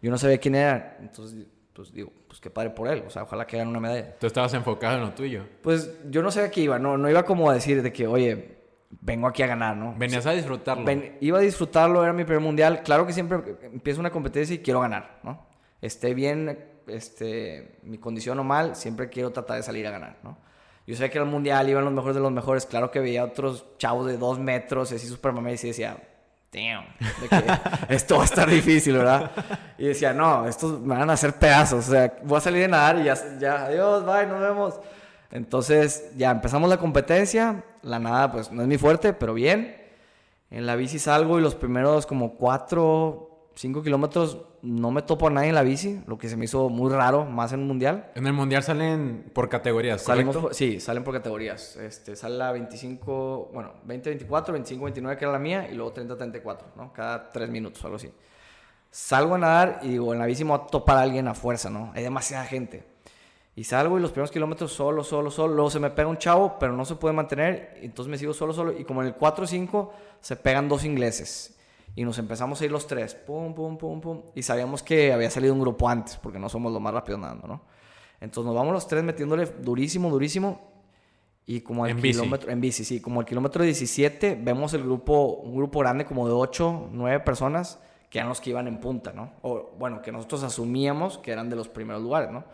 Yo 0.02 0.10
no 0.10 0.18
sabía 0.18 0.40
quién 0.40 0.56
era, 0.56 0.98
entonces 1.00 1.46
pues 1.74 1.92
digo, 1.92 2.12
pues 2.28 2.40
qué 2.40 2.50
padre 2.50 2.70
por 2.70 2.88
él, 2.88 3.04
o 3.08 3.10
sea, 3.10 3.24
ojalá 3.24 3.48
que 3.48 3.58
gane 3.58 3.70
una 3.70 3.80
medalla. 3.80 4.18
Tú 4.20 4.28
estabas 4.28 4.54
enfocado 4.54 4.98
en 4.98 5.02
lo 5.02 5.12
tuyo. 5.14 5.44
Pues 5.62 5.92
yo 6.10 6.22
no 6.22 6.32
sé 6.32 6.42
a 6.42 6.52
qué 6.52 6.62
iba, 6.62 6.78
no, 6.80 6.98
no 6.98 7.10
iba 7.10 7.24
como 7.24 7.50
a 7.50 7.54
decir 7.54 7.82
de 7.82 7.92
que, 7.92 8.08
oye, 8.08 8.60
vengo 9.02 9.28
aquí 9.28 9.44
a 9.44 9.48
ganar, 9.48 9.76
¿no? 9.76 9.96
Venías 9.98 10.26
a 10.26 10.32
disfrutarlo. 10.32 10.86
iba 11.20 11.40
a 11.40 11.42
disfrutarlo, 11.42 12.04
era 12.04 12.14
mi 12.14 12.24
primer 12.24 12.42
mundial. 12.42 12.84
Claro 12.84 13.06
que 13.08 13.14
siempre 13.14 13.40
empiezo 13.64 14.00
una 14.00 14.12
competencia 14.12 14.56
y 14.56 14.60
quiero 14.60 14.82
ganar, 14.82 15.20
¿no? 15.24 15.48
Esté 15.82 16.14
bien, 16.14 16.58
este, 16.88 17.80
mi 17.84 17.98
condición 17.98 18.40
o 18.40 18.44
mal, 18.44 18.76
siempre 18.76 19.10
quiero 19.10 19.32
tratar 19.32 19.58
de 19.58 19.64
salir 19.64 19.88
a 19.88 19.92
ganar, 19.92 20.18
¿no? 20.24 20.38
Yo 20.86 20.96
sé 20.96 21.10
que 21.10 21.18
era 21.18 21.26
el 21.26 21.32
mundial, 21.32 21.70
iban 21.70 21.86
los 21.86 21.94
mejores 21.94 22.16
de 22.16 22.22
los 22.22 22.32
mejores. 22.32 22.66
Claro 22.66 22.92
que 22.92 23.00
veía 23.00 23.24
otros 23.24 23.66
chavos 23.78 24.06
de 24.06 24.18
dos 24.18 24.38
metros, 24.40 24.92
así 24.92 25.08
súper 25.08 25.32
mamé, 25.32 25.54
y 25.54 25.58
decía, 25.58 25.98
damn, 26.54 26.86
esto 27.90 28.18
va 28.18 28.22
a 28.22 28.26
estar 28.26 28.50
difícil, 28.50 28.98
¿verdad? 28.98 29.32
Y 29.78 29.86
decía, 29.86 30.14
no, 30.14 30.48
estos 30.48 30.80
me 30.80 30.96
van 30.96 31.10
a 31.10 31.14
hacer 31.14 31.34
pedazos, 31.34 31.88
o 31.88 31.92
sea, 31.92 32.14
voy 32.24 32.38
a 32.38 32.42
salir 32.42 32.62
de 32.62 32.68
nadar 32.68 33.00
y 33.00 33.06
ya, 33.06 33.16
ya, 33.40 33.66
adiós, 33.66 34.06
bye, 34.06 34.28
nos 34.28 34.40
vemos. 34.40 34.80
Entonces, 35.32 36.12
ya 36.16 36.30
empezamos 36.30 36.70
la 36.70 36.78
competencia, 36.78 37.64
la 37.82 37.98
nada, 37.98 38.32
pues 38.32 38.52
no 38.52 38.62
es 38.62 38.68
mi 38.68 38.78
fuerte, 38.78 39.14
pero 39.14 39.34
bien. 39.34 39.76
En 40.52 40.68
la 40.68 40.76
bici 40.76 41.00
salgo 41.00 41.40
y 41.40 41.42
los 41.42 41.56
primeros 41.56 42.06
como 42.06 42.36
cuatro 42.36 43.33
5 43.56 43.84
kilómetros 43.84 44.40
no 44.64 44.90
me 44.92 45.02
topo 45.04 45.28
a 45.28 45.30
nadie 45.30 45.50
en 45.50 45.56
la 45.56 45.62
bici, 45.62 46.02
lo 46.08 46.18
que 46.18 46.28
se 46.28 46.36
me 46.38 46.46
hizo 46.46 46.70
muy 46.70 46.92
raro, 46.92 47.24
más 47.26 47.54
en 47.54 47.60
un 47.62 47.68
mundial. 47.68 48.12
En 48.16 48.26
el 48.26 48.34
mundial 48.34 48.64
salen 48.64 49.30
por 49.34 49.48
categorías, 49.50 50.02
Salimos 50.02 50.36
por- 50.38 50.56
sí, 50.56 50.80
salen 50.80 51.04
por 51.04 51.14
categorías. 51.14 51.76
Este, 51.76 52.16
sale 52.16 52.38
la 52.38 52.52
25, 52.52 53.52
bueno, 53.54 53.74
20, 53.84 54.10
24, 54.10 54.54
25, 54.54 54.84
29, 54.86 55.18
que 55.18 55.26
era 55.26 55.32
la 55.34 55.40
mía, 55.40 55.68
y 55.72 55.76
luego 55.76 55.92
30, 55.94 56.16
34, 56.18 56.68
¿no? 56.76 56.92
Cada 56.94 57.32
3 57.32 57.50
minutos, 57.50 57.84
algo 57.86 57.98
así. 57.98 58.10
Salgo 58.90 59.36
a 59.36 59.38
nadar 59.40 59.80
y 59.84 59.90
digo, 59.90 60.14
en 60.14 60.20
la 60.20 60.26
bici 60.26 60.44
me 60.44 60.52
voy 60.52 60.62
a 60.64 60.68
topar 60.68 60.98
a 60.98 61.02
alguien 61.02 61.28
a 61.28 61.34
fuerza, 61.34 61.70
¿no? 61.70 61.92
Hay 61.96 62.04
demasiada 62.04 62.46
gente. 62.46 62.86
Y 63.56 63.64
salgo 63.66 64.00
y 64.00 64.02
los 64.02 64.12
primeros 64.12 64.32
kilómetros 64.32 64.72
solo, 64.74 65.04
solo, 65.04 65.30
solo. 65.30 65.54
Luego 65.54 65.70
se 65.70 65.80
me 65.80 65.92
pega 65.92 66.08
un 66.08 66.18
chavo, 66.18 66.58
pero 66.60 66.74
no 66.74 66.86
se 66.86 66.96
puede 66.96 67.14
mantener. 67.14 67.78
Entonces 67.82 68.10
me 68.10 68.18
sigo 68.18 68.34
solo, 68.34 68.52
solo. 68.54 68.72
Y 68.78 68.84
como 68.84 69.02
en 69.02 69.10
el 69.10 69.14
4 69.14 69.44
o 69.44 69.48
5 69.48 69.94
se 70.22 70.36
pegan 70.36 70.68
dos 70.70 70.84
ingleses. 70.86 71.56
Y 71.96 72.04
nos 72.06 72.18
empezamos 72.18 72.60
a 72.62 72.66
ir 72.66 72.72
los 72.72 72.88
tres. 72.88 73.14
Pum, 73.14 73.54
pum, 73.54 73.78
pum, 73.78 74.02
pum. 74.02 74.22
Y 74.36 74.42
sabíamos 74.42 74.82
que 74.82 75.14
había 75.14 75.30
salido 75.30 75.54
un 75.54 75.62
grupo 75.62 75.88
antes, 75.88 76.18
porque 76.18 76.40
no 76.40 76.50
somos 76.50 76.72
los 76.72 76.82
más 76.82 76.94
rápidos 76.94 77.20
nadando, 77.20 77.48
¿no? 77.48 77.62
Entonces 78.20 78.46
nos 78.48 78.56
vamos 78.56 78.74
los 78.74 78.88
tres 78.88 79.04
metiéndole 79.04 79.46
durísimo, 79.46 80.10
durísimo. 80.10 80.72
Y 81.46 81.62
como 81.62 81.84
al 81.84 81.92
En 81.92 82.02
bici. 82.02 82.20
kilómetro, 82.20 82.52
en 82.52 82.62
bici, 82.62 82.86
sí, 82.86 83.02
como 83.02 83.20
al 83.20 83.26
kilómetro 83.26 83.64
17 83.64 84.40
vemos 84.42 84.74
el 84.74 84.84
grupo, 84.84 85.42
un 85.44 85.56
grupo 85.56 85.80
grande 85.80 86.06
como 86.06 86.26
de 86.26 86.34
8, 86.34 86.90
9 86.94 87.20
personas 87.20 87.80
que 88.10 88.20
eran 88.20 88.30
los 88.30 88.40
que 88.40 88.52
iban 88.52 88.68
en 88.68 88.80
punta, 88.80 89.12
¿no? 89.12 89.34
O 89.42 89.72
bueno, 89.78 90.02
que 90.02 90.12
nosotros 90.12 90.44
asumíamos 90.44 91.18
que 91.18 91.32
eran 91.32 91.50
de 91.50 91.58
los 91.58 91.68
primeros 91.68 92.02
lugares, 92.02 92.32
¿no? 92.32 92.46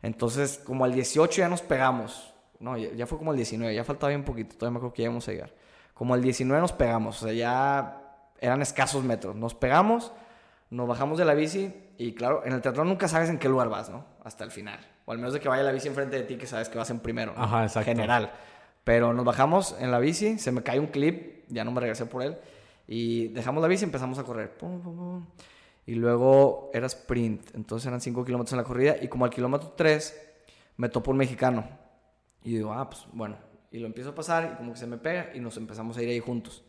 Entonces, 0.00 0.58
como 0.64 0.84
al 0.84 0.94
18 0.94 1.40
ya 1.42 1.48
nos 1.48 1.60
pegamos. 1.60 2.32
No, 2.58 2.78
ya, 2.78 2.90
ya 2.92 3.06
fue 3.06 3.18
como 3.18 3.32
el 3.32 3.36
19, 3.36 3.74
ya 3.74 3.84
faltaba 3.84 4.08
bien 4.08 4.24
poquito, 4.24 4.56
todavía 4.56 4.72
me 4.74 4.76
acuerdo 4.78 4.94
que 4.94 5.02
ya 5.02 5.06
íbamos 5.06 5.28
a 5.28 5.32
llegar. 5.32 5.52
Como 5.92 6.14
al 6.14 6.22
19 6.22 6.60
nos 6.60 6.72
pegamos, 6.72 7.22
o 7.22 7.26
sea, 7.26 7.34
ya 7.34 8.01
eran 8.42 8.60
escasos 8.60 9.04
metros. 9.04 9.36
Nos 9.36 9.54
pegamos, 9.54 10.12
nos 10.70 10.88
bajamos 10.88 11.18
de 11.18 11.24
la 11.24 11.34
bici 11.34 11.72
y 11.96 12.12
claro, 12.12 12.42
en 12.44 12.52
el 12.52 12.60
teatro 12.60 12.84
nunca 12.84 13.08
sabes 13.08 13.30
en 13.30 13.38
qué 13.38 13.48
lugar 13.48 13.68
vas, 13.68 13.88
¿no? 13.88 14.04
Hasta 14.24 14.44
el 14.44 14.50
final. 14.50 14.80
O 15.04 15.12
al 15.12 15.18
menos 15.18 15.32
de 15.32 15.40
que 15.40 15.48
vaya 15.48 15.62
la 15.62 15.72
bici 15.72 15.88
enfrente 15.88 16.16
de 16.16 16.22
ti 16.24 16.36
que 16.36 16.46
sabes 16.46 16.68
que 16.68 16.76
vas 16.76 16.90
en 16.90 17.00
primero. 17.00 17.32
¿no? 17.34 17.42
Ajá, 17.42 17.62
exacto. 17.62 17.88
General. 17.90 18.32
Pero 18.84 19.12
nos 19.12 19.24
bajamos 19.24 19.76
en 19.78 19.90
la 19.90 20.00
bici, 20.00 20.38
se 20.38 20.50
me 20.50 20.62
cae 20.62 20.80
un 20.80 20.88
clip, 20.88 21.44
ya 21.48 21.64
no 21.64 21.70
me 21.70 21.80
regresé 21.80 22.04
por 22.06 22.22
él. 22.22 22.36
Y 22.88 23.28
dejamos 23.28 23.62
la 23.62 23.68
bici 23.68 23.84
y 23.84 23.86
empezamos 23.86 24.18
a 24.18 24.24
correr. 24.24 24.56
Pum, 24.56 24.82
pum, 24.82 24.96
pum. 24.96 25.26
Y 25.86 25.94
luego 25.94 26.70
era 26.72 26.86
sprint, 26.86 27.54
entonces 27.54 27.86
eran 27.86 28.00
5 28.00 28.24
kilómetros 28.24 28.52
en 28.52 28.58
la 28.58 28.64
corrida. 28.64 28.96
Y 29.00 29.08
como 29.08 29.24
al 29.24 29.30
kilómetro 29.30 29.72
3 29.76 30.20
me 30.76 30.88
topo 30.88 31.12
un 31.12 31.16
mexicano. 31.16 31.64
Y 32.44 32.56
digo, 32.56 32.72
ah, 32.72 32.88
pues 32.90 33.06
bueno. 33.12 33.36
Y 33.70 33.78
lo 33.78 33.86
empiezo 33.86 34.10
a 34.10 34.14
pasar 34.14 34.52
y 34.52 34.56
como 34.56 34.72
que 34.72 34.78
se 34.78 34.86
me 34.86 34.98
pega 34.98 35.30
y 35.34 35.40
nos 35.40 35.56
empezamos 35.56 35.96
a 35.96 36.02
ir 36.02 36.08
ahí 36.08 36.20
juntos. 36.20 36.64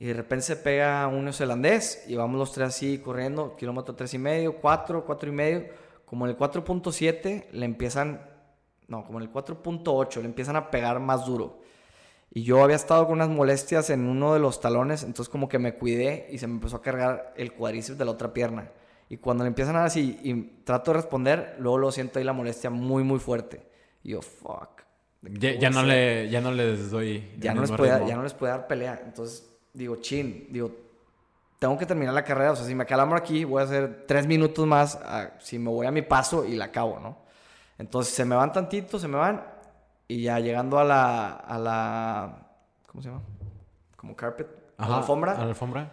Y 0.00 0.06
de 0.06 0.14
repente 0.14 0.44
se 0.44 0.56
pega 0.56 1.06
un 1.08 1.24
neozelandés 1.24 2.04
y 2.06 2.14
vamos 2.14 2.38
los 2.38 2.52
tres 2.52 2.68
así 2.68 2.98
corriendo, 2.98 3.56
kilómetro 3.56 3.94
tres 3.94 4.14
y 4.14 4.18
medio, 4.18 4.56
cuatro, 4.56 5.04
cuatro 5.04 5.28
y 5.28 5.32
medio. 5.32 5.66
Como 6.04 6.24
en 6.26 6.30
el 6.30 6.38
4.7 6.38 7.50
le 7.50 7.64
empiezan, 7.66 8.22
no, 8.86 9.04
como 9.04 9.18
en 9.18 9.26
el 9.26 9.32
4.8 9.32 10.20
le 10.20 10.26
empiezan 10.26 10.56
a 10.56 10.70
pegar 10.70 11.00
más 11.00 11.26
duro. 11.26 11.60
Y 12.30 12.44
yo 12.44 12.62
había 12.62 12.76
estado 12.76 13.06
con 13.06 13.14
unas 13.14 13.28
molestias 13.28 13.90
en 13.90 14.06
uno 14.06 14.34
de 14.34 14.40
los 14.40 14.60
talones, 14.60 15.02
entonces 15.02 15.28
como 15.28 15.48
que 15.48 15.58
me 15.58 15.74
cuidé 15.74 16.28
y 16.30 16.38
se 16.38 16.46
me 16.46 16.54
empezó 16.54 16.76
a 16.76 16.82
cargar 16.82 17.34
el 17.36 17.52
cuádriceps 17.52 17.98
de 17.98 18.04
la 18.04 18.12
otra 18.12 18.32
pierna. 18.32 18.70
Y 19.08 19.16
cuando 19.16 19.44
le 19.44 19.48
empiezan 19.48 19.74
a 19.76 19.80
dar 19.80 19.88
así 19.88 20.18
y 20.22 20.34
trato 20.64 20.92
de 20.92 20.98
responder, 20.98 21.56
luego 21.58 21.78
lo 21.78 21.92
siento 21.92 22.18
ahí 22.18 22.24
la 22.24 22.34
molestia 22.34 22.70
muy, 22.70 23.02
muy 23.02 23.18
fuerte. 23.18 23.66
Y 24.02 24.10
yo, 24.10 24.22
fuck. 24.22 24.82
¿de 25.22 25.32
qué 25.32 25.38
Ya, 25.54 25.58
ya 25.58 25.70
no 25.70 25.82
le, 25.82 26.28
ya 26.28 26.40
no 26.40 26.52
les 26.52 26.90
doy. 26.90 27.32
ya 27.38 27.54
no, 27.54 27.62
les 27.62 27.72
puede, 27.72 28.06
ya 28.06 28.16
no 28.16 28.22
les 28.22 28.34
puede 28.34 28.52
dar 28.52 28.66
pelea. 28.66 29.00
Entonces, 29.04 29.47
digo, 29.72 29.96
chin, 29.96 30.48
digo, 30.50 30.70
tengo 31.58 31.76
que 31.76 31.86
terminar 31.86 32.14
la 32.14 32.24
carrera. 32.24 32.52
O 32.52 32.56
sea, 32.56 32.66
si 32.66 32.74
me 32.74 32.86
calambro 32.86 33.18
aquí, 33.18 33.44
voy 33.44 33.60
a 33.60 33.64
hacer 33.64 34.04
tres 34.06 34.26
minutos 34.26 34.66
más. 34.66 34.98
ah, 35.02 35.30
si 35.40 35.58
me 35.58 35.70
voy 35.70 35.86
a 35.86 35.90
mi 35.90 36.02
paso 36.02 36.44
y 36.44 36.54
la 36.56 36.66
acabo, 36.66 36.98
¿no? 37.00 37.18
Entonces, 37.78 38.14
se 38.14 38.24
me 38.24 38.34
van 38.34 38.52
tantito, 38.52 38.98
se 38.98 39.08
me 39.08 39.16
van. 39.16 39.44
Y 40.08 40.22
ya 40.22 40.40
llegando 40.40 40.78
a 40.78 40.84
la, 40.84 41.30
a 41.30 41.58
la, 41.58 42.46
¿cómo 42.86 43.02
se 43.02 43.08
llama? 43.08 43.22
Como 43.96 44.16
carpet, 44.16 44.48
a 44.78 44.88
la 44.88 44.98
alfombra. 44.98 45.32
A 45.32 45.38
la 45.38 45.50
alfombra. 45.50 45.92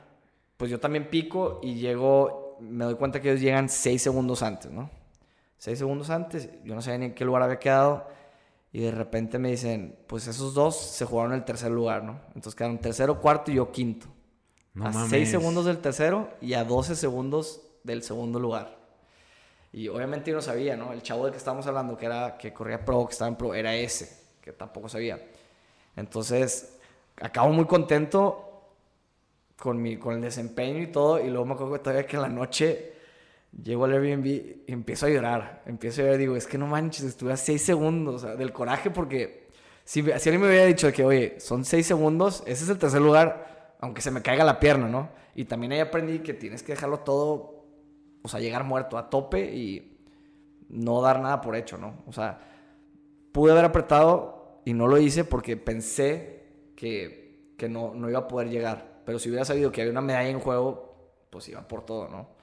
Pues 0.57 0.71
yo 0.71 0.79
también 0.79 1.09
pico 1.09 1.59
y 1.61 1.75
llego, 1.75 2.57
me 2.61 2.85
doy 2.85 2.95
cuenta 2.95 3.19
que 3.19 3.29
ellos 3.29 3.41
llegan 3.41 3.67
seis 3.67 4.01
segundos 4.01 4.41
antes, 4.41 4.71
¿no? 4.71 4.89
Seis 5.57 5.79
segundos 5.79 6.09
antes, 6.09 6.49
yo 6.63 6.75
no 6.75 6.81
sabía 6.81 6.99
ni 6.99 7.05
en 7.07 7.13
qué 7.13 7.25
lugar 7.25 7.41
había 7.41 7.59
quedado. 7.59 8.07
Y 8.75 8.81
de 8.81 8.91
repente 8.91 9.39
me 9.39 9.51
dicen, 9.51 9.97
pues 10.05 10.27
esos 10.27 10.53
dos 10.53 10.75
se 10.75 11.05
jugaron 11.05 11.31
el 11.31 11.45
tercer 11.45 11.71
lugar, 11.71 12.03
¿no? 12.03 12.19
Entonces 12.35 12.55
quedaron 12.55 12.77
tercero, 12.77 13.21
cuarto 13.21 13.49
y 13.49 13.53
yo 13.55 13.71
quinto. 13.71 14.07
No 14.73 14.87
a 14.87 14.91
mames. 14.91 15.11
6 15.11 15.31
segundos 15.31 15.63
del 15.63 15.77
tercero 15.77 16.27
y 16.41 16.55
a 16.55 16.65
12 16.65 16.97
segundos 16.97 17.61
del 17.85 18.03
segundo 18.03 18.37
lugar. 18.37 18.77
Y 19.71 19.87
obviamente 19.87 20.31
yo 20.31 20.35
no 20.35 20.41
sabía, 20.41 20.75
¿no? 20.75 20.91
El 20.91 21.01
chavo 21.03 21.23
del 21.23 21.31
que 21.31 21.37
estábamos 21.37 21.65
hablando, 21.67 21.95
que 21.95 22.05
era 22.05 22.37
que 22.37 22.51
corría 22.51 22.83
pro, 22.83 23.05
que 23.05 23.13
estaba 23.13 23.29
en 23.29 23.37
pro, 23.37 23.55
era 23.55 23.73
ese, 23.73 24.13
que 24.41 24.51
tampoco 24.51 24.89
sabía. 24.89 25.25
Entonces, 25.95 26.77
acabo 27.15 27.53
muy 27.53 27.67
contento 27.67 28.73
con, 29.57 29.81
mi, 29.81 29.95
con 29.95 30.15
el 30.15 30.21
desempeño 30.21 30.81
y 30.81 30.87
todo. 30.87 31.21
Y 31.21 31.29
luego 31.29 31.45
me 31.45 31.53
acuerdo 31.53 31.71
que 31.75 31.79
todavía 31.79 32.05
que 32.05 32.17
en 32.17 32.21
la 32.23 32.27
noche 32.27 32.94
llego 33.61 33.85
al 33.85 33.93
Airbnb 33.93 34.25
y 34.25 34.63
empiezo 34.67 35.05
a 35.05 35.09
llorar. 35.09 35.63
Empiezo 35.65 36.01
a 36.01 36.05
llorar, 36.05 36.19
digo, 36.19 36.35
es 36.35 36.47
que 36.47 36.57
no 36.57 36.67
manches, 36.67 37.05
estuve 37.05 37.33
a 37.33 37.37
6 37.37 37.61
segundos 37.61 38.15
o 38.15 38.19
sea, 38.19 38.35
del 38.35 38.51
coraje 38.51 38.91
porque 38.91 39.47
si, 39.83 40.01
si 40.01 40.11
alguien 40.11 40.41
me 40.41 40.47
hubiera 40.47 40.65
dicho 40.65 40.91
que, 40.91 41.03
oye, 41.03 41.39
son 41.39 41.65
6 41.65 41.85
segundos, 41.85 42.43
ese 42.45 42.63
es 42.63 42.69
el 42.69 42.77
tercer 42.77 43.01
lugar, 43.01 43.75
aunque 43.79 44.01
se 44.01 44.11
me 44.11 44.21
caiga 44.21 44.43
la 44.43 44.59
pierna, 44.59 44.87
¿no? 44.87 45.09
Y 45.35 45.45
también 45.45 45.73
ahí 45.73 45.79
aprendí 45.79 46.19
que 46.19 46.33
tienes 46.33 46.63
que 46.63 46.73
dejarlo 46.73 46.99
todo, 46.99 47.65
o 48.23 48.27
sea, 48.27 48.39
llegar 48.39 48.63
muerto 48.63 48.97
a 48.97 49.09
tope 49.09 49.53
y 49.53 49.99
no 50.69 51.01
dar 51.01 51.19
nada 51.19 51.41
por 51.41 51.55
hecho, 51.55 51.77
¿no? 51.77 52.03
O 52.07 52.13
sea, 52.13 52.39
pude 53.31 53.51
haber 53.51 53.65
apretado 53.65 54.61
y 54.65 54.73
no 54.73 54.87
lo 54.87 54.97
hice 54.97 55.23
porque 55.23 55.57
pensé 55.57 56.71
que, 56.75 57.53
que 57.57 57.69
no, 57.69 57.93
no 57.93 58.09
iba 58.09 58.19
a 58.19 58.27
poder 58.27 58.49
llegar. 58.49 59.01
Pero 59.05 59.19
si 59.19 59.29
hubiera 59.29 59.45
sabido 59.45 59.71
que 59.71 59.81
había 59.81 59.91
una 59.91 60.01
medalla 60.01 60.29
en 60.29 60.39
juego, 60.39 61.13
pues 61.29 61.47
iba 61.49 61.67
por 61.67 61.85
todo, 61.85 62.09
¿no? 62.09 62.34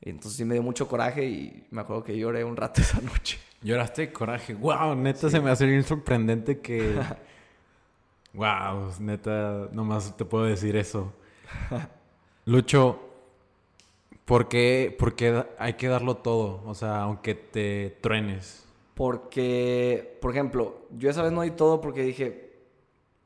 Entonces 0.00 0.34
sí 0.36 0.44
me 0.44 0.54
dio 0.54 0.62
mucho 0.62 0.86
coraje 0.88 1.24
y 1.24 1.66
me 1.70 1.80
acuerdo 1.80 2.04
que 2.04 2.16
lloré 2.16 2.44
un 2.44 2.56
rato 2.56 2.80
esa 2.82 3.00
noche. 3.00 3.38
Lloraste 3.62 4.02
de 4.02 4.12
coraje. 4.12 4.54
Wow, 4.54 4.94
neta 4.94 5.28
se 5.30 5.40
me 5.40 5.50
hace 5.50 5.66
bien 5.66 5.82
sorprendente 5.82 6.60
que. 6.60 7.00
wow, 8.34 8.92
neta, 9.00 9.68
nomás 9.72 10.16
te 10.16 10.24
puedo 10.24 10.44
decir 10.44 10.76
eso. 10.76 11.12
Lucho, 12.44 13.00
¿por 14.24 14.48
qué, 14.48 14.94
por 14.98 15.14
qué 15.16 15.32
da- 15.32 15.48
hay 15.58 15.74
que 15.74 15.88
darlo 15.88 16.16
todo? 16.18 16.62
O 16.66 16.74
sea, 16.74 17.02
aunque 17.02 17.34
te 17.34 17.96
truenes. 18.00 18.64
Porque, 18.94 20.18
por 20.22 20.30
ejemplo, 20.30 20.86
yo 20.96 21.10
esa 21.10 21.22
vez 21.22 21.32
no 21.32 21.42
di 21.42 21.50
todo 21.50 21.80
porque 21.80 22.02
dije, 22.02 22.52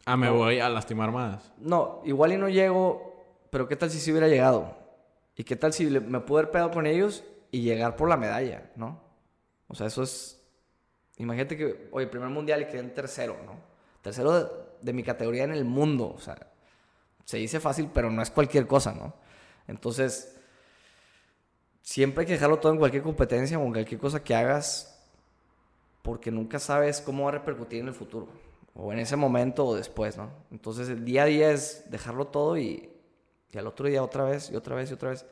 Ah, 0.07 0.17
me 0.17 0.31
voy 0.31 0.59
a 0.61 0.69
lastimar 0.69 1.13
más. 1.13 1.53
no, 1.59 2.01
igual 2.05 2.33
y 2.33 2.37
no 2.39 2.49
llego, 2.49 3.15
pero 3.51 3.69
¿qué 3.69 3.77
tal 3.77 3.91
si 3.91 3.99
sí 4.01 4.11
hubiera 4.11 4.27
llegado? 4.29 4.75
¿Y 5.41 5.45
qué 5.45 5.57
tal 5.57 5.73
si 5.73 5.87
me 5.87 6.21
pude 6.21 6.41
haber 6.41 6.51
pegado 6.51 6.71
con 6.71 6.87
ellos 6.87 7.25
y 7.51 7.63
llegar 7.63 7.97
por 7.97 8.11
la 8.11 8.19
medalla, 8.19 8.71
no? 8.77 9.01
O 9.69 9.75
sea, 9.75 9.87
eso 9.87 10.03
es... 10.03 10.39
Imagínate 11.17 11.57
que, 11.57 11.89
oye, 11.93 12.07
primer 12.09 12.29
mundial 12.29 12.61
y 12.61 12.67
quedé 12.67 12.81
en 12.81 12.93
tercero, 12.93 13.39
¿no? 13.47 13.55
Tercero 14.03 14.33
de, 14.39 14.51
de 14.83 14.93
mi 14.93 15.03
categoría 15.03 15.45
en 15.45 15.53
el 15.53 15.65
mundo, 15.65 16.13
o 16.15 16.21
sea, 16.21 16.37
se 17.25 17.39
dice 17.39 17.59
fácil, 17.59 17.89
pero 17.91 18.11
no 18.11 18.21
es 18.21 18.29
cualquier 18.29 18.67
cosa, 18.67 18.93
¿no? 18.93 19.15
Entonces, 19.67 20.37
siempre 21.81 22.21
hay 22.21 22.27
que 22.27 22.35
dejarlo 22.35 22.59
todo 22.59 22.73
en 22.73 22.79
cualquier 22.79 23.03
competencia 23.03 23.59
o 23.59 23.65
en 23.65 23.73
cualquier 23.73 23.99
cosa 23.99 24.23
que 24.23 24.35
hagas, 24.35 25.03
porque 26.03 26.31
nunca 26.31 26.59
sabes 26.59 27.01
cómo 27.01 27.23
va 27.25 27.31
a 27.31 27.33
repercutir 27.33 27.81
en 27.81 27.89
el 27.89 27.95
futuro, 27.95 28.29
o 28.75 28.93
en 28.93 28.99
ese 28.99 29.17
momento 29.17 29.65
o 29.65 29.75
después, 29.75 30.19
¿no? 30.19 30.29
Entonces, 30.51 30.91
el 30.91 31.03
día 31.03 31.23
a 31.23 31.27
día 31.27 31.51
es 31.51 31.91
dejarlo 31.91 32.27
todo 32.27 32.59
y, 32.59 32.91
y 33.53 33.59
al 33.59 33.67
otro 33.67 33.87
día 33.89 34.03
otra 34.03 34.25
vez 34.25 34.51
y 34.51 34.57
otra 34.57 34.75
vez 34.77 34.91
y 34.91 34.95
otra 34.95 35.11
vez. 35.11 35.27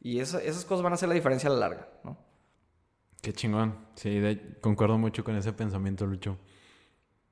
Y 0.00 0.20
esa- 0.20 0.42
esas 0.42 0.64
cosas 0.64 0.82
van 0.82 0.92
a 0.92 0.94
hacer 0.94 1.08
la 1.08 1.14
diferencia 1.14 1.48
a 1.50 1.52
la 1.52 1.58
larga, 1.58 1.88
¿no? 2.04 2.16
Qué 3.20 3.32
chingón. 3.32 3.74
Sí, 3.94 4.18
de- 4.20 4.58
concuerdo 4.60 4.96
mucho 4.98 5.24
con 5.24 5.36
ese 5.36 5.52
pensamiento, 5.52 6.06
Lucho. 6.06 6.38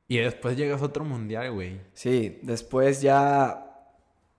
Y 0.08 0.18
después 0.18 0.56
llegas 0.56 0.82
a 0.82 0.86
otro 0.86 1.04
mundial, 1.04 1.52
güey. 1.52 1.80
Sí, 1.92 2.38
después 2.42 3.00
ya. 3.02 3.62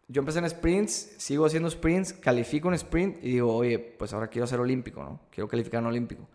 Yo 0.09 0.19
empecé 0.21 0.39
en 0.39 0.49
sprints, 0.49 1.15
sigo 1.17 1.45
haciendo 1.45 1.69
sprints, 1.69 2.13
califico 2.13 2.69
un 2.69 2.73
sprint 2.75 3.17
y 3.23 3.31
digo, 3.31 3.53
oye, 3.53 3.77
pues 3.77 4.13
ahora 4.13 4.27
quiero 4.27 4.47
ser 4.47 4.59
olímpico, 4.61 5.03
¿no? 5.03 5.19
Quiero 5.29 5.47
calificar 5.49 5.81
en 5.81 5.87
olímpico. 5.87 6.27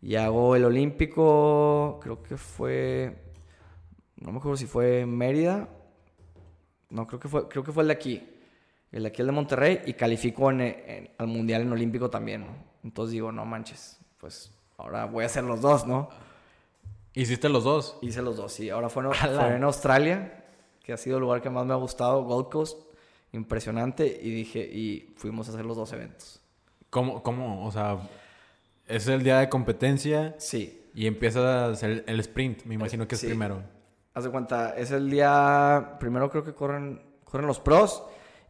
Y 0.00 0.16
hago 0.16 0.56
el 0.56 0.64
olímpico, 0.64 2.00
creo 2.02 2.22
que 2.22 2.36
fue. 2.38 3.16
No 4.16 4.32
me 4.32 4.38
acuerdo 4.38 4.56
si 4.56 4.66
fue 4.66 5.04
Mérida. 5.06 5.68
No, 6.90 7.06
creo 7.06 7.20
que 7.20 7.28
fue, 7.28 7.48
creo 7.48 7.62
que 7.62 7.72
fue 7.72 7.82
el 7.82 7.88
de 7.88 7.94
aquí. 7.94 8.28
El 8.92 9.02
de 9.04 9.08
aquí, 9.08 9.22
el 9.22 9.26
de 9.26 9.32
Monterrey, 9.32 9.80
y 9.86 9.94
en, 10.50 10.60
en- 10.60 11.10
al 11.18 11.26
mundial 11.26 11.62
en 11.62 11.72
olímpico 11.72 12.10
también, 12.10 12.42
¿no? 12.42 12.54
Entonces 12.84 13.12
digo, 13.12 13.32
no 13.32 13.44
manches, 13.46 13.98
pues 14.18 14.52
ahora 14.76 15.06
voy 15.06 15.24
a 15.24 15.26
hacer 15.26 15.44
los 15.44 15.60
dos, 15.60 15.86
¿no? 15.86 16.08
¿Hiciste 17.14 17.48
los 17.48 17.64
dos? 17.64 17.98
Hice 18.02 18.22
los 18.22 18.36
dos, 18.36 18.52
sí. 18.52 18.70
Ahora 18.70 18.88
fue 18.88 19.04
en, 19.04 19.10
en 19.56 19.64
Australia, 19.64 20.44
que 20.82 20.92
ha 20.92 20.96
sido 20.96 21.16
el 21.16 21.22
lugar 21.22 21.42
que 21.42 21.50
más 21.50 21.64
me 21.66 21.72
ha 21.72 21.76
gustado, 21.76 22.22
Gold 22.24 22.48
Coast. 22.50 22.78
impresionante 23.32 24.06
y 24.22 24.30
dije, 24.30 24.60
y 24.60 25.14
fuimos 25.16 25.48
a 25.48 25.52
hacer 25.52 25.64
los 25.64 25.76
dos 25.76 25.92
eventos. 25.92 26.40
¿Cómo, 26.90 27.22
cómo? 27.22 27.66
O 27.66 27.70
sea, 27.72 27.98
es 28.86 29.06
el 29.08 29.22
día 29.22 29.38
de 29.38 29.48
competencia 29.48 30.34
Sí, 30.38 30.84
y 30.94 31.06
empiezas 31.06 31.82
el, 31.82 32.04
el 32.06 32.20
sprint, 32.20 32.64
me 32.64 32.74
imagino 32.74 33.08
que 33.08 33.14
es 33.14 33.20
Sí. 33.22 33.28
primero. 33.28 33.62
haz 34.12 34.24
de 34.24 34.30
cuenta, 34.30 34.76
es 34.76 34.90
el 34.90 35.08
día, 35.10 35.96
primero 35.98 36.28
creo 36.30 36.44
que 36.44 36.52
corren, 36.52 37.00
corren 37.24 37.46
los 37.46 37.58
pros 37.60 38.02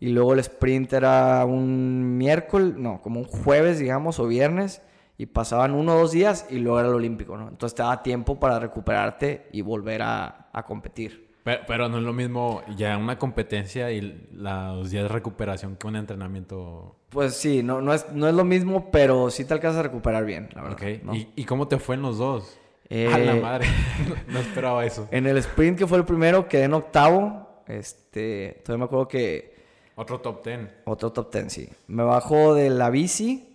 y 0.02 0.08
luego 0.08 0.32
el 0.32 0.40
sprint 0.40 0.94
era 0.94 1.44
un 1.44 2.18
miércoles, 2.18 2.74
no, 2.76 3.00
como 3.00 3.20
un 3.20 3.26
jueves, 3.26 3.78
digamos, 3.78 4.18
o 4.18 4.26
viernes 4.26 4.82
y 5.16 5.26
pasaban 5.26 5.74
uno 5.74 5.94
o 5.94 5.98
dos 6.00 6.10
días 6.10 6.44
y 6.50 6.58
luego 6.58 6.80
era 6.80 6.88
el 6.88 6.96
olímpico, 6.96 7.36
¿no? 7.36 7.48
Entonces 7.48 7.76
te 7.76 7.84
daba 7.84 8.02
tiempo 8.02 8.40
para 8.40 8.58
recuperarte 8.58 9.46
y 9.52 9.60
volver 9.60 10.02
a, 10.02 10.48
a 10.52 10.64
competir. 10.64 11.30
Pero, 11.44 11.62
pero 11.68 11.88
no 11.88 11.98
es 11.98 12.02
lo 12.02 12.12
mismo 12.12 12.64
ya 12.76 12.98
una 12.98 13.16
competencia 13.16 13.92
y 13.92 14.28
los 14.32 14.90
días 14.90 15.04
de 15.04 15.08
recuperación 15.08 15.76
que 15.76 15.86
un 15.86 15.94
entrenamiento. 15.94 16.96
Pues 17.10 17.34
sí, 17.36 17.62
no, 17.62 17.80
no, 17.80 17.94
es, 17.94 18.10
no 18.12 18.26
es 18.26 18.34
lo 18.34 18.42
mismo, 18.42 18.90
pero 18.90 19.30
sí 19.30 19.44
te 19.44 19.54
alcanzas 19.54 19.78
a 19.78 19.82
recuperar 19.84 20.24
bien, 20.24 20.48
la 20.52 20.62
verdad. 20.62 20.78
¿Y, 21.12 21.28
y 21.36 21.44
cómo 21.44 21.68
te 21.68 21.78
fue 21.78 21.94
en 21.94 22.02
los 22.02 22.18
dos? 22.18 22.58
Eh, 22.88 23.06
A 23.06 23.18
la 23.18 23.36
madre. 23.36 23.68
no 24.26 24.40
esperaba 24.40 24.84
eso. 24.84 25.06
En 25.12 25.28
el 25.28 25.36
sprint 25.36 25.78
que 25.78 25.86
fue 25.86 25.98
el 25.98 26.04
primero 26.04 26.48
quedé 26.48 26.64
en 26.64 26.74
octavo. 26.74 27.62
Este, 27.68 28.60
todavía 28.64 28.80
me 28.80 28.84
acuerdo 28.86 29.06
que 29.06 29.51
Otro 29.94 30.20
top 30.20 30.42
ten. 30.42 30.70
otro 30.85 31.12
top 31.12 31.31
ten, 31.31 31.50
sí. 31.50 31.68
Me 31.87 32.02
bajo 32.02 32.55
de 32.55 32.70
la 32.70 32.88
bici 32.90 33.48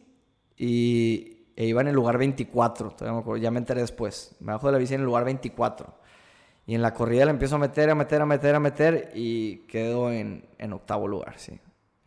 y 0.55 1.33
e 1.55 1.65
iba 1.65 1.81
en 1.81 1.87
el 1.87 1.95
lugar 1.95 2.17
24. 2.17 2.91
Todavía 2.91 3.13
me 3.15 3.21
acuerdo, 3.21 3.41
ya 3.41 3.51
me 3.51 3.59
enteré 3.59 3.81
después. 3.81 4.35
Me 4.39 4.51
bajo 4.51 4.67
de 4.67 4.73
la 4.73 4.77
bici 4.79 4.93
en 4.93 4.99
el 5.01 5.05
lugar 5.05 5.25
24. 5.25 5.95
Y 6.67 6.75
en 6.75 6.81
la 6.81 6.93
corrida 6.93 7.25
le 7.25 7.31
empiezo 7.31 7.55
a 7.55 7.59
meter, 7.59 7.89
a 7.89 7.95
meter, 7.95 8.21
a 8.21 8.25
meter, 8.25 8.55
a 8.55 8.59
meter 8.59 9.11
y 9.15 9.59
quedo 9.67 10.11
en, 10.11 10.45
en 10.59 10.73
octavo 10.73 11.07
lugar, 11.07 11.33
sí. 11.37 11.57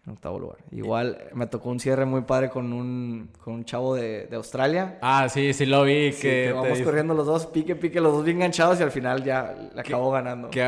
En 0.07 0.13
octavo 0.13 0.39
lugar. 0.39 0.59
Igual 0.71 1.19
me 1.35 1.47
tocó 1.47 1.71
un 1.71 1.81
cierre 1.81 2.05
muy 2.05 2.21
padre 2.23 2.51
con 2.51 2.73
un, 2.73 3.31
con 3.43 3.55
un 3.55 3.65
chavo 3.65 3.95
de, 3.95 4.27
de 4.27 4.37
Australia. 4.37 4.99
Ah, 5.03 5.29
sí, 5.29 5.53
sí 5.53 5.67
lo 5.67 5.83
vi. 5.85 6.13
Sí, 6.13 6.23
que, 6.23 6.45
que 6.47 6.53
vamos 6.53 6.69
dice- 6.71 6.85
corriendo 6.85 7.15
los 7.15 7.27
dos, 7.27 7.47
pique, 7.47 7.75
pique, 7.75 8.01
los 8.01 8.13
dos 8.13 8.25
bien 8.25 8.37
enganchados 8.39 8.79
y 8.81 8.83
al 8.83 8.91
final 8.91 9.25
ya 9.25 9.55
le 9.75 9.81
acabó 9.81 10.11
ganando. 10.11 10.51
Que 10.51 10.63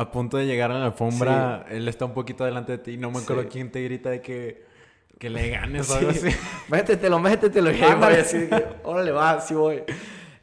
a, 0.00 0.10
punto 0.10 0.36
de 0.36 0.46
llegar 0.46 0.70
a 0.70 0.78
la 0.78 0.86
alfombra, 0.86 1.66
él 1.70 1.88
está 1.88 2.04
un 2.04 2.12
poquito 2.14 2.44
delante 2.44 2.72
de 2.72 2.78
ti 2.78 2.92
y 2.92 2.96
no 2.96 3.10
me 3.10 3.18
acuerdo 3.18 3.42
Sí. 3.42 3.48
quién 3.52 3.70
te 3.72 3.82
grita 3.82 4.10
de 4.10 4.20
que, 4.20 4.64
que 5.18 5.30
le 5.30 5.48
ganes 5.50 5.88
o 5.90 5.94
Sí. 5.94 5.98
algo 5.98 6.10
así. 6.10 6.28
Métetelo, 6.68 7.18
métetelo. 7.18 7.70
Y 7.72 7.82
Ándale. 7.82 8.20
así 8.20 8.46
que, 8.48 8.64
órale, 8.84 9.10
va, 9.12 9.40
sí 9.40 9.54
voy. 9.54 9.82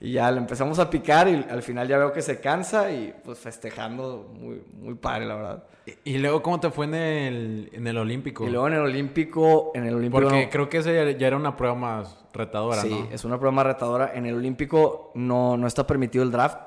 Y 0.01 0.13
ya 0.13 0.29
le 0.31 0.37
empezamos 0.39 0.79
a 0.79 0.89
picar 0.89 1.29
y 1.29 1.45
al 1.49 1.61
final 1.63 1.87
ya 1.87 1.97
veo 1.97 2.11
que 2.11 2.21
se 2.21 2.41
cansa 2.41 2.91
y 2.91 3.13
pues 3.23 3.39
festejando 3.39 4.29
muy, 4.37 4.61
muy 4.73 4.95
padre, 4.95 5.25
la 5.25 5.35
verdad. 5.35 5.63
Y, 6.03 6.15
y 6.15 6.17
luego, 6.17 6.41
¿cómo 6.41 6.59
te 6.59 6.69
fue 6.71 6.85
en 6.87 6.93
el, 6.95 7.69
en 7.71 7.87
el 7.87 7.97
Olímpico? 7.97 8.45
Y 8.45 8.49
luego 8.49 8.67
en 8.67 8.73
el 8.73 8.79
Olímpico, 8.81 9.71
en 9.75 9.85
el 9.85 9.95
Olímpico... 9.95 10.21
Porque 10.23 10.43
no- 10.45 10.49
creo 10.49 10.67
que 10.69 10.77
ese 10.79 11.15
ya- 11.17 11.27
era 11.27 11.37
una 11.37 11.55
prueba 11.55 11.75
más 11.75 12.17
retadora, 12.33 12.81
sí, 12.81 12.89
¿no? 12.89 13.07
es 13.15 13.23
una 13.23 13.37
prueba 13.37 13.53
más 13.55 13.65
retadora. 13.65 14.11
En 14.13 14.25
el 14.25 14.35
Olímpico 14.35 15.11
no, 15.15 15.55
no 15.55 15.67
está 15.67 15.87
permitido 15.87 16.23
el 16.25 16.31
draft, 16.31 16.57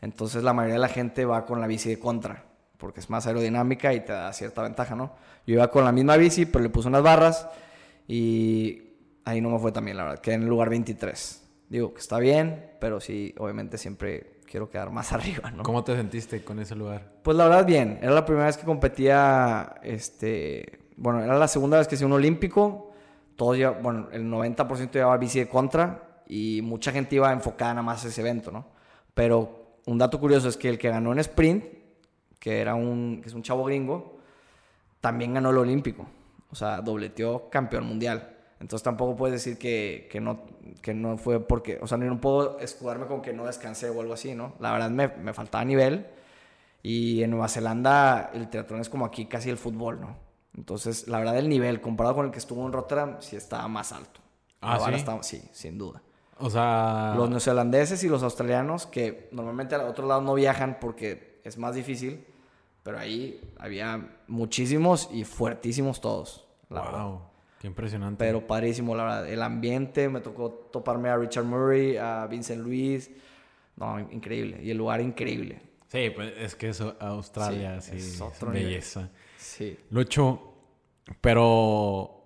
entonces 0.00 0.42
la 0.42 0.52
mayoría 0.52 0.74
de 0.74 0.80
la 0.80 0.88
gente 0.88 1.24
va 1.24 1.44
con 1.46 1.60
la 1.60 1.66
bici 1.66 1.88
de 1.88 1.98
contra, 1.98 2.44
porque 2.78 3.00
es 3.00 3.10
más 3.10 3.26
aerodinámica 3.26 3.92
y 3.94 4.00
te 4.00 4.12
da 4.12 4.32
cierta 4.32 4.62
ventaja, 4.62 4.94
¿no? 4.94 5.14
Yo 5.46 5.54
iba 5.54 5.68
con 5.68 5.84
la 5.84 5.92
misma 5.92 6.16
bici, 6.16 6.46
pero 6.46 6.62
le 6.62 6.70
puse 6.70 6.88
unas 6.88 7.02
barras 7.02 7.48
y 8.08 8.82
ahí 9.24 9.40
no 9.40 9.50
me 9.50 9.58
fue 9.58 9.72
tan 9.72 9.84
bien, 9.84 9.96
la 9.96 10.04
verdad. 10.04 10.20
Quedé 10.20 10.36
en 10.36 10.42
el 10.42 10.48
lugar 10.48 10.70
23. 10.70 11.42
Digo 11.68 11.92
que 11.92 12.00
está 12.00 12.18
bien, 12.18 12.72
pero 12.80 13.00
sí, 13.00 13.34
obviamente 13.38 13.78
siempre 13.78 14.40
quiero 14.48 14.70
quedar 14.70 14.90
más 14.90 15.12
arriba, 15.14 15.50
¿no? 15.50 15.62
¿Cómo 15.62 15.84
te 15.84 15.94
sentiste 15.96 16.42
con 16.44 16.58
ese 16.60 16.74
lugar? 16.74 17.12
Pues 17.22 17.36
la 17.36 17.48
verdad 17.48 17.66
bien, 17.66 17.98
era 18.02 18.12
la 18.12 18.24
primera 18.24 18.46
vez 18.46 18.56
que 18.56 18.64
competía, 18.64 19.76
este, 19.82 20.90
bueno, 20.96 21.22
era 21.22 21.36
la 21.38 21.48
segunda 21.48 21.78
vez 21.78 21.88
que 21.88 21.96
hacía 21.96 22.06
un 22.06 22.12
olímpico, 22.12 22.92
todos 23.34 23.58
ya, 23.58 23.70
bueno, 23.70 24.08
el 24.12 24.24
90% 24.30 24.92
llevaba 24.92 25.16
bici 25.18 25.40
de 25.40 25.48
contra 25.48 26.22
y 26.26 26.60
mucha 26.62 26.92
gente 26.92 27.16
iba 27.16 27.32
enfocada 27.32 27.74
nada 27.74 27.82
más 27.82 28.04
a 28.04 28.08
ese 28.08 28.20
evento, 28.20 28.50
¿no? 28.50 28.66
Pero 29.14 29.55
un 29.86 29.98
dato 29.98 30.20
curioso 30.20 30.48
es 30.48 30.56
que 30.56 30.68
el 30.68 30.78
que 30.78 30.88
ganó 30.90 31.12
en 31.12 31.18
sprint, 31.20 31.64
que 32.38 32.60
era 32.60 32.74
un, 32.74 33.20
que 33.22 33.28
es 33.28 33.34
un 33.34 33.42
chavo 33.42 33.64
gringo, 33.64 34.18
también 35.00 35.34
ganó 35.34 35.50
el 35.50 35.58
olímpico, 35.58 36.06
o 36.50 36.54
sea, 36.54 36.80
dobleteó 36.80 37.48
campeón 37.50 37.86
mundial. 37.86 38.32
Entonces 38.60 38.82
tampoco 38.82 39.16
puedes 39.16 39.34
decir 39.44 39.58
que, 39.58 40.08
que, 40.10 40.20
no, 40.20 40.40
que 40.80 40.94
no 40.94 41.18
fue 41.18 41.40
porque, 41.46 41.78
o 41.82 41.86
sea, 41.86 41.98
no 41.98 42.20
puedo 42.20 42.58
escudarme 42.60 43.06
con 43.06 43.20
que 43.20 43.32
no 43.32 43.44
descansé 43.46 43.90
o 43.90 44.00
algo 44.00 44.14
así, 44.14 44.34
¿no? 44.34 44.54
La 44.60 44.72
verdad 44.72 44.90
me, 44.90 45.08
me 45.08 45.34
faltaba 45.34 45.64
nivel 45.64 46.06
y 46.82 47.22
en 47.22 47.30
Nueva 47.30 47.48
Zelanda 47.48 48.30
el 48.32 48.48
triatlón 48.48 48.80
es 48.80 48.88
como 48.88 49.04
aquí 49.04 49.26
casi 49.26 49.50
el 49.50 49.58
fútbol, 49.58 50.00
¿no? 50.00 50.16
Entonces, 50.56 51.06
la 51.06 51.18
verdad 51.18 51.36
el 51.36 51.50
nivel 51.50 51.82
comparado 51.82 52.14
con 52.16 52.26
el 52.26 52.32
que 52.32 52.38
estuvo 52.38 52.64
en 52.64 52.72
Rotterdam 52.72 53.16
sí 53.20 53.36
estaba 53.36 53.68
más 53.68 53.92
alto. 53.92 54.20
¿Ah, 54.62 54.78
sí? 54.78 54.94
estaba- 54.94 55.22
sí, 55.22 55.42
sin 55.52 55.76
duda. 55.76 56.00
O 56.38 56.50
sea... 56.50 57.14
Los 57.16 57.30
neozelandeses 57.30 58.02
y 58.04 58.08
los 58.08 58.22
australianos, 58.22 58.86
que 58.86 59.28
normalmente 59.32 59.74
a 59.74 59.86
otros 59.86 60.06
lados 60.06 60.22
no 60.24 60.34
viajan 60.34 60.78
porque 60.80 61.40
es 61.44 61.56
más 61.58 61.74
difícil, 61.74 62.24
pero 62.82 62.98
ahí 62.98 63.40
había 63.58 64.16
muchísimos 64.28 65.08
y 65.12 65.24
fuertísimos 65.24 66.00
todos. 66.00 66.46
La 66.68 66.82
verdad. 66.82 67.04
wow, 67.04 67.20
qué 67.60 67.66
impresionante. 67.68 68.24
Pero 68.24 68.46
padrísimo, 68.46 68.94
la 68.94 69.04
verdad. 69.04 69.28
El 69.28 69.42
ambiente, 69.42 70.08
me 70.08 70.20
tocó 70.20 70.50
toparme 70.50 71.08
a 71.08 71.16
Richard 71.16 71.44
Murray, 71.44 71.96
a 71.96 72.26
Vincent 72.26 72.62
Luis. 72.62 73.10
No, 73.76 73.98
increíble. 74.00 74.60
Y 74.62 74.70
el 74.70 74.76
lugar 74.78 75.00
increíble. 75.00 75.60
Sí, 75.88 76.10
pues 76.14 76.32
es 76.38 76.54
que 76.56 76.68
eso, 76.70 76.96
Australia, 76.98 77.80
Sí, 77.80 77.92
sí, 77.92 77.96
es 77.98 78.14
es 78.14 78.20
otro 78.20 78.50
nivel. 78.50 78.66
belleza. 78.66 79.08
Sí. 79.36 79.78
Lucho, 79.90 80.54
pero 81.20 82.25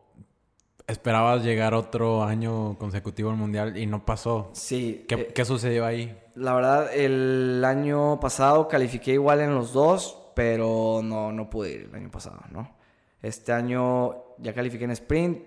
esperabas 0.90 1.44
llegar 1.44 1.74
otro 1.74 2.24
año 2.24 2.76
consecutivo 2.78 3.30
al 3.30 3.36
mundial 3.36 3.76
y 3.76 3.86
no 3.86 4.04
pasó. 4.04 4.50
Sí. 4.52 5.04
¿Qué, 5.08 5.14
eh, 5.14 5.32
qué 5.34 5.44
sucedió 5.44 5.84
ahí? 5.86 6.16
La 6.34 6.54
verdad, 6.54 6.94
el 6.94 7.62
año 7.64 8.18
pasado 8.20 8.68
califiqué 8.68 9.12
igual 9.12 9.40
en 9.40 9.54
los 9.54 9.72
dos, 9.72 10.16
pero 10.34 11.00
no, 11.02 11.32
no 11.32 11.50
pude 11.50 11.72
ir 11.72 11.88
el 11.90 11.94
año 11.94 12.10
pasado, 12.10 12.40
¿no? 12.50 12.76
Este 13.22 13.52
año 13.52 14.36
ya 14.38 14.54
califiqué 14.54 14.84
en 14.84 14.92
sprint, 14.92 15.42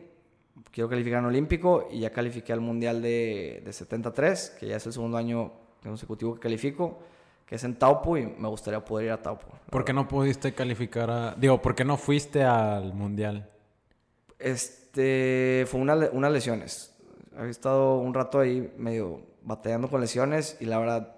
quiero 0.72 0.90
calificar 0.90 1.20
en 1.20 1.26
olímpico 1.26 1.88
y 1.92 2.02
ya 2.02 2.12
califiqué 2.12 2.54
al 2.54 2.62
mundial 2.62 3.02
de, 3.02 3.62
de 3.66 3.74
73, 3.74 4.58
que 4.60 4.68
ya 4.68 4.76
es 4.78 4.86
el 4.86 4.94
segundo 4.94 5.18
año 5.18 5.52
consecutivo 5.82 6.36
que 6.36 6.42
califico, 6.42 7.00
que 7.46 7.56
es 7.56 7.64
en 7.64 7.76
Taupo 7.76 8.18
y 8.18 8.26
me 8.26 8.48
gustaría 8.48 8.84
poder 8.84 9.08
ir 9.08 9.12
a 9.12 9.22
Taupo. 9.22 9.48
¿Por 9.70 9.84
qué 9.84 9.94
no 9.94 10.08
pudiste 10.08 10.54
calificar 10.54 11.10
a... 11.10 11.36
Digo, 11.36 11.62
¿por 11.62 11.76
qué 11.76 11.84
no 11.84 11.98
fuiste 11.98 12.44
al 12.44 12.94
mundial? 12.94 13.50
Este, 14.94 15.66
fue 15.66 15.82
una, 15.82 15.96
unas 16.12 16.32
lesiones. 16.32 16.96
Había 17.36 17.50
estado 17.50 17.98
un 17.98 18.14
rato 18.14 18.40
ahí 18.40 18.72
medio 18.78 19.22
batallando 19.42 19.90
con 19.90 20.00
lesiones 20.00 20.56
y 20.60 20.66
la 20.66 20.78
verdad, 20.78 21.16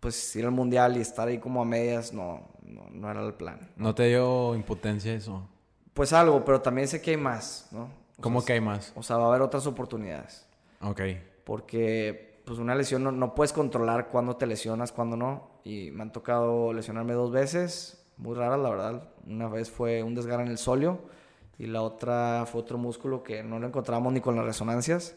pues 0.00 0.34
ir 0.34 0.44
al 0.44 0.50
mundial 0.50 0.96
y 0.96 1.00
estar 1.02 1.28
ahí 1.28 1.38
como 1.38 1.62
a 1.62 1.64
medias 1.64 2.12
no, 2.12 2.48
no, 2.62 2.90
no 2.90 3.08
era 3.08 3.24
el 3.24 3.34
plan. 3.34 3.60
¿No 3.76 3.94
te 3.94 4.08
dio 4.08 4.56
impotencia 4.56 5.14
eso? 5.14 5.48
Pues 5.94 6.12
algo, 6.12 6.44
pero 6.44 6.60
también 6.60 6.88
sé 6.88 7.00
que 7.00 7.12
hay 7.12 7.16
más, 7.16 7.68
¿no? 7.70 7.84
O 8.18 8.22
¿Cómo 8.22 8.40
sea, 8.40 8.46
que 8.48 8.52
hay 8.54 8.60
más? 8.60 8.92
O 8.96 9.04
sea, 9.04 9.18
va 9.18 9.26
a 9.26 9.28
haber 9.28 9.42
otras 9.42 9.68
oportunidades. 9.68 10.44
Ok. 10.80 11.02
Porque, 11.44 12.42
pues 12.44 12.58
una 12.58 12.74
lesión 12.74 13.04
no, 13.04 13.12
no 13.12 13.36
puedes 13.36 13.52
controlar 13.52 14.08
cuándo 14.08 14.34
te 14.34 14.48
lesionas, 14.48 14.90
cuándo 14.90 15.16
no. 15.16 15.60
Y 15.62 15.92
me 15.92 16.02
han 16.02 16.10
tocado 16.10 16.72
lesionarme 16.72 17.12
dos 17.12 17.30
veces, 17.30 18.04
muy 18.16 18.34
raras, 18.34 18.58
la 18.58 18.68
verdad. 18.68 19.10
Una 19.24 19.46
vez 19.46 19.70
fue 19.70 20.02
un 20.02 20.16
desgarre 20.16 20.42
en 20.42 20.48
el 20.48 20.58
solio 20.58 21.14
y 21.58 21.66
la 21.66 21.82
otra 21.82 22.44
fue 22.46 22.60
otro 22.60 22.78
músculo 22.78 23.22
que 23.22 23.42
no 23.42 23.58
lo 23.58 23.66
encontramos 23.66 24.12
ni 24.12 24.20
con 24.20 24.36
las 24.36 24.44
resonancias. 24.44 25.16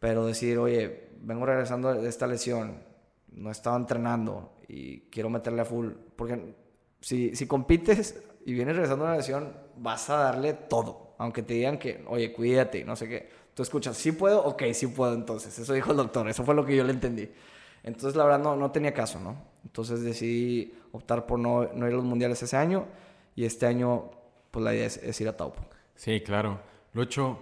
Pero 0.00 0.26
decir, 0.26 0.58
oye, 0.58 1.08
vengo 1.20 1.46
regresando 1.46 1.94
de 1.94 2.08
esta 2.08 2.26
lesión, 2.26 2.82
no 3.32 3.50
estaba 3.50 3.76
entrenando 3.76 4.52
y 4.68 5.00
quiero 5.10 5.30
meterle 5.30 5.62
a 5.62 5.64
full. 5.64 5.90
Porque 6.16 6.54
si, 7.00 7.34
si 7.36 7.46
compites 7.46 8.22
y 8.44 8.52
vienes 8.52 8.76
regresando 8.76 9.04
de 9.04 9.10
una 9.10 9.18
lesión, 9.18 9.52
vas 9.76 10.10
a 10.10 10.16
darle 10.16 10.54
todo. 10.54 11.14
Aunque 11.18 11.42
te 11.42 11.54
digan 11.54 11.78
que, 11.78 12.04
oye, 12.08 12.32
cuídate, 12.32 12.80
y 12.80 12.84
no 12.84 12.96
sé 12.96 13.08
qué. 13.08 13.30
Tú 13.54 13.62
escuchas, 13.62 13.96
¿sí 13.96 14.12
puedo? 14.12 14.44
Ok, 14.44 14.64
sí 14.72 14.88
puedo 14.88 15.14
entonces. 15.14 15.56
Eso 15.58 15.72
dijo 15.72 15.92
el 15.92 15.96
doctor, 15.96 16.28
eso 16.28 16.44
fue 16.44 16.54
lo 16.54 16.66
que 16.66 16.76
yo 16.76 16.84
le 16.84 16.92
entendí. 16.92 17.30
Entonces, 17.84 18.16
la 18.16 18.24
verdad, 18.24 18.40
no, 18.40 18.56
no 18.56 18.70
tenía 18.70 18.92
caso, 18.92 19.20
¿no? 19.20 19.36
Entonces 19.64 20.02
decidí 20.02 20.74
optar 20.92 21.26
por 21.26 21.38
no, 21.38 21.68
no 21.74 21.86
ir 21.86 21.92
a 21.92 21.96
los 21.96 22.04
mundiales 22.04 22.42
ese 22.42 22.56
año 22.56 22.86
y 23.36 23.44
este 23.44 23.66
año, 23.66 24.10
pues 24.54 24.64
la 24.64 24.74
idea 24.74 24.86
es, 24.86 24.96
es 24.98 25.20
ir 25.20 25.28
a 25.28 25.36
Taupo. 25.36 25.62
Sí, 25.96 26.20
claro. 26.22 26.60
Lucho, 26.94 27.38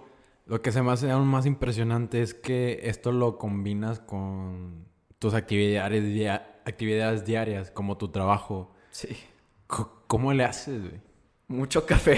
lo 0.47 0.61
que 0.61 0.71
se 0.71 0.81
me 0.81 0.91
hace 0.91 1.09
aún 1.11 1.27
más 1.27 1.45
impresionante 1.45 2.21
es 2.21 2.33
que 2.33 2.81
esto 2.83 3.11
lo 3.11 3.37
combinas 3.37 3.99
con 3.99 4.85
tus 5.19 5.33
actividades, 5.35 6.03
dia- 6.03 6.59
actividades 6.65 7.23
diarias, 7.23 7.71
como 7.71 7.97
tu 7.97 8.09
trabajo. 8.09 8.73
Sí. 8.91 9.07
C- 9.09 9.83
¿Cómo 10.07 10.33
le 10.33 10.43
haces, 10.43 10.81
güey? 10.81 11.01
Mucho 11.47 11.85
café. 11.85 12.17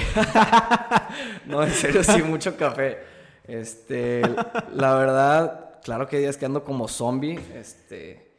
no, 1.46 1.64
en 1.64 1.72
serio, 1.72 2.04
sí, 2.04 2.22
mucho 2.24 2.56
café. 2.58 3.00
Este, 3.44 4.22
la 4.74 4.96
verdad, 4.96 5.80
claro 5.84 6.08
que 6.08 6.16
hay 6.16 6.22
días 6.24 6.38
que 6.38 6.46
ando 6.46 6.64
como 6.64 6.88
zombie, 6.88 7.40
este, 7.54 8.32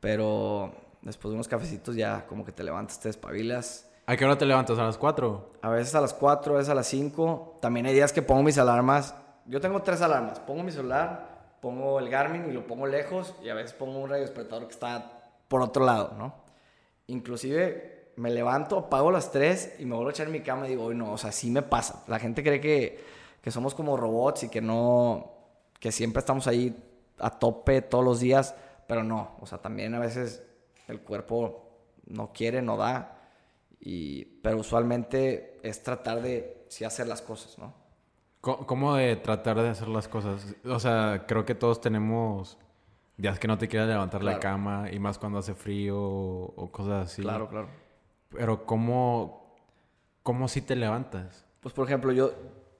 pero 0.00 0.74
después 1.02 1.30
de 1.30 1.34
unos 1.34 1.48
cafecitos 1.48 1.94
ya 1.96 2.26
como 2.26 2.44
que 2.44 2.52
te 2.52 2.62
levantas, 2.64 2.98
te 3.00 3.08
despabilas. 3.08 3.89
¿A 4.10 4.16
qué 4.16 4.24
hora 4.24 4.36
te 4.36 4.44
levantas? 4.44 4.76
¿A 4.76 4.82
las 4.82 4.98
4? 4.98 5.52
A 5.62 5.68
veces 5.68 5.94
a 5.94 6.00
las 6.00 6.12
4, 6.12 6.54
a 6.54 6.56
veces 6.56 6.68
a 6.68 6.74
las 6.74 6.88
5. 6.88 7.58
También 7.60 7.86
hay 7.86 7.94
días 7.94 8.12
que 8.12 8.22
pongo 8.22 8.42
mis 8.42 8.58
alarmas. 8.58 9.14
Yo 9.46 9.60
tengo 9.60 9.82
tres 9.82 10.02
alarmas. 10.02 10.40
Pongo 10.40 10.64
mi 10.64 10.72
celular, 10.72 11.54
pongo 11.60 12.00
el 12.00 12.08
Garmin 12.08 12.50
y 12.50 12.52
lo 12.52 12.66
pongo 12.66 12.88
lejos 12.88 13.36
y 13.40 13.50
a 13.50 13.54
veces 13.54 13.72
pongo 13.72 14.00
un 14.00 14.10
radio 14.10 14.22
despertador 14.22 14.66
que 14.66 14.72
está 14.72 15.30
por 15.46 15.62
otro 15.62 15.84
lado, 15.84 16.16
¿no? 16.18 16.34
Inclusive 17.06 18.14
me 18.16 18.30
levanto, 18.32 18.78
apago 18.78 19.12
las 19.12 19.30
3 19.30 19.76
y 19.78 19.84
me 19.84 19.94
vuelvo 19.94 20.08
a 20.08 20.10
echar 20.10 20.26
en 20.26 20.32
mi 20.32 20.40
cama 20.40 20.66
y 20.66 20.70
digo, 20.70 20.92
no, 20.92 21.12
o 21.12 21.16
sea, 21.16 21.30
sí 21.30 21.48
me 21.48 21.62
pasa. 21.62 22.02
La 22.08 22.18
gente 22.18 22.42
cree 22.42 22.60
que, 22.60 23.04
que 23.40 23.52
somos 23.52 23.76
como 23.76 23.96
robots 23.96 24.42
y 24.42 24.48
que 24.48 24.60
no, 24.60 25.34
que 25.78 25.92
siempre 25.92 26.18
estamos 26.18 26.48
ahí 26.48 26.76
a 27.20 27.30
tope 27.30 27.80
todos 27.80 28.04
los 28.04 28.18
días, 28.18 28.56
pero 28.88 29.04
no, 29.04 29.36
o 29.40 29.46
sea, 29.46 29.58
también 29.58 29.94
a 29.94 30.00
veces 30.00 30.42
el 30.88 31.00
cuerpo 31.00 31.62
no 32.08 32.32
quiere, 32.32 32.60
no 32.60 32.76
da, 32.76 33.19
y, 33.80 34.24
pero 34.42 34.58
usualmente 34.58 35.58
es 35.62 35.82
tratar 35.82 36.20
de 36.20 36.64
sí 36.68 36.84
hacer 36.84 37.06
las 37.06 37.22
cosas, 37.22 37.58
¿no? 37.58 37.74
¿Cómo 38.40 38.94
de 38.94 39.16
tratar 39.16 39.60
de 39.60 39.68
hacer 39.68 39.88
las 39.88 40.08
cosas? 40.08 40.54
O 40.64 40.78
sea, 40.78 41.24
creo 41.26 41.44
que 41.44 41.54
todos 41.54 41.80
tenemos 41.80 42.58
días 43.18 43.38
que 43.38 43.46
no 43.46 43.58
te 43.58 43.68
quieras 43.68 43.88
levantar 43.88 44.22
la 44.22 44.40
cama 44.40 44.88
y 44.90 44.98
más 44.98 45.18
cuando 45.18 45.38
hace 45.38 45.54
frío 45.54 45.98
o 46.00 46.70
cosas 46.72 47.06
así. 47.06 47.22
Claro, 47.22 47.48
claro. 47.48 47.68
Pero 48.30 48.64
¿cómo, 48.64 49.56
cómo 50.22 50.48
si 50.48 50.62
te 50.62 50.74
levantas? 50.74 51.44
Pues 51.60 51.74
por 51.74 51.86
ejemplo, 51.86 52.12
yo, 52.12 52.32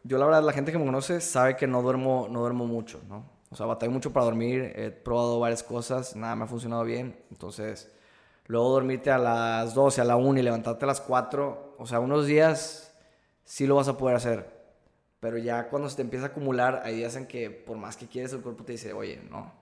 yo 0.03 0.17
la 0.17 0.25
verdad, 0.25 0.43
la 0.43 0.53
gente 0.53 0.73
que 0.73 0.79
me 0.79 0.87
conoce 0.87 1.21
sabe 1.21 1.57
que 1.57 1.67
no 1.67 1.83
duermo, 1.83 2.29
no 2.31 2.41
duermo 2.41 2.67
mucho, 2.67 3.01
¿no? 3.09 3.25
O 3.51 3.57
sea, 3.57 3.67
batallo 3.67 3.93
mucho 3.93 4.13
para 4.13 4.27
dormir, 4.27 4.73
he 4.77 4.91
probado 4.91 5.41
varias 5.41 5.63
cosas, 5.63 6.15
nada 6.15 6.37
me 6.37 6.45
ha 6.45 6.47
funcionado 6.47 6.85
bien, 6.85 7.17
entonces 7.31 7.93
luego 8.51 8.71
dormirte 8.71 9.13
a 9.13 9.19
las 9.19 9.75
12, 9.75 10.01
a 10.01 10.05
la 10.05 10.17
1 10.17 10.41
y 10.41 10.43
levantarte 10.43 10.85
a 10.85 10.89
las 10.89 11.01
4, 11.01 11.77
o 11.79 11.87
sea, 11.87 12.01
unos 12.01 12.27
días 12.27 12.93
sí 13.45 13.65
lo 13.65 13.77
vas 13.77 13.87
a 13.87 13.97
poder 13.97 14.17
hacer, 14.17 14.51
pero 15.21 15.39
ya 15.39 15.69
cuando 15.69 15.89
se 15.89 15.95
te 15.95 16.03
empieza 16.03 16.27
a 16.27 16.29
acumular, 16.31 16.83
hay 16.85 16.97
días 16.97 17.15
en 17.15 17.29
que 17.29 17.49
por 17.49 17.77
más 17.77 17.97
que 17.97 18.09
quieres 18.09 18.33
el 18.33 18.41
cuerpo 18.41 18.65
te 18.65 18.73
dice, 18.73 18.93
oye, 18.93 19.23
no. 19.31 19.53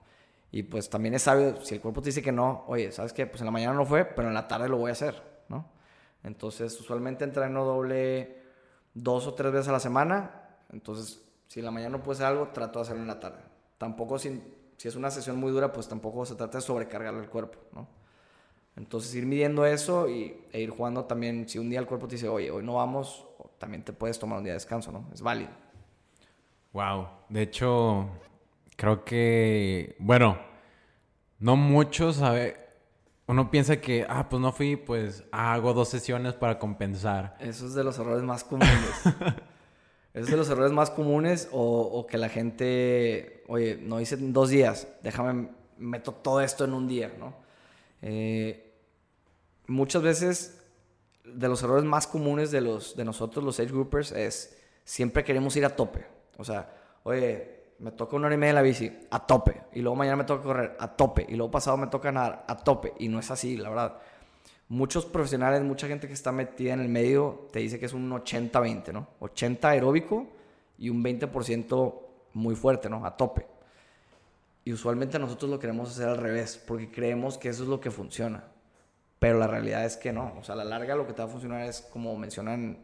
Y 0.49 0.63
pues 0.63 0.89
también 0.89 1.13
es 1.13 1.21
sabio, 1.21 1.63
si 1.63 1.75
el 1.75 1.81
cuerpo 1.81 2.01
te 2.01 2.07
dice 2.07 2.23
que 2.23 2.31
no, 2.31 2.63
oye, 2.65 2.91
¿sabes 2.91 3.13
qué? 3.13 3.27
Pues 3.27 3.41
en 3.41 3.45
la 3.45 3.51
mañana 3.51 3.75
no 3.75 3.85
fue, 3.85 4.05
pero 4.05 4.27
en 4.27 4.33
la 4.33 4.47
tarde 4.47 4.67
lo 4.67 4.77
voy 4.77 4.89
a 4.89 4.93
hacer, 4.93 5.21
¿no? 5.49 5.69
Entonces, 6.23 6.79
usualmente 6.79 7.23
entreno 7.23 7.65
doble 7.65 8.41
dos 8.95 9.27
o 9.27 9.35
tres 9.35 9.51
veces 9.51 9.67
a 9.67 9.73
la 9.73 9.79
semana. 9.79 10.57
Entonces, 10.73 11.23
si 11.47 11.59
en 11.59 11.65
la 11.65 11.71
mañana 11.71 11.97
no 11.97 12.03
puedo 12.03 12.13
hacer 12.13 12.25
algo, 12.25 12.47
trato 12.47 12.79
de 12.79 12.83
hacerlo 12.83 13.03
en 13.03 13.07
la 13.07 13.19
tarde. 13.19 13.43
Tampoco, 13.77 14.17
si, 14.17 14.41
si 14.77 14.87
es 14.87 14.95
una 14.95 15.11
sesión 15.11 15.37
muy 15.37 15.51
dura, 15.51 15.71
pues 15.71 15.87
tampoco 15.87 16.25
se 16.25 16.33
trata 16.33 16.57
de 16.57 16.63
sobrecargarle 16.63 17.19
el 17.19 17.29
cuerpo, 17.29 17.59
¿no? 17.71 17.98
Entonces, 18.79 19.13
ir 19.13 19.27
midiendo 19.27 19.65
eso 19.65 20.09
y, 20.09 20.41
e 20.51 20.61
ir 20.61 20.71
jugando 20.71 21.05
también. 21.05 21.47
Si 21.47 21.59
un 21.59 21.69
día 21.69 21.79
el 21.79 21.85
cuerpo 21.85 22.07
te 22.07 22.15
dice, 22.15 22.27
oye, 22.27 22.49
hoy 22.49 22.63
no 22.63 22.75
vamos, 22.75 23.27
también 23.59 23.83
te 23.83 23.93
puedes 23.93 24.17
tomar 24.17 24.39
un 24.39 24.45
día 24.45 24.53
de 24.53 24.57
descanso, 24.57 24.91
¿no? 24.91 25.07
Es 25.13 25.21
válido. 25.21 25.51
Wow. 26.73 27.07
De 27.29 27.43
hecho, 27.43 28.09
creo 28.75 29.05
que, 29.05 29.95
bueno, 29.99 30.39
no 31.37 31.55
muchos 31.55 32.15
saben 32.15 32.55
uno 33.29 33.51
piensa 33.51 33.79
que, 33.79 34.07
ah, 34.09 34.27
pues 34.27 34.41
no 34.41 34.51
fui, 34.51 34.75
pues 34.75 35.23
hago 35.31 35.75
dos 35.75 35.89
sesiones 35.89 36.33
para 36.33 36.57
compensar. 36.57 37.37
Eso 37.39 37.67
es 37.67 37.75
de 37.75 37.83
los 37.83 37.99
errores 37.99 38.23
más 38.23 38.43
comunes. 38.43 38.71
Eso 40.15 40.23
es 40.25 40.31
de 40.31 40.35
los 40.35 40.49
errores 40.49 40.71
más 40.71 40.89
comunes 40.89 41.47
o, 41.51 42.07
que 42.09 42.17
la 42.17 42.27
gente, 42.27 43.43
oye, 43.47 43.77
no 43.79 44.01
hice 44.01 44.17
dos 44.17 44.49
días, 44.49 44.87
déjame, 45.03 45.49
meto 45.77 46.11
todo 46.11 46.41
esto 46.41 46.65
en 46.65 46.73
un 46.73 46.87
día, 46.87 47.13
¿no? 47.19 47.35
Eh, 48.01 48.68
muchas 49.69 50.01
veces 50.01 50.61
de 51.23 51.47
los 51.47 51.61
errores 51.63 51.85
más 51.85 52.07
comunes 52.07 52.51
de, 52.51 52.61
los, 52.61 52.95
de 52.95 53.05
nosotros, 53.05 53.43
los 53.45 53.59
age 53.59 53.71
groupers, 53.71 54.11
es 54.11 54.57
siempre 54.83 55.23
queremos 55.23 55.55
ir 55.55 55.65
a 55.65 55.75
tope. 55.75 56.05
O 56.37 56.43
sea, 56.43 56.73
oye, 57.03 57.59
me 57.79 57.91
toca 57.91 58.15
una 58.15 58.27
hora 58.27 58.35
y 58.35 58.39
media 58.39 58.53
la 58.53 58.61
bici, 58.61 58.91
a 59.11 59.25
tope. 59.25 59.61
Y 59.73 59.81
luego 59.81 59.95
mañana 59.95 60.17
me 60.17 60.23
toca 60.23 60.43
correr, 60.43 60.75
a 60.79 60.95
tope. 60.95 61.25
Y 61.29 61.35
luego 61.35 61.51
pasado 61.51 61.77
me 61.77 61.87
toca 61.87 62.11
nadar, 62.11 62.45
a 62.47 62.57
tope. 62.57 62.93
Y 62.99 63.07
no 63.07 63.19
es 63.19 63.29
así, 63.31 63.57
la 63.57 63.69
verdad. 63.69 63.97
Muchos 64.67 65.05
profesionales, 65.05 65.61
mucha 65.63 65.87
gente 65.87 66.07
que 66.07 66.13
está 66.13 66.31
metida 66.31 66.73
en 66.73 66.81
el 66.81 66.89
medio, 66.89 67.47
te 67.51 67.59
dice 67.59 67.79
que 67.79 67.85
es 67.85 67.93
un 67.93 68.09
80-20, 68.11 68.93
¿no? 68.93 69.07
80 69.19 69.69
aeróbico 69.69 70.27
y 70.77 70.89
un 70.89 71.03
20% 71.03 71.93
muy 72.33 72.55
fuerte, 72.55 72.89
¿no? 72.89 73.05
A 73.05 73.15
tope. 73.17 73.47
Y 74.65 74.73
usualmente 74.73 75.17
nosotros 75.17 75.49
lo 75.49 75.59
queremos 75.59 75.89
hacer 75.89 76.07
al 76.07 76.17
revés, 76.17 76.61
porque 76.67 76.91
creemos 76.91 77.37
que 77.37 77.49
eso 77.49 77.63
es 77.63 77.69
lo 77.69 77.79
que 77.79 77.89
funciona. 77.89 78.43
Pero 79.19 79.37
la 79.37 79.47
realidad 79.47 79.85
es 79.85 79.97
que 79.97 80.13
no. 80.13 80.33
O 80.39 80.43
sea, 80.43 80.55
a 80.55 80.57
la 80.57 80.63
larga 80.63 80.95
lo 80.95 81.05
que 81.05 81.13
te 81.13 81.21
va 81.21 81.27
a 81.27 81.31
funcionar 81.31 81.63
es, 81.63 81.81
como 81.81 82.17
mencionan, 82.17 82.79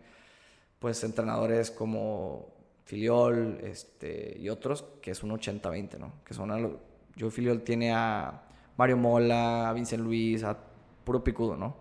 pues, 0.80 1.04
entrenadores 1.04 1.72
como 1.72 2.54
Filiol 2.86 3.60
este, 3.64 4.38
y 4.38 4.50
otros, 4.50 4.86
que 5.02 5.12
es 5.12 5.24
un 5.24 5.32
80-20, 5.32 5.98
¿no? 5.98 6.14
Que 6.24 6.34
son 6.34 6.52
a 6.52 6.58
yo 7.16 7.32
Filiol 7.32 7.62
tiene 7.62 7.94
a 7.94 8.44
Mario 8.78 8.98
Mola, 8.98 9.70
a 9.70 9.74
Vincent 9.74 10.04
Luis, 10.04 10.44
a 10.44 10.58
puro 11.04 11.24
picudo, 11.24 11.56
¿no? 11.56 11.78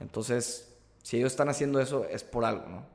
Entonces, 0.00 0.76
si 1.02 1.16
ellos 1.16 1.32
están 1.32 1.48
haciendo 1.48 1.80
eso, 1.80 2.04
es 2.04 2.24
por 2.24 2.44
algo, 2.44 2.66
¿no? 2.68 2.86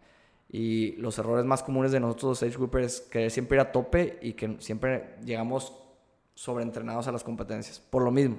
Y 0.47 0.93
los 0.97 1.17
errores 1.17 1.45
más 1.45 1.63
comunes 1.63 1.91
de 1.91 1.99
nosotros 1.99 2.41
los 2.41 2.43
age 2.43 2.57
groupers 2.57 2.85
es 2.85 3.01
querer 3.01 3.31
siempre 3.31 3.55
ir 3.55 3.61
a 3.61 3.71
tope 3.71 4.19
y 4.21 4.33
que 4.33 4.57
siempre 4.59 5.15
llegamos 5.23 5.73
sobreentrenados 6.35 7.07
a 7.07 7.11
las 7.11 7.23
competencias. 7.23 7.79
Por 7.79 8.03
lo 8.03 8.11
mismo. 8.11 8.37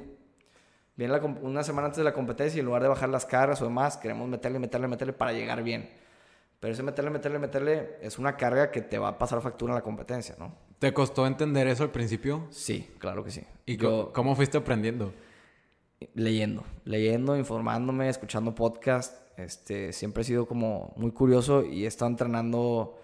Viene 0.97 1.19
una 1.43 1.63
semana 1.63 1.87
antes 1.87 1.99
de 1.99 2.05
la 2.05 2.13
competencia 2.13 2.59
y 2.59 2.61
en 2.61 2.67
lugar 2.67 2.83
de 2.83 2.89
bajar 2.89 3.09
las 3.09 3.25
cargas 3.25 3.63
o 3.63 3.65
demás, 3.65 3.97
queremos 3.97 4.29
meterle, 4.29 4.59
meterle, 4.59 4.89
meterle 4.89 5.13
para 5.13 5.33
llegar 5.33 5.63
bien. 5.63 5.89
Pero 6.61 6.75
ese 6.75 6.85
meterle, 6.85 7.11
meterle, 7.11 7.39
meterle 7.41 7.97
es 8.03 8.21
una 8.21 8.37
carga 8.37 8.71
que 8.71 8.83
te 8.83 8.97
va 8.97 9.09
a 9.09 9.19
pasar 9.19 9.41
factura 9.41 9.73
en 9.73 9.77
la 9.77 9.83
competencia, 9.83 10.37
¿no? 10.39 10.55
¿Te 10.79 10.93
costó 10.93 11.27
entender 11.27 11.67
eso 11.67 11.83
al 11.83 11.91
principio? 11.91 12.47
Sí, 12.51 12.89
claro 12.99 13.25
que 13.25 13.33
sí. 13.33 13.43
¿Y 13.67 13.79
cómo 13.79 14.37
fuiste 14.37 14.59
aprendiendo? 14.59 15.13
Leyendo, 16.15 16.65
leyendo, 16.85 17.37
informándome, 17.37 18.09
escuchando 18.09 18.55
podcast. 18.55 19.23
Este, 19.37 19.93
siempre 19.93 20.23
he 20.23 20.25
sido 20.25 20.47
como 20.47 20.93
muy 20.97 21.11
curioso 21.11 21.65
y 21.65 21.85
he 21.85 21.87
estado 21.89 22.11
entrenando, 22.13 23.02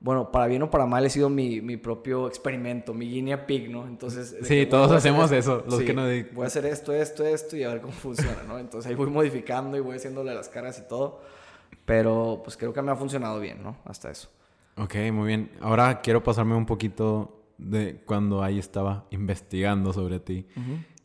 bueno, 0.00 0.30
para 0.30 0.46
bien 0.46 0.62
o 0.62 0.70
para 0.70 0.86
mal 0.86 1.04
he 1.06 1.10
sido 1.10 1.30
mi, 1.30 1.60
mi 1.60 1.76
propio 1.76 2.28
experimento, 2.28 2.92
mi 2.92 3.08
guinea 3.08 3.46
pig, 3.46 3.70
¿no? 3.70 3.86
Entonces... 3.86 4.36
Sí, 4.42 4.66
todos 4.66 4.92
hacemos 4.92 5.32
eso, 5.32 5.64
los 5.66 5.80
que 5.80 5.94
no... 5.94 6.02
Voy 6.34 6.44
a 6.44 6.46
hacer 6.46 6.66
esto, 6.66 6.92
esto, 6.92 7.24
esto 7.24 7.56
y 7.56 7.62
a 7.62 7.68
ver 7.68 7.80
cómo 7.80 7.92
funciona, 8.02 8.42
¿no? 8.46 8.58
Entonces 8.58 8.90
ahí 8.90 8.96
voy 8.96 9.08
modificando 9.08 9.76
y 9.76 9.80
voy 9.80 9.96
haciéndole 9.96 10.34
las 10.34 10.48
caras 10.48 10.78
y 10.78 10.88
todo. 10.88 11.22
Pero 11.84 12.40
pues 12.44 12.56
creo 12.56 12.72
que 12.72 12.82
me 12.82 12.92
ha 12.92 12.96
funcionado 12.96 13.40
bien, 13.40 13.62
¿no? 13.62 13.76
Hasta 13.84 14.10
eso. 14.10 14.28
Ok, 14.76 14.94
muy 15.12 15.28
bien. 15.28 15.50
Ahora 15.60 16.00
quiero 16.00 16.22
pasarme 16.22 16.54
un 16.54 16.66
poquito 16.66 17.44
de 17.58 18.02
cuando 18.04 18.42
ahí 18.42 18.58
estaba 18.58 19.06
investigando 19.10 19.92
sobre 19.92 20.20
ti. 20.20 20.46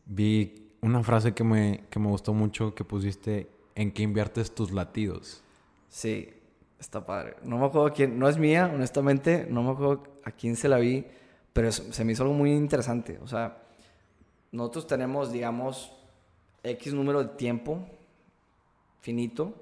Vi 0.05 0.71
una 0.81 1.03
frase 1.03 1.33
que 1.33 1.43
me, 1.43 1.85
que 1.89 1.99
me 1.99 2.07
gustó 2.07 2.33
mucho 2.33 2.73
que 2.73 2.83
pusiste 2.83 3.49
en 3.75 3.91
que 3.91 4.03
inviertes 4.03 4.53
tus 4.53 4.71
latidos. 4.71 5.43
Sí, 5.89 6.29
está 6.79 7.05
padre. 7.05 7.35
No 7.43 7.57
me 7.57 7.65
acuerdo 7.65 7.93
quién, 7.93 8.17
no 8.17 8.29
es 8.29 8.37
mía, 8.37 8.71
honestamente, 8.73 9.45
no 9.49 9.63
me 9.63 9.71
acuerdo 9.71 10.03
a 10.23 10.31
quién 10.31 10.55
se 10.55 10.69
la 10.69 10.77
vi, 10.77 11.05
pero 11.53 11.71
se 11.71 12.05
me 12.05 12.13
hizo 12.13 12.23
algo 12.23 12.35
muy 12.35 12.51
interesante. 12.51 13.19
O 13.21 13.27
sea, 13.27 13.57
nosotros 14.51 14.87
tenemos, 14.87 15.31
digamos, 15.31 15.91
X 16.63 16.93
número 16.93 17.23
de 17.23 17.29
tiempo 17.35 17.85
finito 19.01 19.53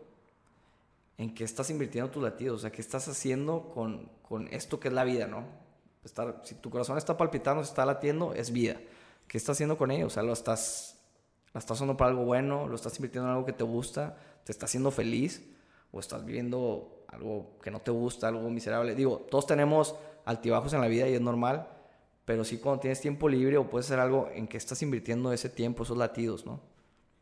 en 1.18 1.34
qué 1.34 1.43
estás 1.43 1.70
invirtiendo 1.70 2.11
tus 2.11 2.22
latidos, 2.22 2.57
o 2.57 2.61
sea, 2.61 2.72
qué 2.72 2.82
estás 2.82 3.07
haciendo 3.07 3.72
con, 3.74 4.09
con 4.22 4.47
esto 4.49 4.80
que 4.80 4.88
es 4.88 4.93
la 4.93 5.03
vida, 5.03 5.28
¿no? 5.28 5.45
Estar, 6.03 6.41
si 6.43 6.55
tu 6.55 6.70
corazón 6.70 6.97
está 6.97 7.18
palpitando, 7.18 7.61
está 7.61 7.86
latiendo, 7.86 8.34
es 8.34 8.51
vida. 8.51 8.80
¿Qué 9.28 9.38
estás 9.38 9.57
haciendo 9.57 9.78
con 9.78 9.91
ello? 9.91 10.07
O 10.07 10.09
sea, 10.09 10.24
lo 10.24 10.32
estás, 10.32 10.99
la 11.53 11.59
estás 11.59 11.78
usando 11.78 11.97
para 11.97 12.11
algo 12.11 12.24
bueno, 12.24 12.68
lo 12.68 12.76
estás 12.76 12.95
invirtiendo 12.97 13.28
en 13.28 13.34
algo 13.34 13.45
que 13.45 13.53
te 13.53 13.63
gusta, 13.63 14.15
te 14.43 14.51
está 14.51 14.68
haciendo 14.68 14.91
feliz, 14.91 15.43
o 15.91 15.99
estás 15.99 16.24
viviendo 16.24 16.97
algo 17.08 17.58
que 17.62 17.72
no 17.72 17.80
te 17.80 17.91
gusta, 17.91 18.28
algo 18.28 18.49
miserable. 18.49 18.95
Digo, 18.95 19.26
todos 19.30 19.47
tenemos 19.47 19.95
altibajos 20.26 20.74
en 20.74 20.82
la 20.82 20.88
vida 20.88 21.08
y 21.08 21.14
es 21.14 21.22
normal, 21.22 21.68
pero 22.26 22.43
sí 22.43 22.58
cuando 22.58 22.82
tienes 22.82 22.99
tiempo 22.99 23.30
libre 23.30 23.58
o 23.58 23.70
puedes 23.70 23.88
hacer 23.88 23.99
algo 23.99 24.30
en 24.34 24.47
que 24.47 24.58
estás 24.58 24.82
invirtiendo 24.82 25.32
ese 25.32 25.49
tiempo, 25.49 25.84
esos 25.84 25.97
latidos, 25.97 26.45
¿no? 26.45 26.62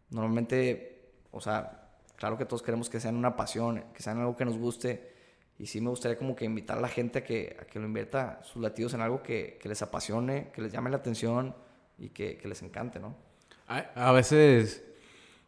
Normalmente, 0.09 1.11
o 1.31 1.41
sea, 1.41 1.91
claro 2.15 2.37
que 2.37 2.45
todos 2.45 2.63
queremos 2.63 2.89
que 2.89 2.99
sean 2.99 3.15
una 3.15 3.35
pasión, 3.35 3.83
que 3.93 4.01
sean 4.01 4.19
algo 4.19 4.35
que 4.35 4.45
nos 4.45 4.57
guste. 4.57 5.13
Y 5.57 5.67
sí 5.67 5.79
me 5.79 5.89
gustaría 5.89 6.17
como 6.17 6.35
que 6.35 6.43
invitar 6.43 6.77
a 6.77 6.81
la 6.81 6.89
gente 6.89 7.19
a 7.19 7.23
que, 7.23 7.55
a 7.59 7.65
que 7.65 7.79
lo 7.79 7.85
invierta 7.85 8.41
sus 8.43 8.61
latidos 8.61 8.93
en 8.93 9.01
algo 9.01 9.23
que, 9.23 9.57
que 9.61 9.69
les 9.69 9.81
apasione, 9.81 10.49
que 10.51 10.61
les 10.61 10.71
llame 10.71 10.89
la 10.89 10.97
atención 10.97 11.55
y 11.97 12.09
que, 12.09 12.37
que 12.37 12.47
les 12.47 12.61
encante, 12.61 12.99
¿no? 12.99 13.15
A, 13.67 14.11
veces 14.11 14.83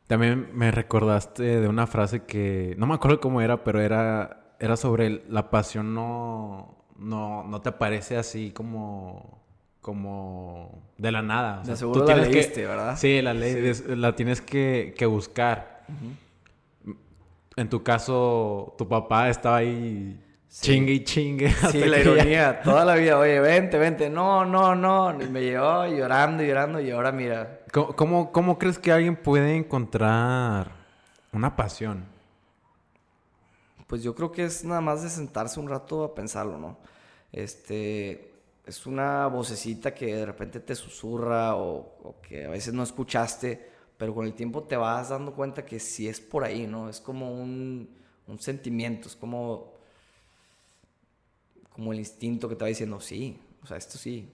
también 0.08 0.50
me 0.54 0.72
recordaste 0.72 1.44
de 1.44 1.68
una 1.68 1.88
frase 1.88 2.24
que 2.24 2.76
no 2.78 2.88
me 2.88 2.96
acuerdo 2.96 3.20
cómo 3.20 3.42
era, 3.42 3.64
pero 3.64 3.82
era, 3.82 4.56
era 4.60 4.78
sobre 4.78 5.24
la 5.30 5.50
pasión 5.50 5.94
no, 5.94 6.86
no, 6.98 7.44
no 7.44 7.62
te 7.62 7.70
aparece 7.70 8.18
así 8.18 8.52
como 8.52 9.46
como 9.82 10.92
de 10.98 11.14
la 11.14 11.22
nada. 11.22 11.62
O 11.62 11.66
sea, 11.66 11.76
tú 11.78 12.04
la 12.06 12.18
leíste, 12.18 12.66
¿verdad? 12.66 12.98
Sí, 12.98 13.22
la 13.22 13.34
ley 13.34 13.72
la 13.88 14.16
tienes 14.16 14.42
que, 14.42 14.94
que 14.98 15.06
buscar 15.06 15.86
en 17.58 17.70
tu 17.70 17.84
caso, 17.84 18.76
tu 18.78 18.88
papá 18.88 19.30
estaba 19.30 19.58
ahí 19.58 20.24
chingue 20.48 20.94
y 20.94 21.04
chingue. 21.04 21.50
Sí, 21.72 21.80
la 21.80 22.00
ironía, 22.00 22.62
toda 22.62 22.86
la 22.86 22.96
vida, 22.96 23.18
oye, 23.18 23.40
vente, 23.40 23.78
vente, 23.80 24.10
no, 24.10 24.46
no, 24.46 24.76
no. 24.76 25.20
Y 25.20 25.28
me 25.28 25.42
llevó 25.42 25.88
llorando, 25.88 26.44
llorando 26.44 26.80
y 26.80 26.92
ahora 26.92 27.12
mira. 27.12 27.62
¿Cómo, 27.86 28.32
cómo, 28.32 28.58
crees 28.58 28.80
que 28.80 28.92
alguien 28.92 29.16
puede 29.16 29.56
encontrar 29.56 30.72
una 31.32 31.56
pasión? 31.56 32.06
Pues 33.86 34.02
yo 34.02 34.16
creo 34.16 34.32
que 34.32 34.46
es 34.46 34.64
nada 34.64 34.82
más 34.82 35.04
de 35.04 35.10
sentarse 35.10 35.60
un 35.60 35.70
rato 35.70 36.04
a 36.04 36.16
pensarlo, 36.16 36.58
¿no? 36.58 36.78
Este, 37.32 38.34
es 38.66 38.88
una 38.88 39.28
vocecita 39.28 39.94
que 39.94 40.16
de 40.16 40.26
repente 40.26 40.60
te 40.60 40.74
susurra 40.74 41.56
o, 41.56 42.16
que 42.28 42.46
a 42.46 42.50
veces 42.50 42.74
no 42.74 42.82
escuchaste, 42.82 43.70
pero 43.96 44.16
con 44.16 44.26
el 44.26 44.34
tiempo 44.34 44.64
te 44.64 44.76
vas 44.76 45.10
dando 45.10 45.34
cuenta 45.34 45.64
que 45.64 45.80
sí 45.80 46.08
es 46.08 46.20
por 46.20 46.44
ahí, 46.44 46.66
¿no? 46.66 46.90
Es 46.90 47.00
como 47.00 47.32
un, 47.32 47.90
sentimiento, 48.40 49.08
es 49.08 49.16
como, 49.16 49.74
como 51.74 51.94
el 51.94 52.00
instinto 52.00 52.50
que 52.50 52.56
te 52.56 52.64
va 52.64 52.70
diciendo, 52.70 53.00
sí, 53.00 53.40
o 53.62 53.68
sea, 53.68 53.78
esto 53.78 54.00
sí. 54.00 54.34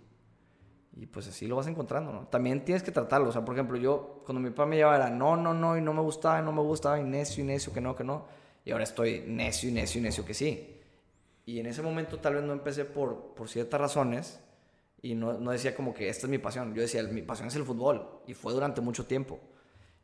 Y 0.95 1.07
pues 1.07 1.27
así 1.27 1.47
lo 1.47 1.55
vas 1.55 1.67
encontrando, 1.67 2.11
¿no? 2.13 2.27
También 2.27 2.63
tienes 2.63 2.83
que 2.83 2.91
tratarlo, 2.91 3.29
o 3.29 3.31
sea, 3.31 3.43
por 3.43 3.55
ejemplo, 3.55 3.77
yo 3.77 4.21
cuando 4.25 4.39
mi 4.39 4.51
papá 4.51 4.67
me 4.67 4.75
llevaba 4.75 4.95
era 4.97 5.09
no, 5.09 5.35
no, 5.35 5.53
no, 5.53 5.75
y 5.77 5.81
no 5.81 5.93
me 5.93 6.01
gustaba, 6.01 6.39
y 6.39 6.43
no 6.43 6.51
me 6.51 6.61
gustaba, 6.61 6.99
y 6.99 7.03
necio, 7.03 7.43
y 7.43 7.47
necio, 7.47 7.73
que 7.73 7.81
no, 7.81 7.95
que 7.95 8.03
no. 8.03 8.25
Y 8.63 8.71
ahora 8.71 8.83
estoy 8.83 9.23
necio, 9.27 9.69
y 9.69 9.71
necio, 9.71 9.99
y 9.99 10.03
necio, 10.03 10.23
que 10.23 10.33
sí. 10.33 10.79
Y 11.45 11.59
en 11.59 11.65
ese 11.65 11.81
momento 11.81 12.19
tal 12.19 12.35
vez 12.35 12.43
no 12.43 12.53
empecé 12.53 12.85
por, 12.85 13.33
por 13.35 13.49
ciertas 13.49 13.79
razones 13.79 14.39
y 15.01 15.15
no, 15.15 15.33
no, 15.33 15.51
decía 15.51 15.75
como 15.75 15.93
que 15.93 16.07
esta 16.07 16.27
es 16.27 16.31
mi 16.31 16.37
pasión. 16.37 16.73
Yo 16.73 16.81
decía, 16.81 17.03
mi 17.03 17.21
pasión 17.21 17.49
es 17.49 17.55
el 17.55 17.65
fútbol 17.65 18.21
y 18.25 18.33
fue 18.33 18.53
durante 18.53 18.79
mucho 18.79 19.05
tiempo. 19.05 19.39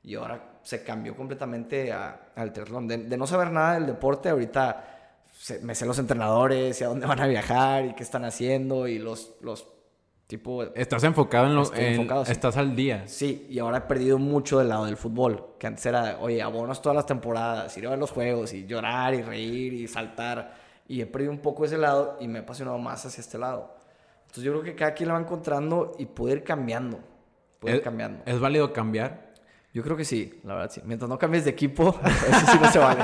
Y 0.03 0.15
ahora 0.15 0.59
se 0.63 0.83
cambió 0.83 1.15
completamente 1.15 1.91
al 1.93 2.51
triatlón. 2.51 2.87
De, 2.87 3.17
no 3.17 3.25
saber 3.25 3.51
nada 3.51 3.75
del 3.75 3.85
deporte, 3.85 4.29
ahorita 4.29 5.17
me 5.61 5.75
sé 5.75 5.85
los 5.85 5.99
entrenadores 5.99 6.79
y 6.81 6.83
a 6.83 6.87
dónde 6.87 7.05
van 7.05 7.21
a 7.21 7.27
viajar 7.27 7.85
y 7.85 7.93
qué 7.93 8.03
están 8.03 8.25
haciendo 8.25 8.87
y 8.87 8.99
los, 8.99 9.35
los 9.41 9.65
tipo... 10.29 10.63
Estás 10.75 11.03
enfocado 11.03 11.47
en 11.47 11.55
lo... 11.55 12.23
Estás 12.23 12.55
al 12.55 12.75
día. 12.75 13.07
Sí, 13.07 13.47
y 13.49 13.57
ahora 13.57 13.79
he 13.79 13.81
perdido 13.81 14.19
mucho 14.19 14.59
del 14.59 14.69
lado 14.69 14.85
del 14.85 14.95
fútbol. 14.95 15.55
Que 15.57 15.65
antes 15.65 15.83
era, 15.87 16.19
oye, 16.21 16.39
abonos 16.39 16.83
todas 16.83 16.95
las 16.95 17.07
temporadas, 17.07 17.75
ir 17.75 17.87
a 17.87 17.89
ver 17.89 17.99
los 17.99 18.11
juegos 18.11 18.53
y 18.53 18.67
llorar 18.67 19.15
y 19.15 19.23
reír 19.23 19.73
y 19.73 19.87
saltar 19.87 20.53
y 20.87 21.01
he 21.01 21.07
perdido 21.07 21.31
un 21.31 21.39
poco 21.39 21.65
ese 21.65 21.77
lado 21.77 22.17
y 22.19 22.27
me 22.27 22.39
he 22.39 22.41
apasionado 22.43 22.77
más 22.77 23.03
hacia 23.05 23.21
este 23.21 23.39
lado. 23.39 23.75
Entonces 24.21 24.43
yo 24.43 24.51
creo 24.51 24.63
que 24.63 24.75
cada 24.75 24.93
quien 24.93 25.07
la 25.07 25.15
va 25.15 25.19
encontrando 25.19 25.95
y 25.97 26.05
puede 26.05 26.35
ir 26.35 26.43
cambiando. 26.43 26.99
Puede 27.59 27.77
ir 27.77 27.81
cambiando. 27.81 28.23
¿Es 28.25 28.39
válido 28.39 28.71
cambiar? 28.71 29.33
Yo 29.73 29.81
creo 29.83 29.97
que 29.97 30.05
sí, 30.05 30.39
la 30.43 30.53
verdad 30.55 30.71
sí. 30.71 30.81
Mientras 30.85 31.09
no 31.09 31.17
cambies 31.17 31.45
de 31.45 31.51
equipo, 31.51 31.99
eso 32.05 32.51
sí 32.51 32.57
no 32.61 32.71
se 32.71 32.79
vale. 32.79 33.03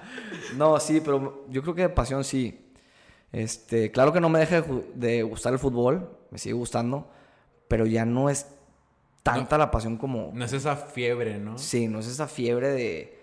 no, 0.56 0.80
sí, 0.80 1.02
pero 1.04 1.44
yo 1.50 1.62
creo 1.62 1.74
que 1.74 1.82
de 1.82 1.88
pasión 1.90 2.24
sí. 2.24 2.71
Este, 3.32 3.90
claro 3.90 4.12
que 4.12 4.20
no 4.20 4.28
me 4.28 4.38
deja 4.38 4.62
de 4.94 5.22
gustar 5.22 5.52
el 5.52 5.58
fútbol, 5.58 6.16
me 6.30 6.38
sigue 6.38 6.54
gustando, 6.54 7.10
pero 7.66 7.86
ya 7.86 8.04
no 8.04 8.28
es 8.28 8.46
tanta 9.22 9.56
la 9.56 9.70
pasión 9.70 9.96
como... 9.96 10.30
No 10.34 10.44
es 10.44 10.52
esa 10.52 10.76
fiebre, 10.76 11.38
¿no? 11.38 11.56
Sí, 11.58 11.88
no 11.88 12.00
es 12.00 12.06
esa 12.06 12.28
fiebre 12.28 12.68
de 12.68 13.22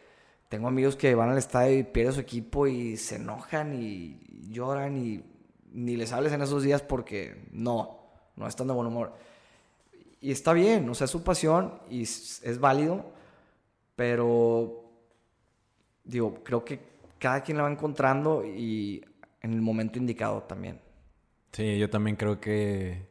tengo 0.49 0.67
amigos 0.67 0.95
que 0.95 1.13
van 1.13 1.29
al 1.29 1.37
estadio 1.37 1.77
y 1.77 1.83
pierden 1.83 2.13
su 2.13 2.19
equipo 2.21 2.65
y 2.65 2.97
se 2.97 3.17
enojan 3.17 3.75
y 3.75 4.19
lloran 4.49 4.97
y 4.97 5.23
ni 5.71 5.95
les 5.95 6.11
hables 6.11 6.33
en 6.33 6.41
esos 6.41 6.63
días 6.63 6.81
porque 6.81 7.45
no, 7.51 7.99
no 8.35 8.47
están 8.47 8.65
de 8.65 8.73
buen 8.73 8.87
humor. 8.87 9.13
Y 10.19 10.31
está 10.31 10.53
bien, 10.53 10.89
o 10.89 10.95
sea, 10.95 11.05
es 11.05 11.11
su 11.11 11.23
pasión 11.23 11.79
y 11.87 12.01
es, 12.01 12.57
válido, 12.59 13.05
pero 13.95 14.85
digo, 16.03 16.43
creo 16.43 16.65
que 16.65 16.79
cada 17.19 17.43
quien 17.43 17.57
la 17.57 17.63
va 17.63 17.71
encontrando 17.71 18.43
y 18.43 19.05
en 19.41 19.53
el 19.53 19.61
momento 19.61 19.99
indicado 19.99 20.43
también. 20.43 20.79
Sí, 21.51 21.77
yo 21.77 21.89
también 21.89 22.15
creo 22.15 22.39
que, 22.39 23.07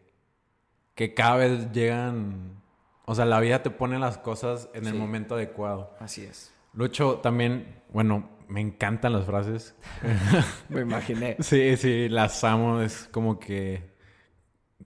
que 0.95 1.15
cada 1.15 1.37
vez 1.37 1.73
llegan, 1.73 2.63
o 3.05 3.15
sea, 3.15 3.25
la 3.25 3.41
vida 3.41 3.63
te 3.63 3.71
pone 3.71 3.99
las 3.99 4.19
cosas 4.19 4.69
en 4.75 4.87
el 4.87 4.95
momento 4.95 5.35
adecuado. 5.35 5.95
Así 5.99 6.23
es. 6.23 6.55
Lucho, 6.73 7.19
también, 7.19 7.83
bueno, 7.93 8.29
me 8.49 8.61
encantan 8.61 9.13
las 9.13 9.27
frases. 9.27 9.75
me 10.69 10.81
imaginé. 10.81 11.37
Sí, 11.41 11.77
sí, 11.77 12.09
las 12.09 12.43
amo. 12.45 12.81
Es 12.81 13.09
como 13.13 13.39
que. 13.39 13.97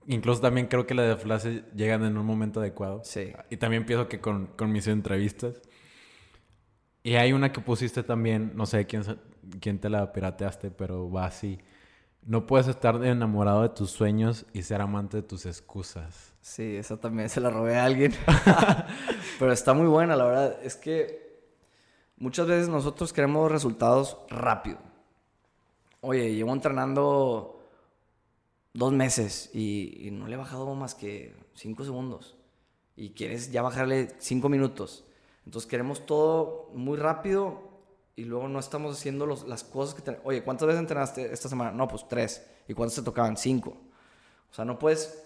Incluso 0.07 0.41
también 0.41 0.67
creo 0.67 0.85
que 0.85 0.93
las 0.93 1.21
frases 1.21 1.63
llegan 1.75 2.03
en 2.03 2.17
un 2.17 2.25
momento 2.25 2.59
adecuado. 2.59 3.01
Sí. 3.03 3.31
Y 3.49 3.57
también 3.57 3.85
pienso 3.85 4.09
que 4.09 4.19
con, 4.19 4.47
con 4.47 4.71
mis 4.71 4.87
entrevistas. 4.87 5.61
Y 7.03 7.15
hay 7.15 7.33
una 7.33 7.51
que 7.51 7.61
pusiste 7.61 8.03
también, 8.03 8.51
no 8.55 8.65
sé 8.65 8.85
quién, 8.85 9.03
quién 9.59 9.79
te 9.79 9.89
la 9.89 10.11
pirateaste, 10.11 10.71
pero 10.71 11.11
va 11.11 11.25
así. 11.25 11.59
No 12.25 12.47
puedes 12.47 12.67
estar 12.67 13.03
enamorado 13.03 13.63
de 13.63 13.69
tus 13.69 13.91
sueños 13.91 14.45
y 14.53 14.63
ser 14.63 14.81
amante 14.81 15.17
de 15.17 15.23
tus 15.23 15.45
excusas. 15.45 16.33
Sí, 16.41 16.75
esa 16.77 16.97
también 16.97 17.29
se 17.29 17.41
la 17.41 17.49
robé 17.49 17.77
a 17.77 17.85
alguien. 17.85 18.13
pero 19.39 19.51
está 19.51 19.73
muy 19.73 19.87
buena, 19.87 20.15
la 20.15 20.25
verdad. 20.25 20.57
Es 20.63 20.75
que 20.75 21.23
Muchas 22.23 22.47
veces 22.47 22.69
nosotros 22.69 23.11
queremos 23.11 23.51
resultados 23.51 24.17
rápido. 24.29 24.77
Oye, 25.99 26.33
llevo 26.33 26.53
entrenando 26.53 27.59
dos 28.73 28.93
meses 28.93 29.49
y, 29.53 30.09
no 30.13 30.27
le 30.27 30.35
he 30.35 30.37
bajado 30.37 30.73
más 30.73 30.95
que 30.95 31.35
cinco 31.53 31.83
segundos. 31.83 32.37
Y 32.95 33.09
quieres 33.09 33.51
ya 33.51 33.61
bajarle 33.61 34.15
cinco 34.19 34.47
minutos. 34.47 35.03
Entonces 35.45 35.69
queremos 35.69 36.05
todo 36.05 36.69
muy 36.73 36.97
rápido 36.97 37.72
y 38.15 38.25
luego 38.25 38.47
no 38.47 38.59
estamos 38.59 38.97
haciendo 38.97 39.25
las 39.25 39.63
cosas 39.63 39.99
que... 39.99 40.19
Oye, 40.23 40.43
¿cuántas 40.43 40.67
veces 40.67 40.79
entrenaste 40.81 41.33
esta 41.33 41.49
semana? 41.49 41.71
No, 41.71 41.87
pues 41.87 42.07
tres. 42.07 42.45
¿Y 42.67 42.73
cuántas 42.73 42.95
te 42.95 43.01
tocaban? 43.01 43.37
Cinco. 43.37 43.77
O 44.51 44.53
sea, 44.53 44.65
no 44.65 44.77
puedes 44.77 45.25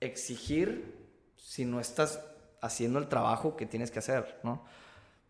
exigir 0.00 0.94
si 1.36 1.64
no 1.64 1.80
estás 1.80 2.20
haciendo 2.60 2.98
el 2.98 3.08
trabajo 3.08 3.56
que 3.56 3.66
tienes 3.66 3.90
que 3.90 4.00
hacer, 4.00 4.38
¿no? 4.42 4.64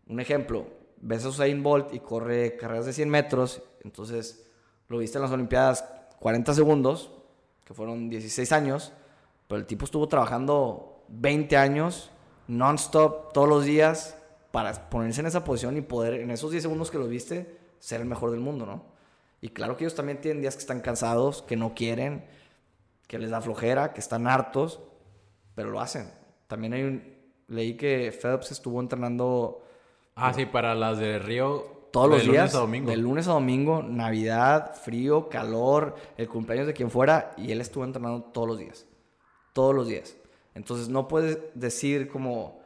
Un 0.07 0.19
ejemplo, 0.19 0.67
ves 0.97 1.23
a 1.25 1.29
Usain 1.29 1.63
Bolt 1.63 1.93
y 1.93 1.99
corre 1.99 2.57
carreras 2.57 2.85
de 2.85 2.93
100 2.93 3.09
metros, 3.09 3.61
entonces 3.83 4.47
lo 4.87 4.97
viste 4.97 5.17
en 5.17 5.21
las 5.21 5.31
Olimpiadas 5.31 5.85
40 6.19 6.53
segundos, 6.53 7.11
que 7.65 7.73
fueron 7.73 8.09
16 8.09 8.51
años, 8.51 8.93
pero 9.47 9.59
el 9.59 9.67
tipo 9.67 9.85
estuvo 9.85 10.07
trabajando 10.07 11.05
20 11.09 11.55
años, 11.57 12.11
non-stop, 12.47 13.33
todos 13.33 13.47
los 13.47 13.65
días, 13.65 14.17
para 14.51 14.89
ponerse 14.89 15.21
en 15.21 15.27
esa 15.27 15.43
posición 15.43 15.77
y 15.77 15.81
poder, 15.81 16.15
en 16.15 16.31
esos 16.31 16.51
10 16.51 16.63
segundos 16.63 16.91
que 16.91 16.97
lo 16.97 17.07
viste, 17.07 17.57
ser 17.79 18.01
el 18.01 18.07
mejor 18.07 18.31
del 18.31 18.39
mundo, 18.39 18.65
¿no? 18.65 18.85
Y 19.41 19.49
claro 19.49 19.77
que 19.77 19.83
ellos 19.83 19.95
también 19.95 20.19
tienen 20.19 20.41
días 20.41 20.55
que 20.55 20.61
están 20.61 20.81
cansados, 20.81 21.43
que 21.43 21.55
no 21.55 21.75
quieren, 21.75 22.25
que 23.07 23.19
les 23.19 23.29
da 23.29 23.41
flojera, 23.41 23.93
que 23.93 23.99
están 23.99 24.27
hartos, 24.27 24.79
pero 25.53 25.69
lo 25.69 25.79
hacen. 25.79 26.11
También 26.47 26.73
hay 26.73 26.83
un, 26.83 27.03
leí 27.47 27.75
que 27.75 28.11
Phelps 28.11 28.51
estuvo 28.51 28.79
entrenando 28.81 29.63
Ah, 30.17 30.33
sí, 30.33 30.47
para 30.47 30.73
las 30.73 30.97
de 30.97 31.19
Río. 31.19 31.77
Todos 31.91 32.09
los 32.09 32.23
días. 32.23 32.35
Lunes 32.35 32.55
a 32.55 32.59
domingo. 32.59 32.89
De 32.89 32.97
lunes 32.97 33.27
a 33.27 33.33
domingo, 33.33 33.83
Navidad, 33.83 34.75
frío, 34.75 35.29
calor, 35.29 35.95
el 36.17 36.27
cumpleaños 36.27 36.67
de 36.67 36.73
quien 36.73 36.89
fuera, 36.89 37.33
y 37.37 37.51
él 37.51 37.61
estuvo 37.61 37.83
entrenando 37.83 38.23
todos 38.23 38.47
los 38.47 38.57
días. 38.57 38.85
Todos 39.53 39.75
los 39.75 39.87
días. 39.87 40.17
Entonces 40.55 40.89
no 40.89 41.07
puedes 41.07 41.37
decir 41.53 42.07
como, 42.07 42.59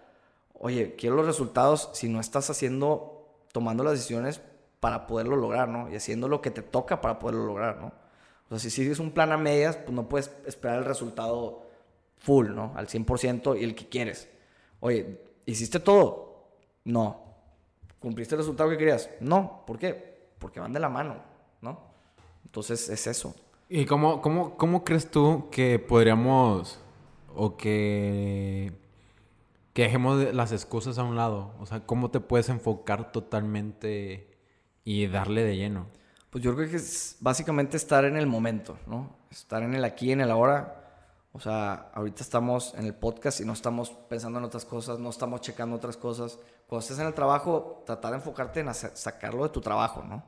oye, 0.64 0.96
quiero 0.96 1.16
los 1.16 1.26
resultados 1.26 1.90
si 1.94 2.08
no 2.08 2.20
estás 2.20 2.50
haciendo, 2.50 3.28
tomando 3.52 3.84
las 3.84 3.94
decisiones 3.94 4.42
para 4.80 5.08
poderlo 5.08 5.36
lograr, 5.36 5.68
¿no? 5.68 5.90
Y 5.90 5.96
haciendo 5.96 6.28
lo 6.28 6.42
que 6.42 6.52
te 6.52 6.62
toca 6.62 7.02
para 7.02 7.18
poderlo 7.18 7.46
lograr, 7.46 7.78
¿no? 7.82 7.88
O 7.88 8.50
sea, 8.50 8.60
si 8.60 8.70
sigues 8.70 9.00
un 9.00 9.12
plan 9.12 9.32
a 9.32 9.38
medias, 9.38 9.76
pues 9.78 9.92
no 9.92 10.08
puedes 10.08 10.32
esperar 10.46 10.80
el 10.80 10.86
resultado 10.86 11.64
full, 12.18 12.50
¿no? 12.50 12.74
Al 12.76 12.88
100% 12.88 13.60
y 13.60 13.64
el 13.64 13.74
que 13.74 13.90
quieres. 13.90 14.30
Oye, 14.80 15.20
¿hiciste 15.46 15.80
todo? 15.80 16.50
No. 16.84 17.24
¿Cumpliste 18.00 18.36
el 18.36 18.40
resultado 18.40 18.70
que 18.70 18.78
querías? 18.78 19.10
No. 19.20 19.64
¿Por 19.66 19.80
qué? 19.80 20.30
Porque 20.38 20.60
van 20.60 20.74
de 20.74 20.80
la 20.80 20.90
mano, 20.90 21.16
¿no? 21.62 21.80
Entonces 22.46 22.88
es 22.90 23.08
eso. 23.08 23.34
¿Y 23.68 23.86
cómo, 23.86 24.22
cómo, 24.22 24.58
cómo 24.58 24.84
crees 24.84 25.10
tú 25.10 25.48
que 25.50 25.80
podríamos 25.80 26.80
o 27.36 27.56
que, 27.56 28.74
que 29.74 29.84
dejemos 29.84 30.34
las 30.34 30.52
excusas 30.52 30.98
a 30.98 31.04
un 31.04 31.16
lado? 31.16 31.54
O 31.60 31.66
sea, 31.66 31.86
¿cómo 31.86 32.12
te 32.12 32.20
puedes 32.20 32.50
enfocar 32.50 33.12
totalmente 33.12 34.38
y 34.84 35.08
darle 35.08 35.44
de 35.44 35.58
lleno? 35.58 35.88
Pues 36.30 36.44
yo 36.44 36.56
creo 36.56 36.70
que 36.70 36.78
es 36.78 37.18
básicamente 37.20 37.78
estar 37.78 38.06
en 38.06 38.16
el 38.18 38.28
momento, 38.28 38.78
¿no? 38.88 39.18
Estar 39.30 39.64
en 39.64 39.76
el 39.76 39.84
aquí, 39.84 40.12
en 40.12 40.22
el 40.22 40.32
ahora. 40.32 40.78
O 41.34 41.40
sea, 41.40 41.92
ahorita 41.94 42.24
estamos 42.24 42.74
en 42.76 42.86
el 42.86 42.94
podcast 42.94 43.40
y 43.40 43.46
no 43.46 43.54
estamos 43.54 43.92
pensando 44.10 44.40
en 44.40 44.46
otras 44.46 44.66
cosas, 44.66 45.00
no 45.00 45.10
estamos 45.10 45.42
checando 45.42 45.76
otras 45.76 45.96
cosas. 45.96 46.40
Cuando 46.68 46.82
estés 46.82 47.00
en 47.00 47.08
el 47.08 47.14
trabajo, 47.14 47.84
tratar 47.86 48.12
de 48.12 48.18
enfocarte 48.18 48.60
en 48.60 48.74
sacarlo 48.74 49.44
de 49.44 49.50
tu 49.50 49.62
trabajo, 49.62 50.04
¿no? 50.04 50.24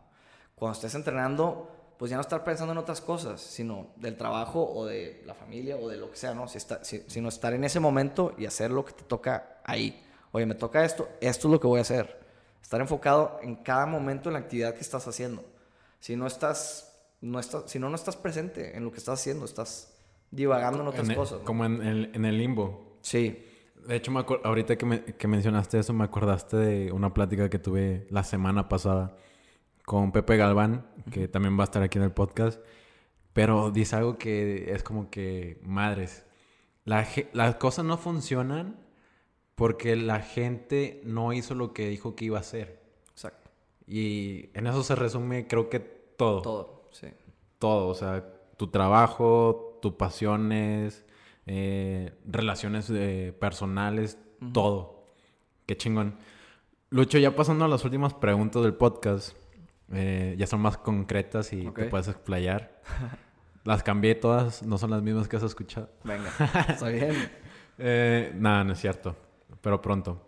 Cuando 0.56 0.74
estés 0.76 0.96
entrenando, 0.96 1.70
pues 2.04 2.10
ya 2.10 2.18
no 2.18 2.22
estar 2.22 2.44
pensando 2.44 2.74
en 2.74 2.78
otras 2.80 3.00
cosas, 3.00 3.40
sino 3.40 3.88
del 3.96 4.18
trabajo 4.18 4.62
o 4.74 4.86
de 4.86 5.24
la 5.26 5.34
familia 5.34 5.78
o 5.78 5.88
de 5.88 5.96
lo 5.96 6.12
que 6.12 6.18
sea, 6.18 6.34
¿no? 6.34 6.50
Si 6.50 6.58
está, 6.58 6.82
sino 6.84 7.30
estar 7.30 7.54
en 7.54 7.64
ese 7.64 7.80
momento 7.80 8.34
y 8.38 8.46
hacer 8.46 8.72
lo 8.72 8.84
que 8.84 8.92
te 8.92 9.04
toca 9.06 9.62
ahí. 9.64 10.04
Oye, 10.34 10.46
me 10.46 10.56
toca 10.56 10.84
esto, 10.84 11.08
esto 11.22 11.48
es 11.48 11.52
lo 11.54 11.62
que 11.62 11.68
voy 11.68 11.80
a 11.80 11.84
hacer. 11.84 12.20
Estar 12.62 12.82
enfocado 12.82 13.40
en 13.42 13.56
cada 13.56 13.86
momento 13.86 14.28
en 14.28 14.34
la 14.34 14.40
actividad 14.40 14.74
que 14.74 14.82
estás 14.82 15.08
haciendo. 15.08 15.46
Si 16.02 16.18
no 16.18 16.28
estás, 16.28 16.94
no 17.22 17.40
estás, 17.40 17.72
si 17.72 17.80
no, 17.80 17.88
no 17.90 17.96
estás 17.96 18.18
presente 18.18 18.76
en 18.76 18.84
lo 18.84 18.92
que 18.92 18.98
estás 18.98 19.22
haciendo, 19.22 19.46
estás 19.46 19.94
divagando 20.30 20.82
en 20.82 20.88
otras 20.90 21.06
En 21.06 21.12
el- 21.12 21.16
cosas. 21.18 21.40
¿no? 21.40 21.46
Como 21.46 21.64
en 21.64 21.82
el, 21.84 22.12
en 22.14 22.26
el 22.26 22.38
limbo. 22.38 22.98
Sí, 23.00 23.48
De 23.88 23.96
hecho, 23.96 24.12
me 24.12 24.26
ahorita 24.44 24.76
que, 24.78 24.86
me- 24.86 25.04
que 25.06 25.28
mencionaste 25.30 25.80
eso, 25.80 25.94
me 25.94 26.04
acordaste 26.04 26.58
de 26.58 26.92
una 26.92 27.14
plática 27.14 27.50
que 27.50 27.60
tuve 27.60 28.08
la 28.10 28.26
semana 28.26 28.68
pasada 28.68 29.16
con 29.86 30.12
Pepe 30.12 30.38
Galván, 30.38 30.86
que 31.12 31.28
también 31.28 31.58
va 31.58 31.64
a 31.64 31.66
estar 31.66 31.84
aquí 31.84 31.98
en 31.98 32.06
el 32.06 32.12
podcast. 32.12 32.62
Pero 33.34 33.72
dice 33.72 33.96
algo 33.96 34.18
que 34.18 34.72
es 34.74 34.84
como 34.84 35.10
que, 35.10 35.60
madres, 35.64 36.26
la 36.86 37.08
las 37.34 37.56
cosas 37.56 37.86
no 37.86 37.98
funcionan 37.98 38.78
porque 39.56 39.96
la 39.96 40.20
gente 40.20 41.02
no 41.06 41.34
hizo 41.34 41.56
lo 41.56 41.74
que 41.74 41.90
dijo 41.90 42.16
que 42.16 42.26
iba 42.26 42.38
a 42.38 42.42
hacer. 42.42 42.82
exacto. 43.12 43.52
Y 43.88 44.50
en 44.54 44.68
eso 44.68 44.84
se 44.84 44.96
resume, 44.96 45.48
creo 45.48 45.70
que 45.70 45.80
todo. 45.80 46.42
Todo, 46.42 46.90
sí. 46.92 47.08
Todo, 47.60 47.88
o 47.88 47.96
sea, 47.96 48.26
tu 48.58 48.68
trabajo, 48.68 49.80
tus 49.82 49.94
pasiones, 49.94 51.06
eh, 51.46 52.14
relaciones 52.26 52.90
eh, 52.90 53.36
personales, 53.40 54.18
todo. 54.54 55.14
Qué 55.66 55.78
chingón. 55.78 56.18
Lucho, 56.90 57.18
ya 57.18 57.36
pasando 57.36 57.66
a 57.66 57.68
las 57.68 57.84
últimas 57.84 58.14
preguntas 58.14 58.64
del 58.64 58.76
podcast, 58.76 59.36
eh, 59.94 60.36
ya 60.38 60.48
son 60.48 60.62
más 60.62 60.78
concretas 60.78 61.54
y 61.54 61.62
te 61.62 61.68
Ok. 61.70 61.90
puedes 61.90 62.08
explayar. 62.08 62.82
las 63.64 63.84
cambié 63.84 64.16
todas, 64.16 64.64
no 64.64 64.78
son 64.78 64.92
las 64.92 65.02
mismas 65.02 65.28
que 65.28 65.38
has 65.38 65.44
escuchado. 65.44 65.90
Venga, 66.04 66.30
está 66.70 66.90
bien. 66.90 67.16
Eh, 67.78 68.32
nada, 68.36 68.64
no 68.64 68.74
es 68.74 68.80
cierto, 68.80 69.16
pero 69.62 69.82
pronto. 69.82 70.28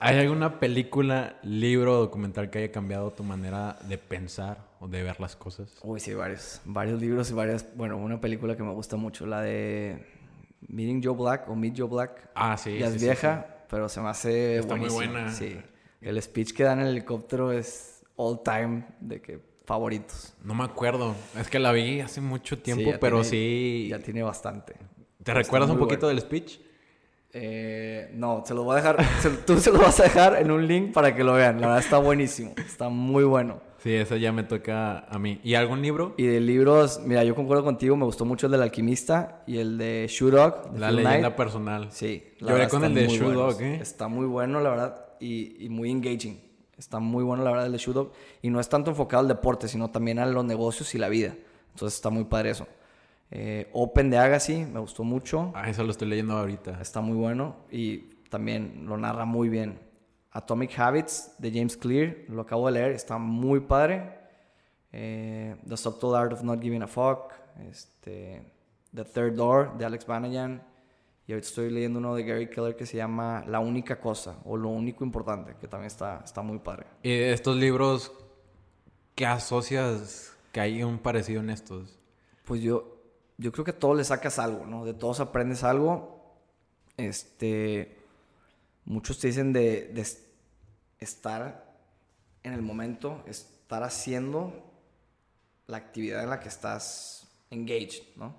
¿Hay 0.00 0.16
alguna 0.18 0.60
película, 0.60 1.38
libro 1.42 1.94
o 1.96 2.00
documental 2.00 2.50
que 2.50 2.58
haya 2.58 2.70
cambiado 2.72 3.10
tu 3.12 3.24
manera 3.24 3.76
de 3.88 3.98
pensar 3.98 4.58
o 4.78 4.86
de 4.86 5.02
ver 5.02 5.18
las 5.18 5.34
cosas? 5.34 5.76
Uy, 5.82 5.98
sí, 5.98 6.14
varios. 6.14 6.60
Varios 6.64 7.00
libros 7.00 7.30
y 7.30 7.34
varias. 7.34 7.66
Bueno, 7.74 7.96
una 7.96 8.20
película 8.20 8.56
que 8.56 8.62
me 8.62 8.72
gusta 8.72 8.96
mucho, 8.96 9.26
la 9.26 9.40
de 9.40 10.06
Meeting 10.68 11.02
Joe 11.02 11.16
Black 11.16 11.48
o 11.48 11.56
Meet 11.56 11.74
Joe 11.78 11.88
Black. 11.88 12.30
Ah, 12.34 12.56
sí. 12.56 12.78
ya 12.78 12.86
sí, 12.88 12.94
es 12.94 13.00
sí, 13.00 13.06
vieja, 13.06 13.46
pero 13.68 13.88
se 13.88 14.00
me 14.00 14.08
hace 14.08 14.58
Está 14.58 14.76
muy 14.76 14.88
buena. 14.88 15.32
Sí. 15.32 15.60
El 16.00 16.22
speech 16.22 16.52
que 16.52 16.62
da 16.62 16.74
en 16.74 16.80
el 16.80 16.88
helicóptero 16.88 17.50
es 17.50 17.97
all 18.18 18.42
time 18.42 18.84
de 19.00 19.20
que 19.22 19.40
favoritos. 19.64 20.34
No 20.44 20.54
me 20.54 20.64
acuerdo. 20.64 21.14
Es 21.38 21.48
que 21.48 21.58
la 21.58 21.72
vi 21.72 22.00
hace 22.00 22.20
mucho 22.20 22.58
tiempo, 22.58 22.90
pero 23.00 23.22
tiene- 23.22 23.30
sí. 23.30 23.86
Ya 23.90 23.98
tiene 24.00 24.22
bastante. 24.22 24.74
¿Te 25.22 25.32
recuerdas 25.34 25.70
un 25.70 25.78
poquito 25.78 26.06
bueno. 26.06 26.20
del 26.20 26.20
speech? 26.20 26.58
Eh, 27.32 28.10
no, 28.14 28.42
se 28.46 28.54
los 28.54 28.64
voy 28.64 28.72
a 28.74 28.76
dejar. 28.76 29.04
se- 29.22 29.30
tú 29.30 29.58
se 29.60 29.70
lo 29.70 29.78
vas 29.78 30.00
a 30.00 30.04
dejar 30.04 30.36
en 30.40 30.50
un 30.50 30.66
link 30.66 30.92
para 30.92 31.14
que 31.14 31.22
lo 31.22 31.34
vean. 31.34 31.60
La 31.60 31.68
verdad 31.68 31.82
está 31.84 31.98
buenísimo. 31.98 32.54
Está 32.56 32.88
muy 32.88 33.24
bueno. 33.24 33.60
Sí, 33.82 33.94
esa 33.94 34.16
ya 34.16 34.32
me 34.32 34.42
toca 34.42 35.00
a 35.00 35.18
mí. 35.20 35.38
¿Y 35.44 35.54
algún 35.54 35.82
libro? 35.82 36.14
Y 36.16 36.24
de 36.26 36.40
libros, 36.40 37.00
mira, 37.04 37.22
yo 37.22 37.34
concuerdo 37.36 37.62
contigo. 37.62 37.96
Me 37.96 38.04
gustó 38.06 38.24
mucho 38.24 38.46
el 38.46 38.52
del 38.52 38.62
alquimista 38.62 39.42
y 39.46 39.58
el 39.58 39.78
de 39.78 40.06
Shoe 40.08 40.30
Dog. 40.32 40.72
de 40.72 40.80
La 40.80 40.88
Phil 40.88 40.96
leyenda 40.96 41.18
Knight. 41.20 41.36
personal. 41.36 41.88
Sí. 41.92 42.24
la 42.40 42.52
Lloré 42.52 42.68
con 42.68 42.84
el 42.84 42.94
de 42.94 43.06
Shoe. 43.06 43.34
Dog, 43.34 43.60
¿eh? 43.62 43.78
Está 43.80 44.08
muy 44.08 44.26
bueno, 44.26 44.60
la 44.60 44.70
verdad, 44.70 45.04
y, 45.20 45.64
y 45.64 45.68
muy 45.68 45.90
engaging. 45.90 46.40
Está 46.78 47.00
muy 47.00 47.24
bueno, 47.24 47.42
la 47.42 47.50
verdad, 47.50 47.66
el 47.66 47.72
de. 47.72 48.12
Y 48.40 48.50
no 48.50 48.60
es 48.60 48.68
tanto 48.68 48.90
enfocado 48.90 49.22
al 49.22 49.28
deporte, 49.28 49.66
sino 49.66 49.90
también 49.90 50.18
a 50.18 50.26
los 50.26 50.44
negocios 50.44 50.94
y 50.94 50.98
la 50.98 51.08
vida. 51.08 51.34
Entonces 51.72 51.96
está 51.96 52.10
muy 52.10 52.24
padre 52.24 52.50
eso. 52.50 52.66
Eh, 53.30 53.68
Open 53.72 54.10
de 54.10 54.18
Agassi, 54.18 54.64
me 54.64 54.80
gustó 54.80 55.04
mucho. 55.04 55.52
Ah, 55.54 55.68
eso 55.68 55.82
lo 55.82 55.90
estoy 55.90 56.08
leyendo 56.08 56.36
ahorita. 56.36 56.80
Está 56.80 57.00
muy 57.00 57.16
bueno 57.16 57.56
y 57.70 57.98
también 58.30 58.84
lo 58.86 58.96
narra 58.96 59.24
muy 59.24 59.48
bien. 59.48 59.78
Atomic 60.30 60.78
Habits 60.78 61.34
de 61.38 61.50
James 61.50 61.76
Clear, 61.76 62.16
lo 62.28 62.42
acabo 62.42 62.66
de 62.66 62.72
leer, 62.72 62.92
está 62.92 63.18
muy 63.18 63.60
padre. 63.60 64.18
Eh, 64.92 65.56
The 65.66 65.76
Subtle 65.76 66.16
Art 66.16 66.32
of 66.32 66.42
Not 66.42 66.62
Giving 66.62 66.82
a 66.82 66.86
Fuck, 66.86 67.32
este, 67.68 68.42
The 68.94 69.04
Third 69.04 69.34
Door 69.34 69.76
de 69.78 69.84
Alex 69.84 70.06
Banayan. 70.06 70.62
Y 71.28 71.32
ahorita 71.32 71.46
estoy 71.46 71.70
leyendo 71.70 71.98
uno 71.98 72.14
de 72.14 72.24
Gary 72.24 72.48
Keller 72.48 72.74
que 72.74 72.86
se 72.86 72.96
llama 72.96 73.44
La 73.46 73.60
única 73.60 74.00
cosa 74.00 74.38
o 74.46 74.56
Lo 74.56 74.70
único 74.70 75.04
importante, 75.04 75.54
que 75.60 75.68
también 75.68 75.88
está, 75.88 76.22
está 76.24 76.40
muy 76.40 76.58
padre. 76.58 76.86
¿Y 77.02 77.12
estos 77.12 77.54
libros, 77.54 78.10
qué 79.14 79.26
asocias 79.26 80.32
que 80.52 80.60
hay 80.60 80.82
un 80.82 80.98
parecido 80.98 81.40
en 81.40 81.50
estos? 81.50 81.98
Pues 82.46 82.62
yo, 82.62 82.96
yo 83.36 83.52
creo 83.52 83.62
que 83.62 83.72
a 83.72 83.78
todos 83.78 83.94
le 83.94 84.04
sacas 84.04 84.38
algo, 84.38 84.64
¿no? 84.64 84.86
De 84.86 84.94
todos 84.94 85.20
aprendes 85.20 85.64
algo. 85.64 86.34
Este, 86.96 87.98
muchos 88.86 89.18
te 89.18 89.26
dicen 89.26 89.52
de, 89.52 89.88
de 89.92 90.00
es- 90.00 90.24
estar 90.98 91.76
en 92.42 92.54
el 92.54 92.62
momento, 92.62 93.22
estar 93.26 93.82
haciendo 93.82 94.64
la 95.66 95.76
actividad 95.76 96.24
en 96.24 96.30
la 96.30 96.40
que 96.40 96.48
estás 96.48 97.28
engaged, 97.50 98.16
¿no? 98.16 98.34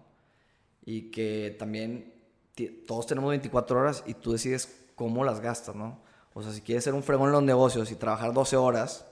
Y 0.83 1.11
que 1.11 1.55
también 1.59 2.18
todos 2.68 3.07
tenemos 3.07 3.30
24 3.30 3.80
horas 3.80 4.03
y 4.05 4.14
tú 4.14 4.32
decides 4.32 4.88
cómo 4.95 5.24
las 5.24 5.39
gastas, 5.39 5.76
¿no? 5.76 5.99
O 6.34 6.41
sea, 6.43 6.51
si 6.51 6.62
quieres 6.62 6.84
ser 6.84 6.93
un 6.93 7.03
fregón 7.03 7.28
en 7.28 7.34
los 7.34 7.43
negocios 7.43 7.91
y 7.91 7.95
trabajar 7.95 8.34
12 8.34 8.57
horas, 8.57 9.05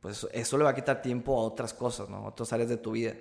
pues 0.00 0.18
eso, 0.18 0.28
eso 0.32 0.58
le 0.58 0.64
va 0.64 0.70
a 0.70 0.74
quitar 0.74 1.02
tiempo 1.02 1.38
a 1.38 1.44
otras 1.44 1.72
cosas, 1.72 2.08
¿no? 2.08 2.18
A 2.18 2.28
otras 2.28 2.52
áreas 2.52 2.68
de 2.68 2.76
tu 2.76 2.92
vida. 2.92 3.14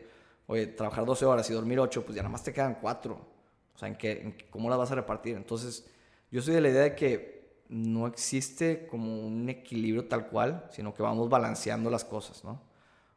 Oye, 0.48 0.68
trabajar 0.68 1.06
12 1.06 1.26
horas 1.26 1.50
y 1.50 1.54
dormir 1.54 1.80
8, 1.80 2.04
pues 2.04 2.16
ya 2.16 2.22
nada 2.22 2.32
más 2.32 2.44
te 2.44 2.52
quedan 2.52 2.78
4. 2.82 3.14
O 3.14 3.78
sea, 3.78 3.88
¿en 3.88 3.96
qué, 3.96 4.12
en 4.22 4.38
¿cómo 4.50 4.70
las 4.70 4.78
vas 4.78 4.92
a 4.92 4.96
repartir? 4.96 5.36
Entonces, 5.36 5.88
yo 6.32 6.42
soy 6.42 6.56
de 6.56 6.62
la 6.62 6.70
idea 6.70 6.84
de 6.84 6.96
que 6.96 7.64
no 7.70 8.08
existe 8.08 8.86
como 8.88 9.26
un 9.26 9.50
equilibrio 9.50 10.08
tal 10.08 10.28
cual, 10.28 10.68
sino 10.72 10.94
que 10.94 11.02
vamos 11.02 11.30
balanceando 11.30 11.90
las 11.90 12.04
cosas, 12.04 12.44
¿no? 12.44 12.62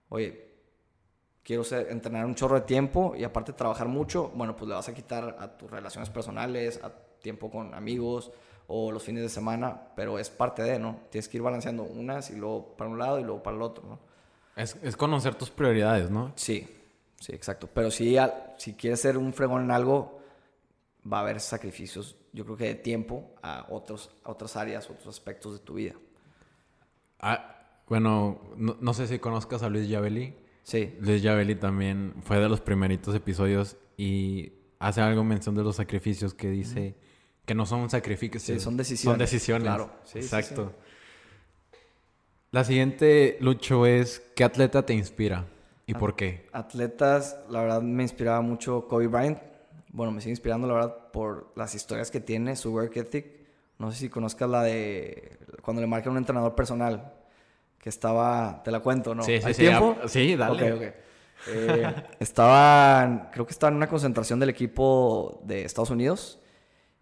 Oye, 0.08 0.45
quiero 1.46 1.62
entrenar 1.88 2.26
un 2.26 2.34
chorro 2.34 2.56
de 2.56 2.62
tiempo 2.66 3.14
y 3.16 3.22
aparte 3.22 3.52
trabajar 3.52 3.86
mucho, 3.86 4.32
bueno, 4.34 4.56
pues 4.56 4.68
le 4.68 4.74
vas 4.74 4.88
a 4.88 4.94
quitar 4.94 5.36
a 5.38 5.56
tus 5.56 5.70
relaciones 5.70 6.10
personales, 6.10 6.80
a 6.82 6.90
tiempo 7.22 7.48
con 7.52 7.72
amigos 7.72 8.32
o 8.66 8.90
los 8.90 9.04
fines 9.04 9.22
de 9.22 9.28
semana, 9.28 9.80
pero 9.94 10.18
es 10.18 10.28
parte 10.28 10.64
de, 10.64 10.80
¿no? 10.80 11.02
Tienes 11.08 11.28
que 11.28 11.36
ir 11.36 11.44
balanceando 11.44 11.84
unas 11.84 12.30
y 12.30 12.34
luego 12.34 12.76
para 12.76 12.90
un 12.90 12.98
lado 12.98 13.20
y 13.20 13.22
luego 13.22 13.44
para 13.44 13.56
el 13.56 13.62
otro, 13.62 13.84
¿no? 13.86 14.00
Es, 14.56 14.76
es 14.82 14.96
conocer 14.96 15.36
tus 15.36 15.50
prioridades, 15.50 16.10
¿no? 16.10 16.32
Sí, 16.34 16.66
sí, 17.20 17.32
exacto. 17.32 17.68
Pero 17.72 17.92
si, 17.92 18.16
al- 18.16 18.54
si 18.58 18.74
quieres 18.74 19.00
ser 19.00 19.16
un 19.16 19.32
fregón 19.32 19.62
en 19.62 19.70
algo, 19.70 20.18
va 21.10 21.18
a 21.18 21.20
haber 21.20 21.38
sacrificios, 21.38 22.16
yo 22.32 22.44
creo 22.44 22.56
que 22.56 22.64
de 22.64 22.74
tiempo 22.74 23.30
a, 23.40 23.66
otros, 23.70 24.10
a 24.24 24.32
otras 24.32 24.56
áreas, 24.56 24.90
otros 24.90 25.06
aspectos 25.06 25.52
de 25.52 25.58
tu 25.60 25.74
vida. 25.74 25.94
Ah, 27.20 27.54
bueno, 27.88 28.40
no, 28.56 28.76
no 28.80 28.94
sé 28.94 29.06
si 29.06 29.20
conozcas 29.20 29.62
a 29.62 29.68
Luis 29.68 29.88
Yavelli. 29.88 30.34
Sí, 30.66 30.92
Luis 30.98 31.22
Yavelli 31.22 31.54
también 31.54 32.12
fue 32.22 32.40
de 32.40 32.48
los 32.48 32.60
primeritos 32.60 33.14
episodios 33.14 33.76
y 33.96 34.52
hace 34.80 35.00
algo 35.00 35.22
mención 35.22 35.54
de 35.54 35.62
los 35.62 35.76
sacrificios 35.76 36.34
que 36.34 36.50
dice 36.50 36.96
que 37.44 37.54
no 37.54 37.66
son 37.66 37.88
sacrificios, 37.88 38.42
Sí, 38.42 38.58
son 38.58 38.76
decisiones. 38.76 39.12
Son 39.12 39.18
decisiones. 39.18 39.62
Claro, 39.62 39.92
sí, 40.02 40.14
sí, 40.14 40.18
Exacto. 40.18 40.72
La 42.50 42.64
siguiente, 42.64 43.36
Lucho, 43.40 43.86
es 43.86 44.20
¿qué 44.34 44.42
atleta 44.42 44.84
te 44.84 44.92
inspira? 44.92 45.46
¿Y 45.86 45.94
por 45.94 46.16
qué? 46.16 46.48
atletas, 46.52 47.38
la 47.48 47.60
verdad 47.60 47.80
me 47.80 48.02
inspiraba 48.02 48.40
mucho 48.40 48.88
Kobe 48.88 49.06
Bryant. 49.06 49.38
Bueno, 49.92 50.10
me 50.10 50.20
sigue 50.20 50.32
inspirando, 50.32 50.66
la 50.66 50.74
verdad, 50.74 51.12
por 51.12 51.52
las 51.54 51.76
historias 51.76 52.10
que 52.10 52.18
tiene, 52.18 52.56
su 52.56 52.72
work 52.72 52.96
ethic. 52.96 53.26
No 53.78 53.92
sé 53.92 53.98
si 53.98 54.08
conozcas 54.08 54.50
la 54.50 54.64
de 54.64 55.38
cuando 55.62 55.80
le 55.80 55.86
marca 55.86 56.10
un 56.10 56.16
entrenador 56.16 56.56
personal 56.56 57.15
que 57.86 57.90
estaba, 57.90 58.64
te 58.64 58.72
la 58.72 58.80
cuento, 58.80 59.14
¿no? 59.14 59.22
Sí, 59.22 59.38
sí, 59.38 59.46
¿Hay 59.46 59.54
sí, 59.54 59.62
tiempo? 59.62 59.96
ah, 60.02 60.08
sí, 60.08 60.34
dale. 60.34 60.72
Ok, 60.72 60.78
ok. 60.78 60.94
Eh, 61.46 61.94
estaban, 62.18 63.28
creo 63.32 63.46
que 63.46 63.52
estaban 63.52 63.74
en 63.74 63.76
una 63.76 63.86
concentración 63.86 64.40
del 64.40 64.48
equipo 64.48 65.40
de 65.44 65.64
Estados 65.64 65.90
Unidos 65.90 66.40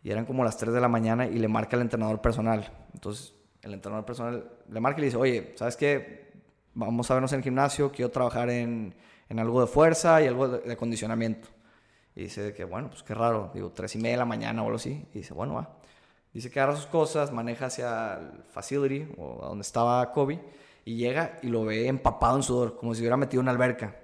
y 0.02 0.10
eran 0.10 0.26
como 0.26 0.44
las 0.44 0.58
3 0.58 0.74
de 0.74 0.82
la 0.82 0.88
mañana 0.88 1.26
y 1.26 1.38
le 1.38 1.48
marca 1.48 1.76
al 1.76 1.80
entrenador 1.80 2.20
personal. 2.20 2.70
Entonces, 2.92 3.32
el 3.62 3.72
entrenador 3.72 4.04
personal 4.04 4.46
le 4.68 4.78
marca 4.78 4.98
y 4.98 5.00
le 5.00 5.06
dice, 5.06 5.16
oye, 5.16 5.54
¿sabes 5.56 5.74
qué? 5.74 6.34
Vamos 6.74 7.10
a 7.10 7.14
vernos 7.14 7.32
en 7.32 7.38
el 7.38 7.44
gimnasio, 7.44 7.90
quiero 7.90 8.10
trabajar 8.10 8.50
en, 8.50 8.94
en 9.30 9.38
algo 9.38 9.62
de 9.62 9.66
fuerza 9.66 10.20
y 10.20 10.26
algo 10.26 10.48
de, 10.48 10.58
de 10.58 10.72
acondicionamiento. 10.74 11.48
Y 12.14 12.24
dice 12.24 12.52
que, 12.52 12.64
bueno, 12.64 12.90
pues 12.90 13.02
qué 13.02 13.14
raro, 13.14 13.52
digo, 13.54 13.72
3 13.72 13.94
y 13.94 13.98
media 14.00 14.10
de 14.10 14.18
la 14.18 14.26
mañana 14.26 14.60
o 14.60 14.66
algo 14.66 14.76
así. 14.76 15.08
Y 15.14 15.20
dice, 15.20 15.32
bueno, 15.32 15.54
va. 15.54 15.78
Dice 16.34 16.50
que 16.50 16.60
agarra 16.60 16.76
sus 16.76 16.88
cosas, 16.88 17.32
maneja 17.32 17.66
hacia 17.66 18.18
el 18.18 18.42
facility 18.50 19.10
o 19.16 19.42
a 19.42 19.48
donde 19.48 19.62
estaba 19.62 20.12
Kobe 20.12 20.42
y 20.84 20.96
llega 20.96 21.38
y 21.42 21.48
lo 21.48 21.64
ve 21.64 21.86
empapado 21.88 22.36
en 22.36 22.42
sudor, 22.42 22.76
como 22.76 22.94
si 22.94 23.00
hubiera 23.00 23.16
metido 23.16 23.40
una 23.40 23.50
alberca. 23.52 23.96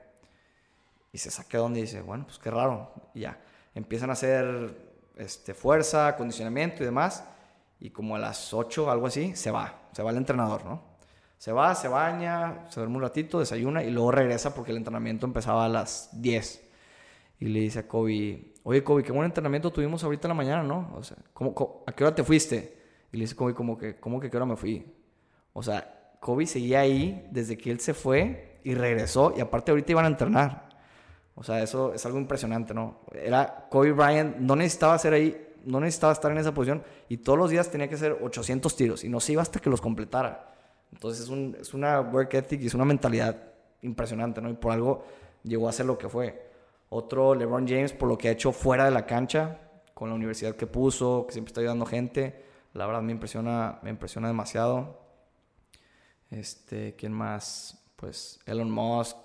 Y 1.13 1.19
se 1.19 1.31
saca 1.31 1.59
de 1.59 1.63
donde 1.63 1.81
dice, 1.81 2.03
bueno, 2.03 2.25
pues 2.27 2.39
qué 2.39 2.51
raro. 2.51 2.93
Y 3.15 3.21
ya, 3.21 3.41
empiezan 3.75 4.11
a 4.11 4.13
hacer 4.15 4.93
este, 5.17 5.55
fuerza, 5.55 6.09
acondicionamiento 6.09 6.83
y 6.83 6.87
demás. 6.87 7.25
Y 7.81 7.91
como 7.91 8.17
a 8.17 8.19
las 8.19 8.53
8, 8.55 8.91
algo 8.91 9.07
así, 9.07 9.35
se 9.35 9.51
va. 9.51 9.89
Se 9.93 10.03
va 10.03 10.11
el 10.11 10.17
entrenador, 10.19 10.65
¿no? 10.65 10.83
Se 11.39 11.53
va, 11.53 11.75
se 11.75 11.89
baña, 11.89 12.67
se 12.69 12.81
duerme 12.81 12.97
un 12.97 13.03
ratito, 13.03 13.41
desayuna 13.41 13.83
y 13.83 13.91
luego 13.91 14.11
regresa 14.13 14.55
porque 14.55 14.73
el 14.73 14.77
entrenamiento 14.77 15.27
empezaba 15.27 15.65
a 15.65 15.69
las 15.69 16.11
10. 16.21 16.69
Y 17.41 17.47
le 17.47 17.61
dice 17.61 17.79
a 17.81 17.89
Kobe, 17.89 18.53
oye 18.63 18.85
Kobe, 18.85 19.03
qué 19.03 19.13
buen 19.13 19.25
entrenamiento 19.25 19.71
tuvimos 19.73 20.05
ahorita 20.05 20.29
en 20.29 20.31
la 20.31 20.35
mañana, 20.35 20.63
¿no? 20.63 20.93
O 20.95 21.03
sea, 21.03 21.17
¿cómo, 21.33 21.55
cómo- 21.55 21.83
a 21.87 21.93
qué 21.93 22.05
hora 22.05 22.15
te 22.15 22.23
fuiste? 22.23 22.79
Y 23.11 23.17
le 23.17 23.23
dice 23.25 23.35
Kobe 23.35 23.55
como 23.55 23.79
que, 23.79 23.99
¿cómo 23.99 24.21
que 24.21 24.31
qué 24.31 24.37
hora 24.37 24.45
me 24.47 24.57
fui? 24.57 24.95
O 25.55 25.63
sea, 25.63 26.00
Kobe 26.21 26.47
seguía 26.47 26.81
ahí 26.81 27.27
desde 27.31 27.57
que 27.59 27.71
él 27.71 27.81
se 27.81 27.95
fue 27.95 28.61
y 28.63 28.75
regresó 28.75 29.33
y 29.37 29.41
aparte 29.41 29.73
ahorita 29.73 29.93
iban 29.93 30.05
a 30.05 30.09
entrenar. 30.09 30.69
O 31.35 31.43
sea, 31.43 31.63
eso 31.63 31.95
es 31.95 32.05
algo 32.05 32.19
impresionante, 32.19 32.75
¿no? 32.75 33.01
Era 33.13 33.67
Kobe 33.71 33.93
Bryant, 33.93 34.37
no 34.37 34.55
necesitaba 34.55 34.99
ser 34.99 35.15
ahí, 35.15 35.49
no 35.65 35.81
necesitaba 35.81 36.13
estar 36.13 36.31
en 36.31 36.39
esa 36.39 36.53
posición 36.53 36.83
y 37.09 37.17
todos 37.17 37.39
los 37.39 37.51
días 37.51 37.71
tenía 37.71 37.89
que 37.89 37.95
hacer 37.95 38.19
800 38.21 38.77
tiros 38.77 39.05
y 39.05 39.09
no 39.09 39.19
se 39.21 39.33
iba 39.33 39.43
hasta 39.43 39.59
que 39.59 39.71
los 39.71 39.81
completara. 39.81 40.55
Entonces 40.93 41.29
es, 41.29 41.61
es 41.61 41.75
una 41.75 42.01
work 42.01 42.35
ethic 42.35 42.61
y 42.61 42.67
es 42.67 42.75
una 42.75 42.85
mentalidad 42.85 43.37
impresionante, 43.81 44.43
¿no? 44.43 44.51
Y 44.51 44.55
por 44.55 44.73
algo 44.73 45.05
llegó 45.43 45.69
a 45.69 45.73
ser 45.73 45.87
lo 45.87 45.97
que 45.97 46.09
fue. 46.09 46.51
Otro, 46.91 47.35
LeBron 47.35 47.67
James, 47.67 47.93
por 47.93 48.09
lo 48.09 48.19
que 48.19 48.29
ha 48.29 48.33
hecho 48.33 48.53
fuera 48.53 48.85
de 48.85 48.91
la 48.91 49.07
cancha, 49.07 49.59
con 49.95 50.09
la 50.09 50.15
universidad 50.15 50.57
que 50.57 50.67
puso, 50.67 51.25
que 51.27 51.33
siempre 51.33 51.51
está 51.51 51.61
ayudando 51.61 51.87
gente. 51.87 52.45
La 52.75 52.87
verdad 52.87 53.01
me 53.01 53.13
impresiona, 53.13 53.79
me 53.83 53.91
impresiona 53.91 54.29
demasiado. 54.29 54.99
Este, 56.31 56.95
¿quién 56.97 57.13
más? 57.13 57.83
Pues 57.97 58.41
Elon 58.47 58.71
Musk, 58.71 59.17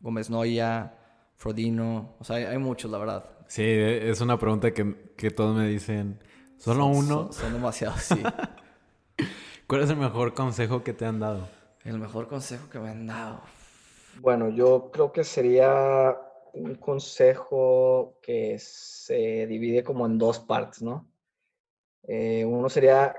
Gómez 0.00 0.28
Noya, 0.30 0.94
Frodino. 1.36 2.16
O 2.18 2.24
sea, 2.24 2.36
hay, 2.36 2.58
muchos, 2.58 2.90
la 2.90 2.98
verdad. 2.98 3.24
Sí, 3.46 3.64
es 3.64 4.20
una 4.20 4.38
pregunta 4.38 4.72
que, 4.72 5.12
que 5.16 5.30
todos 5.30 5.56
me 5.56 5.68
dicen. 5.68 6.22
¿Solo 6.58 6.86
uno? 6.86 7.32
Son, 7.32 7.32
son 7.32 7.52
demasiados, 7.54 8.02
sí. 8.02 8.22
¿Cuál 9.66 9.82
es 9.82 9.90
el 9.90 9.96
mejor 9.96 10.34
consejo 10.34 10.82
que 10.82 10.92
te 10.92 11.06
han 11.06 11.20
dado? 11.20 11.48
El 11.84 11.98
mejor 11.98 12.28
consejo 12.28 12.68
que 12.68 12.78
me 12.78 12.90
han 12.90 13.06
dado. 13.06 13.40
Bueno, 14.20 14.50
yo 14.50 14.90
creo 14.92 15.12
que 15.12 15.24
sería 15.24 16.16
un 16.52 16.74
consejo 16.74 18.18
que 18.20 18.58
se 18.58 19.46
divide 19.46 19.84
como 19.84 20.06
en 20.06 20.18
dos 20.18 20.40
partes, 20.40 20.82
¿no? 20.82 21.08
Eh, 22.02 22.44
uno 22.44 22.68
sería 22.68 23.14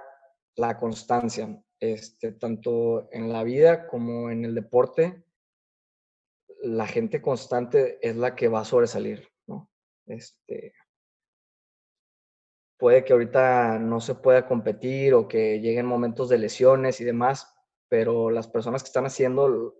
la 0.55 0.77
constancia, 0.77 1.57
este, 1.81 2.31
tanto 2.31 3.09
en 3.11 3.33
la 3.33 3.43
vida 3.43 3.87
como 3.87 4.29
en 4.29 4.45
el 4.45 4.55
deporte. 4.55 5.25
La 6.61 6.87
gente 6.87 7.21
constante 7.21 7.97
es 8.07 8.15
la 8.15 8.35
que 8.35 8.47
va 8.47 8.61
a 8.61 8.65
sobresalir, 8.65 9.27
¿no? 9.47 9.69
Este, 10.05 10.73
puede 12.77 13.03
que 13.03 13.13
ahorita 13.13 13.79
no 13.79 13.99
se 13.99 14.15
pueda 14.15 14.47
competir 14.47 15.15
o 15.15 15.27
que 15.27 15.59
lleguen 15.59 15.87
momentos 15.87 16.29
de 16.29 16.37
lesiones 16.37 17.01
y 17.01 17.03
demás, 17.03 17.51
pero 17.89 18.29
las 18.29 18.47
personas 18.47 18.83
que 18.83 18.87
están 18.87 19.05
haciendo 19.07 19.75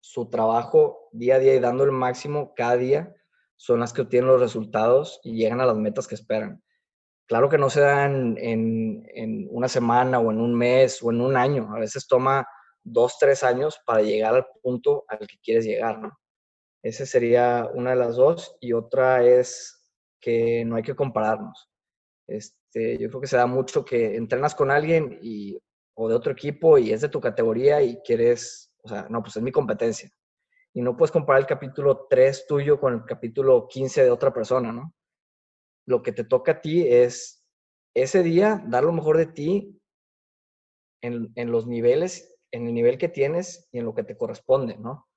su 0.00 0.28
trabajo 0.30 1.08
día 1.12 1.36
a 1.36 1.38
día 1.38 1.54
y 1.54 1.60
dando 1.60 1.84
el 1.84 1.92
máximo 1.92 2.54
cada 2.54 2.76
día 2.76 3.14
son 3.56 3.80
las 3.80 3.92
que 3.92 4.02
obtienen 4.02 4.28
los 4.28 4.40
resultados 4.40 5.20
y 5.22 5.36
llegan 5.36 5.60
a 5.60 5.66
las 5.66 5.76
metas 5.76 6.08
que 6.08 6.14
esperan. 6.14 6.62
Claro 7.26 7.48
que 7.48 7.58
no 7.58 7.70
se 7.70 7.80
dan 7.80 8.36
en, 8.38 9.48
una 9.50 9.68
semana 9.68 10.18
o 10.18 10.30
en 10.30 10.40
un 10.40 10.54
mes 10.54 11.02
o 11.02 11.10
en 11.10 11.20
un 11.20 11.36
año. 11.36 11.74
A 11.74 11.78
veces 11.78 12.06
toma 12.06 12.46
dos, 12.82 13.16
tres 13.18 13.42
años 13.42 13.80
para 13.86 14.02
llegar 14.02 14.34
al 14.34 14.46
punto 14.62 15.04
al 15.08 15.18
que 15.26 15.38
quieres 15.42 15.64
llegar, 15.64 16.00
¿no? 16.00 16.18
Esa 16.82 17.06
sería 17.06 17.68
una 17.72 17.90
de 17.90 17.96
las 17.96 18.16
dos. 18.16 18.56
Y 18.60 18.74
otra 18.74 19.24
es 19.24 19.90
que 20.20 20.64
no 20.64 20.76
hay 20.76 20.82
que 20.82 20.94
compararnos. 20.94 21.70
Este, 22.26 22.98
yo 22.98 23.08
creo 23.08 23.20
que 23.20 23.26
se 23.26 23.36
da 23.38 23.46
mucho 23.46 23.84
que 23.84 24.16
entrenas 24.16 24.54
con 24.54 24.70
alguien 24.70 25.18
y, 25.22 25.58
o 25.94 26.08
de 26.08 26.14
otro 26.14 26.32
equipo 26.32 26.76
y 26.76 26.92
es 26.92 27.00
de 27.00 27.08
tu 27.08 27.20
categoría 27.20 27.82
y 27.82 28.00
quieres 28.02 28.70
o 28.84 28.88
sea, 28.88 29.06
no, 29.08 29.22
pues 29.22 29.36
es 29.36 29.42
mi 29.42 29.50
competencia. 29.50 30.10
Y 30.74 30.82
no 30.82 30.96
puedes 30.96 31.10
comparar 31.10 31.40
el 31.40 31.46
capítulo 31.46 32.06
3 32.08 32.46
tuyo 32.46 32.78
con 32.78 32.94
el 32.94 33.04
capítulo 33.04 33.66
15 33.66 34.04
de 34.04 34.10
otra 34.10 34.32
persona, 34.32 34.72
¿no? 34.72 34.92
Lo 35.86 36.02
que 36.02 36.12
te 36.12 36.24
toca 36.24 36.52
a 36.52 36.60
ti 36.60 36.86
es 36.86 37.44
ese 37.94 38.22
día 38.22 38.62
dar 38.66 38.84
lo 38.84 38.92
mejor 38.92 39.16
de 39.16 39.26
ti 39.26 39.80
en, 41.02 41.32
en 41.34 41.50
los 41.52 41.66
niveles, 41.66 42.36
en 42.50 42.66
el 42.66 42.74
nivel 42.74 42.98
que 42.98 43.08
tienes 43.08 43.68
y 43.72 43.78
en 43.78 43.84
lo 43.84 43.94
que 43.94 44.04
te 44.04 44.16
corresponde, 44.16 44.76
¿no? 44.76 45.08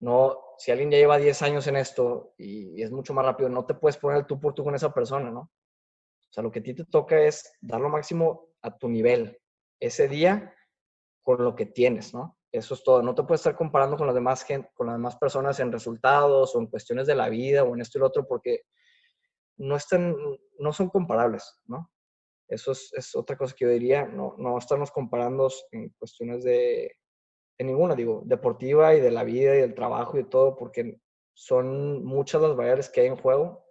No, 0.00 0.38
si 0.58 0.70
alguien 0.70 0.90
ya 0.90 0.98
lleva 0.98 1.16
10 1.16 1.40
años 1.42 1.66
en 1.66 1.76
esto 1.76 2.34
y, 2.36 2.82
es 2.82 2.90
mucho 2.90 3.14
más 3.14 3.24
rápido, 3.24 3.48
no 3.48 3.64
te 3.64 3.74
puedes 3.74 3.96
poner 3.96 4.26
tú 4.26 4.38
por 4.38 4.52
tú 4.52 4.64
con 4.64 4.74
esa 4.74 4.92
persona, 4.92 5.30
¿no? 5.30 5.40
O 5.40 6.32
sea, 6.32 6.42
lo 6.42 6.50
que 6.50 6.58
a 6.58 6.62
ti 6.62 6.74
te 6.74 6.84
toca 6.84 7.20
es 7.20 7.52
dar 7.60 7.80
lo 7.80 7.88
máximo 7.88 8.48
a 8.60 8.76
tu 8.76 8.88
nivel 8.88 9.40
ese 9.80 10.08
día 10.08 10.54
con 11.22 11.42
lo 11.42 11.54
que 11.54 11.66
tienes, 11.66 12.12
¿no? 12.12 12.36
Eso 12.52 12.74
es 12.74 12.84
todo. 12.84 13.02
No 13.02 13.14
te 13.14 13.22
puedes 13.22 13.40
estar 13.40 13.56
comparando 13.56 13.96
con 13.96 14.06
las 14.06 14.14
demás 14.14 14.46
con 14.74 14.86
las 14.86 14.96
demás 14.96 15.16
personas 15.16 15.58
en 15.60 15.72
resultados 15.72 16.54
o 16.54 16.60
en 16.60 16.66
cuestiones 16.66 17.06
de 17.06 17.14
la 17.14 17.28
vida 17.28 17.64
o 17.64 17.74
en 17.74 17.80
esto 17.80 17.98
y 17.98 18.00
lo 18.00 18.08
otro 18.08 18.26
porque 18.26 18.64
no 19.56 19.76
están, 19.76 20.16
no 20.58 20.72
son 20.72 20.88
comparables, 20.88 21.60
¿no? 21.66 21.90
Eso 22.48 22.72
es, 22.72 23.14
otra 23.14 23.36
cosa 23.36 23.54
que 23.54 23.64
yo 23.64 23.70
diría, 23.70 24.04
no, 24.04 24.34
no 24.38 24.58
estarnos 24.58 24.90
comparando 24.90 25.50
en 25.72 25.88
cuestiones 25.98 26.44
de, 26.44 26.96
en 27.58 27.66
ninguna, 27.66 27.94
digo, 27.94 28.22
deportiva 28.24 28.94
y 28.94 29.00
de 29.00 29.10
la 29.10 29.24
vida 29.24 29.56
y 29.56 29.60
del 29.60 29.74
trabajo 29.74 30.16
y 30.16 30.22
de 30.22 30.28
todo, 30.28 30.56
porque 30.56 31.00
son 31.32 32.04
muchas 32.04 32.42
las 32.42 32.54
variables 32.54 32.88
que 32.88 33.00
hay 33.00 33.06
en 33.08 33.16
juego 33.16 33.64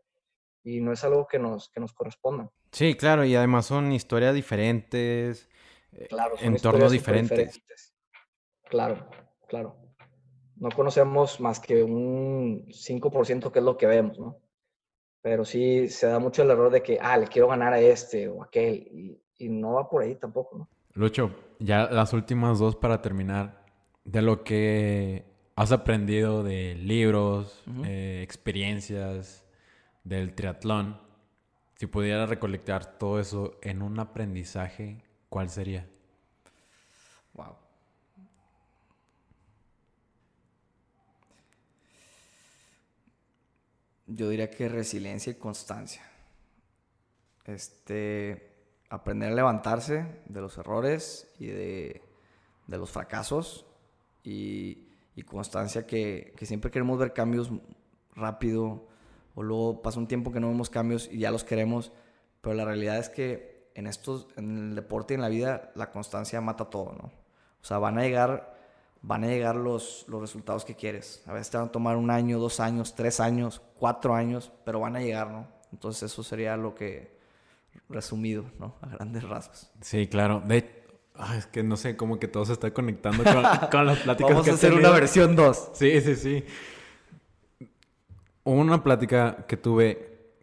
y 0.64 0.82
no 0.82 0.92
es 0.92 1.04
algo 1.04 1.28
que 1.28 1.40
nos, 1.40 1.70
que 1.70 1.80
nos 1.80 1.94
corresponda. 1.94 2.50
Sí, 2.72 2.96
claro, 2.96 3.24
y 3.24 3.36
además 3.36 3.68
son 3.68 3.92
historias 3.92 4.34
diferentes, 4.34 5.50
claro, 6.10 6.36
entornos 6.40 6.92
diferentes. 6.92 7.62
Claro, 8.64 9.08
claro. 9.48 9.78
No 10.56 10.70
conocemos 10.70 11.40
más 11.40 11.60
que 11.60 11.84
un 11.84 12.66
5% 12.68 13.52
que 13.52 13.60
es 13.60 13.66
lo 13.66 13.78
que 13.78 13.86
vemos, 13.86 14.18
¿no? 14.18 14.43
Pero 15.24 15.46
sí 15.46 15.90
se 15.90 16.06
da 16.06 16.20
mucho 16.20 16.44
el 16.44 16.52
error 16.52 16.72
de 16.72 16.84
que, 16.84 17.00
ah, 17.02 17.18
le 17.18 17.26
quiero 17.28 17.48
ganar 17.48 17.74
a 17.74 17.80
este 17.80 18.28
o 18.28 18.44
aquel, 18.44 19.20
y, 19.40 19.50
no 19.50 19.74
va 19.74 19.90
por 19.90 20.04
ahí 20.04 20.16
tampoco, 20.16 20.58
¿no? 20.58 20.70
Lucho, 20.94 21.36
ya 21.60 21.90
las 21.90 22.14
últimas 22.14 22.60
dos 22.60 22.76
para 22.76 23.02
terminar. 23.02 23.66
De 24.06 24.22
lo 24.22 24.44
que 24.44 25.26
has 25.56 25.72
aprendido 25.72 26.44
de 26.44 26.76
libros, 26.76 27.64
eh, 27.86 28.22
experiencias, 28.24 29.46
del 30.04 30.36
triatlón, 30.36 30.98
si 31.76 31.88
pudieras 31.88 32.30
recolectar 32.30 32.98
todo 32.98 33.20
eso 33.20 33.58
en 33.62 33.82
un 33.82 34.00
aprendizaje, 34.00 35.04
¿cuál 35.30 35.50
sería? 35.50 35.88
Yo 44.16 44.30
diría 44.30 44.52
que 44.52 44.70
resiliencia 44.70 45.32
y 45.32 45.36
constancia. 45.36 46.04
Este, 47.46 48.54
aprender 48.90 49.32
a 49.32 49.36
levantarse 49.36 50.06
de 50.28 50.42
los 50.42 50.58
errores 50.58 51.34
y 51.40 51.48
de, 51.48 52.02
los 52.68 52.92
fracasos 52.92 53.66
y, 54.24 54.88
constancia 55.26 55.88
que, 55.88 56.36
siempre 56.44 56.70
queremos 56.70 57.00
ver 57.00 57.14
cambios 57.14 57.50
rápido 58.16 58.88
o 59.34 59.42
luego 59.42 59.82
pasa 59.82 60.00
un 60.00 60.08
tiempo 60.08 60.32
que 60.32 60.40
no 60.40 60.50
vemos 60.50 60.70
cambios 60.70 61.10
y 61.12 61.18
ya 61.20 61.32
los 61.32 61.44
queremos, 61.44 61.92
pero 62.42 62.56
la 62.56 62.66
realidad 62.66 63.00
es 63.00 63.10
que 63.10 63.72
en 63.74 63.88
estos, 63.88 64.28
en 64.36 64.70
el 64.70 64.76
deporte 64.76 65.14
y 65.14 65.16
en 65.16 65.22
la 65.22 65.30
vida, 65.30 65.72
la 65.74 65.90
constancia 65.90 66.40
mata 66.40 66.66
todo, 66.66 66.94
¿no? 66.94 67.06
O 67.06 67.66
sea, 67.66 67.80
van 67.80 67.98
a 67.98 68.04
llegar 68.04 68.53
van 69.04 69.26
a 69.26 69.28
llegar 69.28 69.56
los, 69.56 70.06
los 70.08 70.22
resultados 70.22 70.66
que 70.66 70.76
quieres. 70.76 71.22
A 71.28 71.34
veces 71.34 71.52
te 71.52 71.58
van 71.58 71.68
a 71.68 71.72
tomar 71.72 71.98
un 71.98 72.10
año, 72.10 72.40
dos 72.40 72.60
años, 72.60 72.96
tres 72.96 73.20
años, 73.20 73.62
cuatro 73.78 74.16
años, 74.16 74.52
pero 74.66 74.80
van 74.80 74.96
a 74.96 75.02
llegar, 75.02 75.30
¿no? 75.30 75.48
Entonces 75.72 76.12
eso 76.12 76.24
sería 76.24 76.56
lo 76.58 76.74
que, 76.74 77.14
resumido, 77.90 78.46
¿no? 78.60 78.76
A 78.82 78.88
grandes 78.88 79.24
rasgos. 79.24 79.70
Sí, 79.82 80.08
claro. 80.08 80.42
De, 80.46 80.84
es 81.38 81.46
que 81.48 81.64
no 81.64 81.76
sé, 81.76 81.98
como 81.98 82.18
que 82.18 82.28
todo 82.28 82.46
se 82.46 82.54
está 82.54 82.74
conectando 82.74 83.24
con, 83.24 83.44
con 83.72 83.86
las 83.86 84.00
pláticas 84.00 84.32
Vamos 84.32 84.48
a 84.48 84.54
hacer 84.54 84.74
una 84.74 84.90
versión 84.92 85.36
2. 85.36 85.72
Sí, 85.74 86.02
sí, 86.02 86.16
sí. 86.16 86.46
Hubo 88.46 88.56
una 88.56 88.84
plática 88.84 89.46
que 89.48 89.58
tuve 89.58 90.34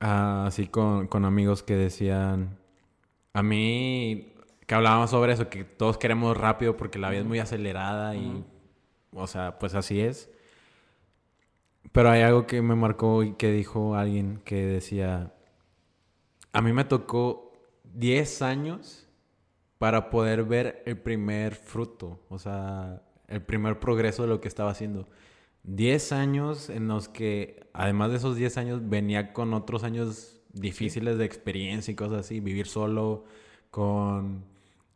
ah, 0.00 0.44
así 0.46 0.66
con, 0.66 1.06
con 1.06 1.24
amigos 1.24 1.62
que 1.62 1.76
decían, 1.76 2.58
a 3.32 3.42
mí 3.42 4.34
que 4.70 4.76
hablábamos 4.76 5.10
sobre 5.10 5.32
eso, 5.32 5.50
que 5.50 5.64
todos 5.64 5.98
queremos 5.98 6.36
rápido 6.36 6.76
porque 6.76 7.00
la 7.00 7.10
vida 7.10 7.22
es 7.22 7.26
muy 7.26 7.40
acelerada 7.40 8.14
y, 8.14 8.44
o 9.12 9.26
sea, 9.26 9.58
pues 9.58 9.74
así 9.74 10.00
es. 10.00 10.30
Pero 11.90 12.08
hay 12.08 12.22
algo 12.22 12.46
que 12.46 12.62
me 12.62 12.76
marcó 12.76 13.24
y 13.24 13.32
que 13.32 13.50
dijo 13.50 13.96
alguien 13.96 14.40
que 14.44 14.64
decía, 14.64 15.34
a 16.52 16.62
mí 16.62 16.72
me 16.72 16.84
tocó 16.84 17.52
10 17.94 18.42
años 18.42 19.08
para 19.78 20.08
poder 20.08 20.44
ver 20.44 20.84
el 20.86 20.96
primer 20.98 21.56
fruto, 21.56 22.20
o 22.28 22.38
sea, 22.38 23.02
el 23.26 23.42
primer 23.42 23.80
progreso 23.80 24.22
de 24.22 24.28
lo 24.28 24.40
que 24.40 24.46
estaba 24.46 24.70
haciendo. 24.70 25.08
10 25.64 26.12
años 26.12 26.70
en 26.70 26.86
los 26.86 27.08
que, 27.08 27.68
además 27.72 28.10
de 28.10 28.18
esos 28.18 28.36
10 28.36 28.56
años, 28.56 28.88
venía 28.88 29.32
con 29.32 29.52
otros 29.52 29.82
años 29.82 30.40
difíciles 30.52 31.18
de 31.18 31.24
experiencia 31.24 31.90
y 31.90 31.96
cosas 31.96 32.20
así, 32.20 32.38
vivir 32.38 32.68
solo, 32.68 33.24
con 33.72 34.48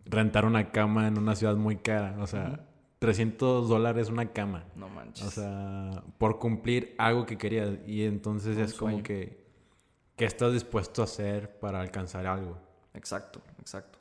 rentar 0.05 0.45
una 0.45 0.71
cama 0.71 1.09
en 1.09 1.19
una 1.19 1.37
ciudad 1.37 1.57
muy 1.57 1.77
cara. 1.77 2.17
O 2.21 2.27
sea, 2.27 2.67
300 2.99 3.69
dólares 3.69 4.09
una 4.09 4.33
cama. 4.33 4.65
No 4.75 4.89
manches. 4.89 5.27
O 5.27 5.31
sea, 5.31 6.03
por 6.19 6.39
cumplir 6.39 6.95
algo 6.99 7.27
que 7.27 7.37
querías. 7.37 7.71
Y 7.87 8.05
entonces 8.05 8.57
es 8.59 8.75
como 8.75 9.03
que, 9.03 9.45
¿qué 10.17 10.25
estás 10.25 10.53
dispuesto 10.53 11.03
a 11.03 11.05
hacer 11.05 11.59
para 11.59 11.81
alcanzar 11.81 12.27
algo? 12.27 12.59
Exacto, 12.95 13.41
exacto. 13.61 13.99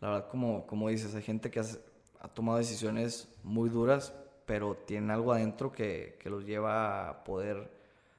La 0.00 0.08
verdad, 0.08 0.28
como, 0.28 0.66
como 0.66 0.88
dices, 0.88 1.14
hay 1.14 1.22
gente 1.22 1.50
que 1.50 1.60
ha 1.60 2.28
tomado 2.28 2.58
decisiones 2.58 3.28
muy 3.42 3.68
duras, 3.68 4.14
pero 4.46 4.74
tienen 4.74 5.10
algo 5.10 5.32
adentro 5.32 5.70
que, 5.70 6.16
que 6.20 6.30
los 6.30 6.44
lleva 6.44 7.08
a 7.08 7.24
poder 7.24 7.70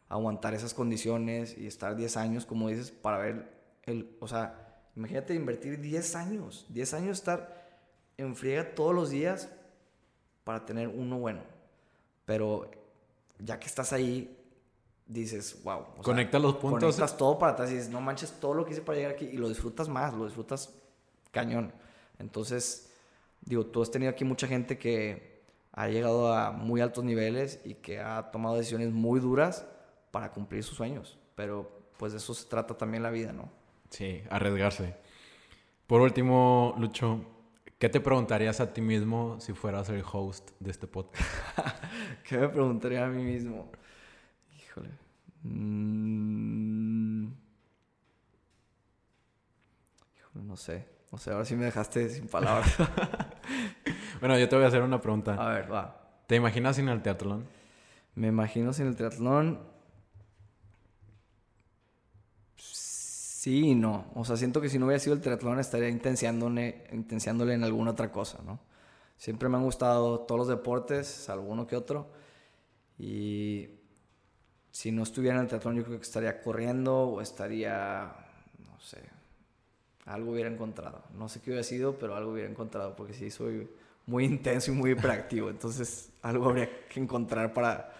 aguantar 0.08 0.54
esas 0.54 0.74
condiciones 0.74 1.58
y 1.58 1.68
estar 1.68 1.96
10 1.96 2.18
años, 2.18 2.46
como 2.46 2.70
dices, 2.70 2.92
para 2.92 3.18
ver 3.18 3.50
el, 3.84 4.16
o 4.20 4.28
sea, 4.28 4.71
imagínate 4.96 5.34
invertir 5.34 5.80
10 5.80 6.16
años, 6.16 6.66
10 6.70 6.94
años 6.94 7.18
estar 7.18 7.62
en 8.18 8.36
friega 8.36 8.76
todos 8.76 8.94
los 8.94 9.10
días 9.10 9.50
para 10.44 10.66
tener 10.66 10.88
uno 10.88 11.20
bueno. 11.20 11.42
Pero 12.26 12.70
ya 13.40 13.60
que 13.60 13.68
estás 13.68 13.94
ahí, 13.94 14.38
dices, 15.06 15.62
wow. 15.64 15.96
Conecta 16.04 16.40
los 16.40 16.56
puntos. 16.56 16.80
Conectas 16.82 17.18
todo 17.18 17.38
para 17.38 17.54
atrás 17.54 17.72
y 17.72 17.76
dices, 17.76 17.90
no 17.90 18.02
manches 18.02 18.32
todo 18.40 18.54
lo 18.54 18.66
que 18.66 18.72
hice 18.74 18.82
para 18.82 18.98
llegar 18.98 19.14
aquí 19.14 19.26
y 19.26 19.38
lo 19.38 19.50
disfrutas 19.50 19.90
más, 19.90 20.14
lo 20.14 20.26
disfrutas 20.26 20.74
cañón. 21.32 21.74
Entonces, 22.20 22.92
digo, 23.42 23.66
tú 23.66 23.82
has 23.82 23.92
tenido 23.92 24.12
aquí 24.12 24.24
mucha 24.24 24.48
gente 24.48 24.78
que 24.78 25.32
ha 25.74 25.88
llegado 25.88 26.34
a 26.34 26.52
muy 26.52 26.82
altos 26.82 27.04
niveles 27.04 27.60
y 27.64 27.76
que 27.76 28.00
ha 28.00 28.32
tomado 28.32 28.58
decisiones 28.58 28.92
muy 28.92 29.20
duras 29.20 29.66
para 30.12 30.32
cumplir 30.32 30.64
sus 30.64 30.78
sueños. 30.78 31.18
Pero 31.36 31.70
pues 31.98 32.12
de 32.12 32.18
eso 32.18 32.34
se 32.34 32.48
trata 32.48 32.76
también 32.76 33.04
la 33.04 33.10
vida, 33.10 33.32
¿no? 33.32 33.50
Sí, 33.92 34.24
arriesgarse. 34.30 34.96
Por 35.86 36.00
último, 36.02 36.74
Lucho, 36.80 37.26
¿qué 37.78 37.90
te 37.90 38.00
preguntarías 38.00 38.62
a 38.62 38.74
ti 38.74 38.82
mismo 38.82 39.40
si 39.42 39.54
fueras 39.54 39.90
el 39.90 40.02
host 40.10 40.52
de 40.60 40.72
este 40.72 40.88
podcast? 40.88 41.30
¿Qué 42.24 42.38
me 42.38 42.48
preguntaría 42.48 43.06
a 43.06 43.10
mí 43.10 43.22
mismo? 43.22 43.70
Híjole. 44.58 44.90
Mm. 45.44 47.26
Híjole, 50.16 50.46
no 50.46 50.56
sé. 50.56 50.88
No 51.12 51.18
sé, 51.18 51.32
ahora 51.32 51.44
sí 51.44 51.58
me 51.58 51.66
dejaste 51.66 52.10
sin 52.10 52.28
palabras. 52.28 52.74
bueno, 54.22 54.40
yo 54.40 54.48
te 54.48 54.56
voy 54.56 54.64
a 54.64 54.70
hacer 54.70 54.82
una 54.82 55.02
pregunta. 55.02 55.34
A 55.34 55.50
ver, 55.50 55.72
va. 55.72 56.24
¿Te 56.28 56.38
imaginas 56.38 56.78
sin 56.78 56.88
el 56.88 57.02
triatlón? 57.02 57.46
Me 58.16 58.28
imagino 58.28 58.72
sin 58.72 58.88
el 58.88 58.96
triatlón. 58.96 59.60
Sí 63.42 63.70
y 63.70 63.74
no. 63.74 64.06
O 64.14 64.24
sea, 64.24 64.38
siento 64.38 64.62
que 64.62 64.70
si 64.70 64.78
no 64.78 64.86
hubiera 64.86 65.00
sido 65.00 65.16
el 65.16 65.22
triatlón 65.22 65.60
estaría 65.60 65.90
intenciándole, 65.90 66.86
en 66.92 67.64
alguna 67.64 67.90
otra 67.90 68.12
cosa, 68.12 68.38
¿no? 68.46 68.60
Siempre 69.18 69.50
me 69.50 69.58
han 69.58 69.64
gustado 69.64 70.20
todos 70.20 70.38
los 70.38 70.48
deportes, 70.48 71.28
alguno 71.28 71.66
que 71.66 71.76
otro. 71.76 72.12
Y 73.00 73.68
si 74.70 74.92
no 74.92 75.02
estuviera 75.02 75.38
en 75.38 75.42
el 75.42 75.48
triatlón 75.48 75.76
yo 75.76 75.84
creo 75.84 75.98
que 75.98 76.06
estaría 76.06 76.40
corriendo 76.40 76.96
o 76.96 77.20
estaría, 77.20 78.14
no 78.64 78.80
sé, 78.80 79.00
algo 80.06 80.34
hubiera 80.34 80.52
encontrado. 80.52 81.02
No 81.18 81.28
sé 81.28 81.42
qué 81.42 81.50
hubiera 81.50 81.64
sido, 81.64 81.98
pero 81.98 82.16
algo 82.16 82.34
hubiera 82.34 82.48
encontrado, 82.48 82.96
porque 82.96 83.16
sí, 83.16 83.32
soy 83.32 83.68
muy 84.06 84.24
intenso 84.24 84.72
y 84.72 84.76
muy 84.76 84.92
hiperactivo, 84.92 85.50
entonces 85.50 86.12
algo 86.22 86.48
habría 86.50 86.70
que 86.88 87.00
encontrar 87.00 87.56
para, 87.56 87.92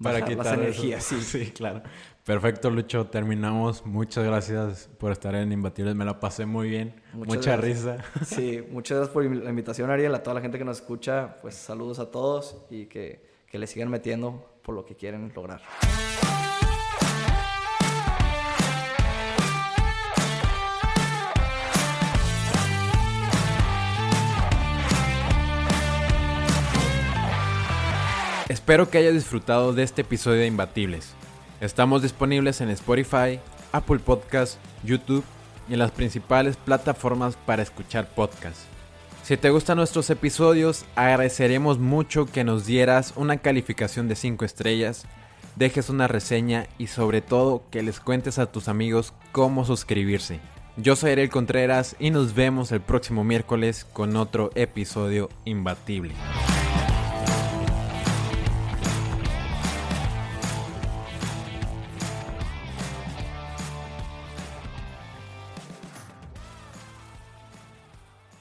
para 0.00 0.24
quitar 0.24 0.46
las 0.46 0.54
energías. 0.54 1.02
Sí. 1.02 1.20
sí, 1.20 1.50
claro. 1.50 1.82
Perfecto, 2.28 2.68
Lucho. 2.68 3.06
Terminamos. 3.06 3.86
Muchas 3.86 4.22
gracias 4.22 4.90
por 4.98 5.12
estar 5.12 5.34
en 5.34 5.50
Imbatibles. 5.50 5.94
Me 5.94 6.04
la 6.04 6.20
pasé 6.20 6.44
muy 6.44 6.68
bien. 6.68 6.94
Mucha 7.14 7.56
risa. 7.56 8.04
Sí, 8.22 8.62
muchas 8.70 8.98
gracias 8.98 9.14
por 9.14 9.24
la 9.24 9.48
invitación, 9.48 9.90
Ariel. 9.90 10.14
A 10.14 10.22
toda 10.22 10.34
la 10.34 10.42
gente 10.42 10.58
que 10.58 10.64
nos 10.66 10.76
escucha, 10.76 11.36
pues 11.40 11.54
saludos 11.54 11.98
a 12.00 12.10
todos 12.10 12.66
y 12.68 12.84
que, 12.84 13.24
que 13.46 13.58
le 13.58 13.66
sigan 13.66 13.88
metiendo 13.88 14.46
por 14.62 14.74
lo 14.74 14.84
que 14.84 14.94
quieren 14.94 15.32
lograr. 15.34 15.62
Espero 28.50 28.90
que 28.90 28.98
hayas 28.98 29.14
disfrutado 29.14 29.72
de 29.72 29.82
este 29.82 30.02
episodio 30.02 30.40
de 30.40 30.46
Imbatibles. 30.46 31.16
Estamos 31.60 32.02
disponibles 32.02 32.60
en 32.60 32.70
Spotify, 32.70 33.40
Apple 33.72 33.98
Podcasts, 33.98 34.58
YouTube 34.84 35.24
y 35.68 35.72
en 35.72 35.80
las 35.80 35.90
principales 35.90 36.56
plataformas 36.56 37.36
para 37.36 37.62
escuchar 37.62 38.08
podcasts. 38.08 38.64
Si 39.24 39.36
te 39.36 39.50
gustan 39.50 39.76
nuestros 39.76 40.08
episodios, 40.08 40.84
agradeceremos 40.94 41.78
mucho 41.78 42.26
que 42.26 42.44
nos 42.44 42.64
dieras 42.64 43.12
una 43.16 43.38
calificación 43.38 44.08
de 44.08 44.14
5 44.14 44.44
estrellas, 44.44 45.04
dejes 45.56 45.90
una 45.90 46.06
reseña 46.06 46.68
y 46.78 46.86
sobre 46.86 47.22
todo 47.22 47.64
que 47.70 47.82
les 47.82 47.98
cuentes 47.98 48.38
a 48.38 48.46
tus 48.46 48.68
amigos 48.68 49.12
cómo 49.32 49.64
suscribirse. 49.64 50.38
Yo 50.76 50.94
soy 50.94 51.10
Ariel 51.10 51.28
Contreras 51.28 51.96
y 51.98 52.10
nos 52.10 52.34
vemos 52.34 52.70
el 52.70 52.80
próximo 52.80 53.24
miércoles 53.24 53.84
con 53.92 54.14
otro 54.16 54.50
episodio 54.54 55.28
imbatible. 55.44 56.14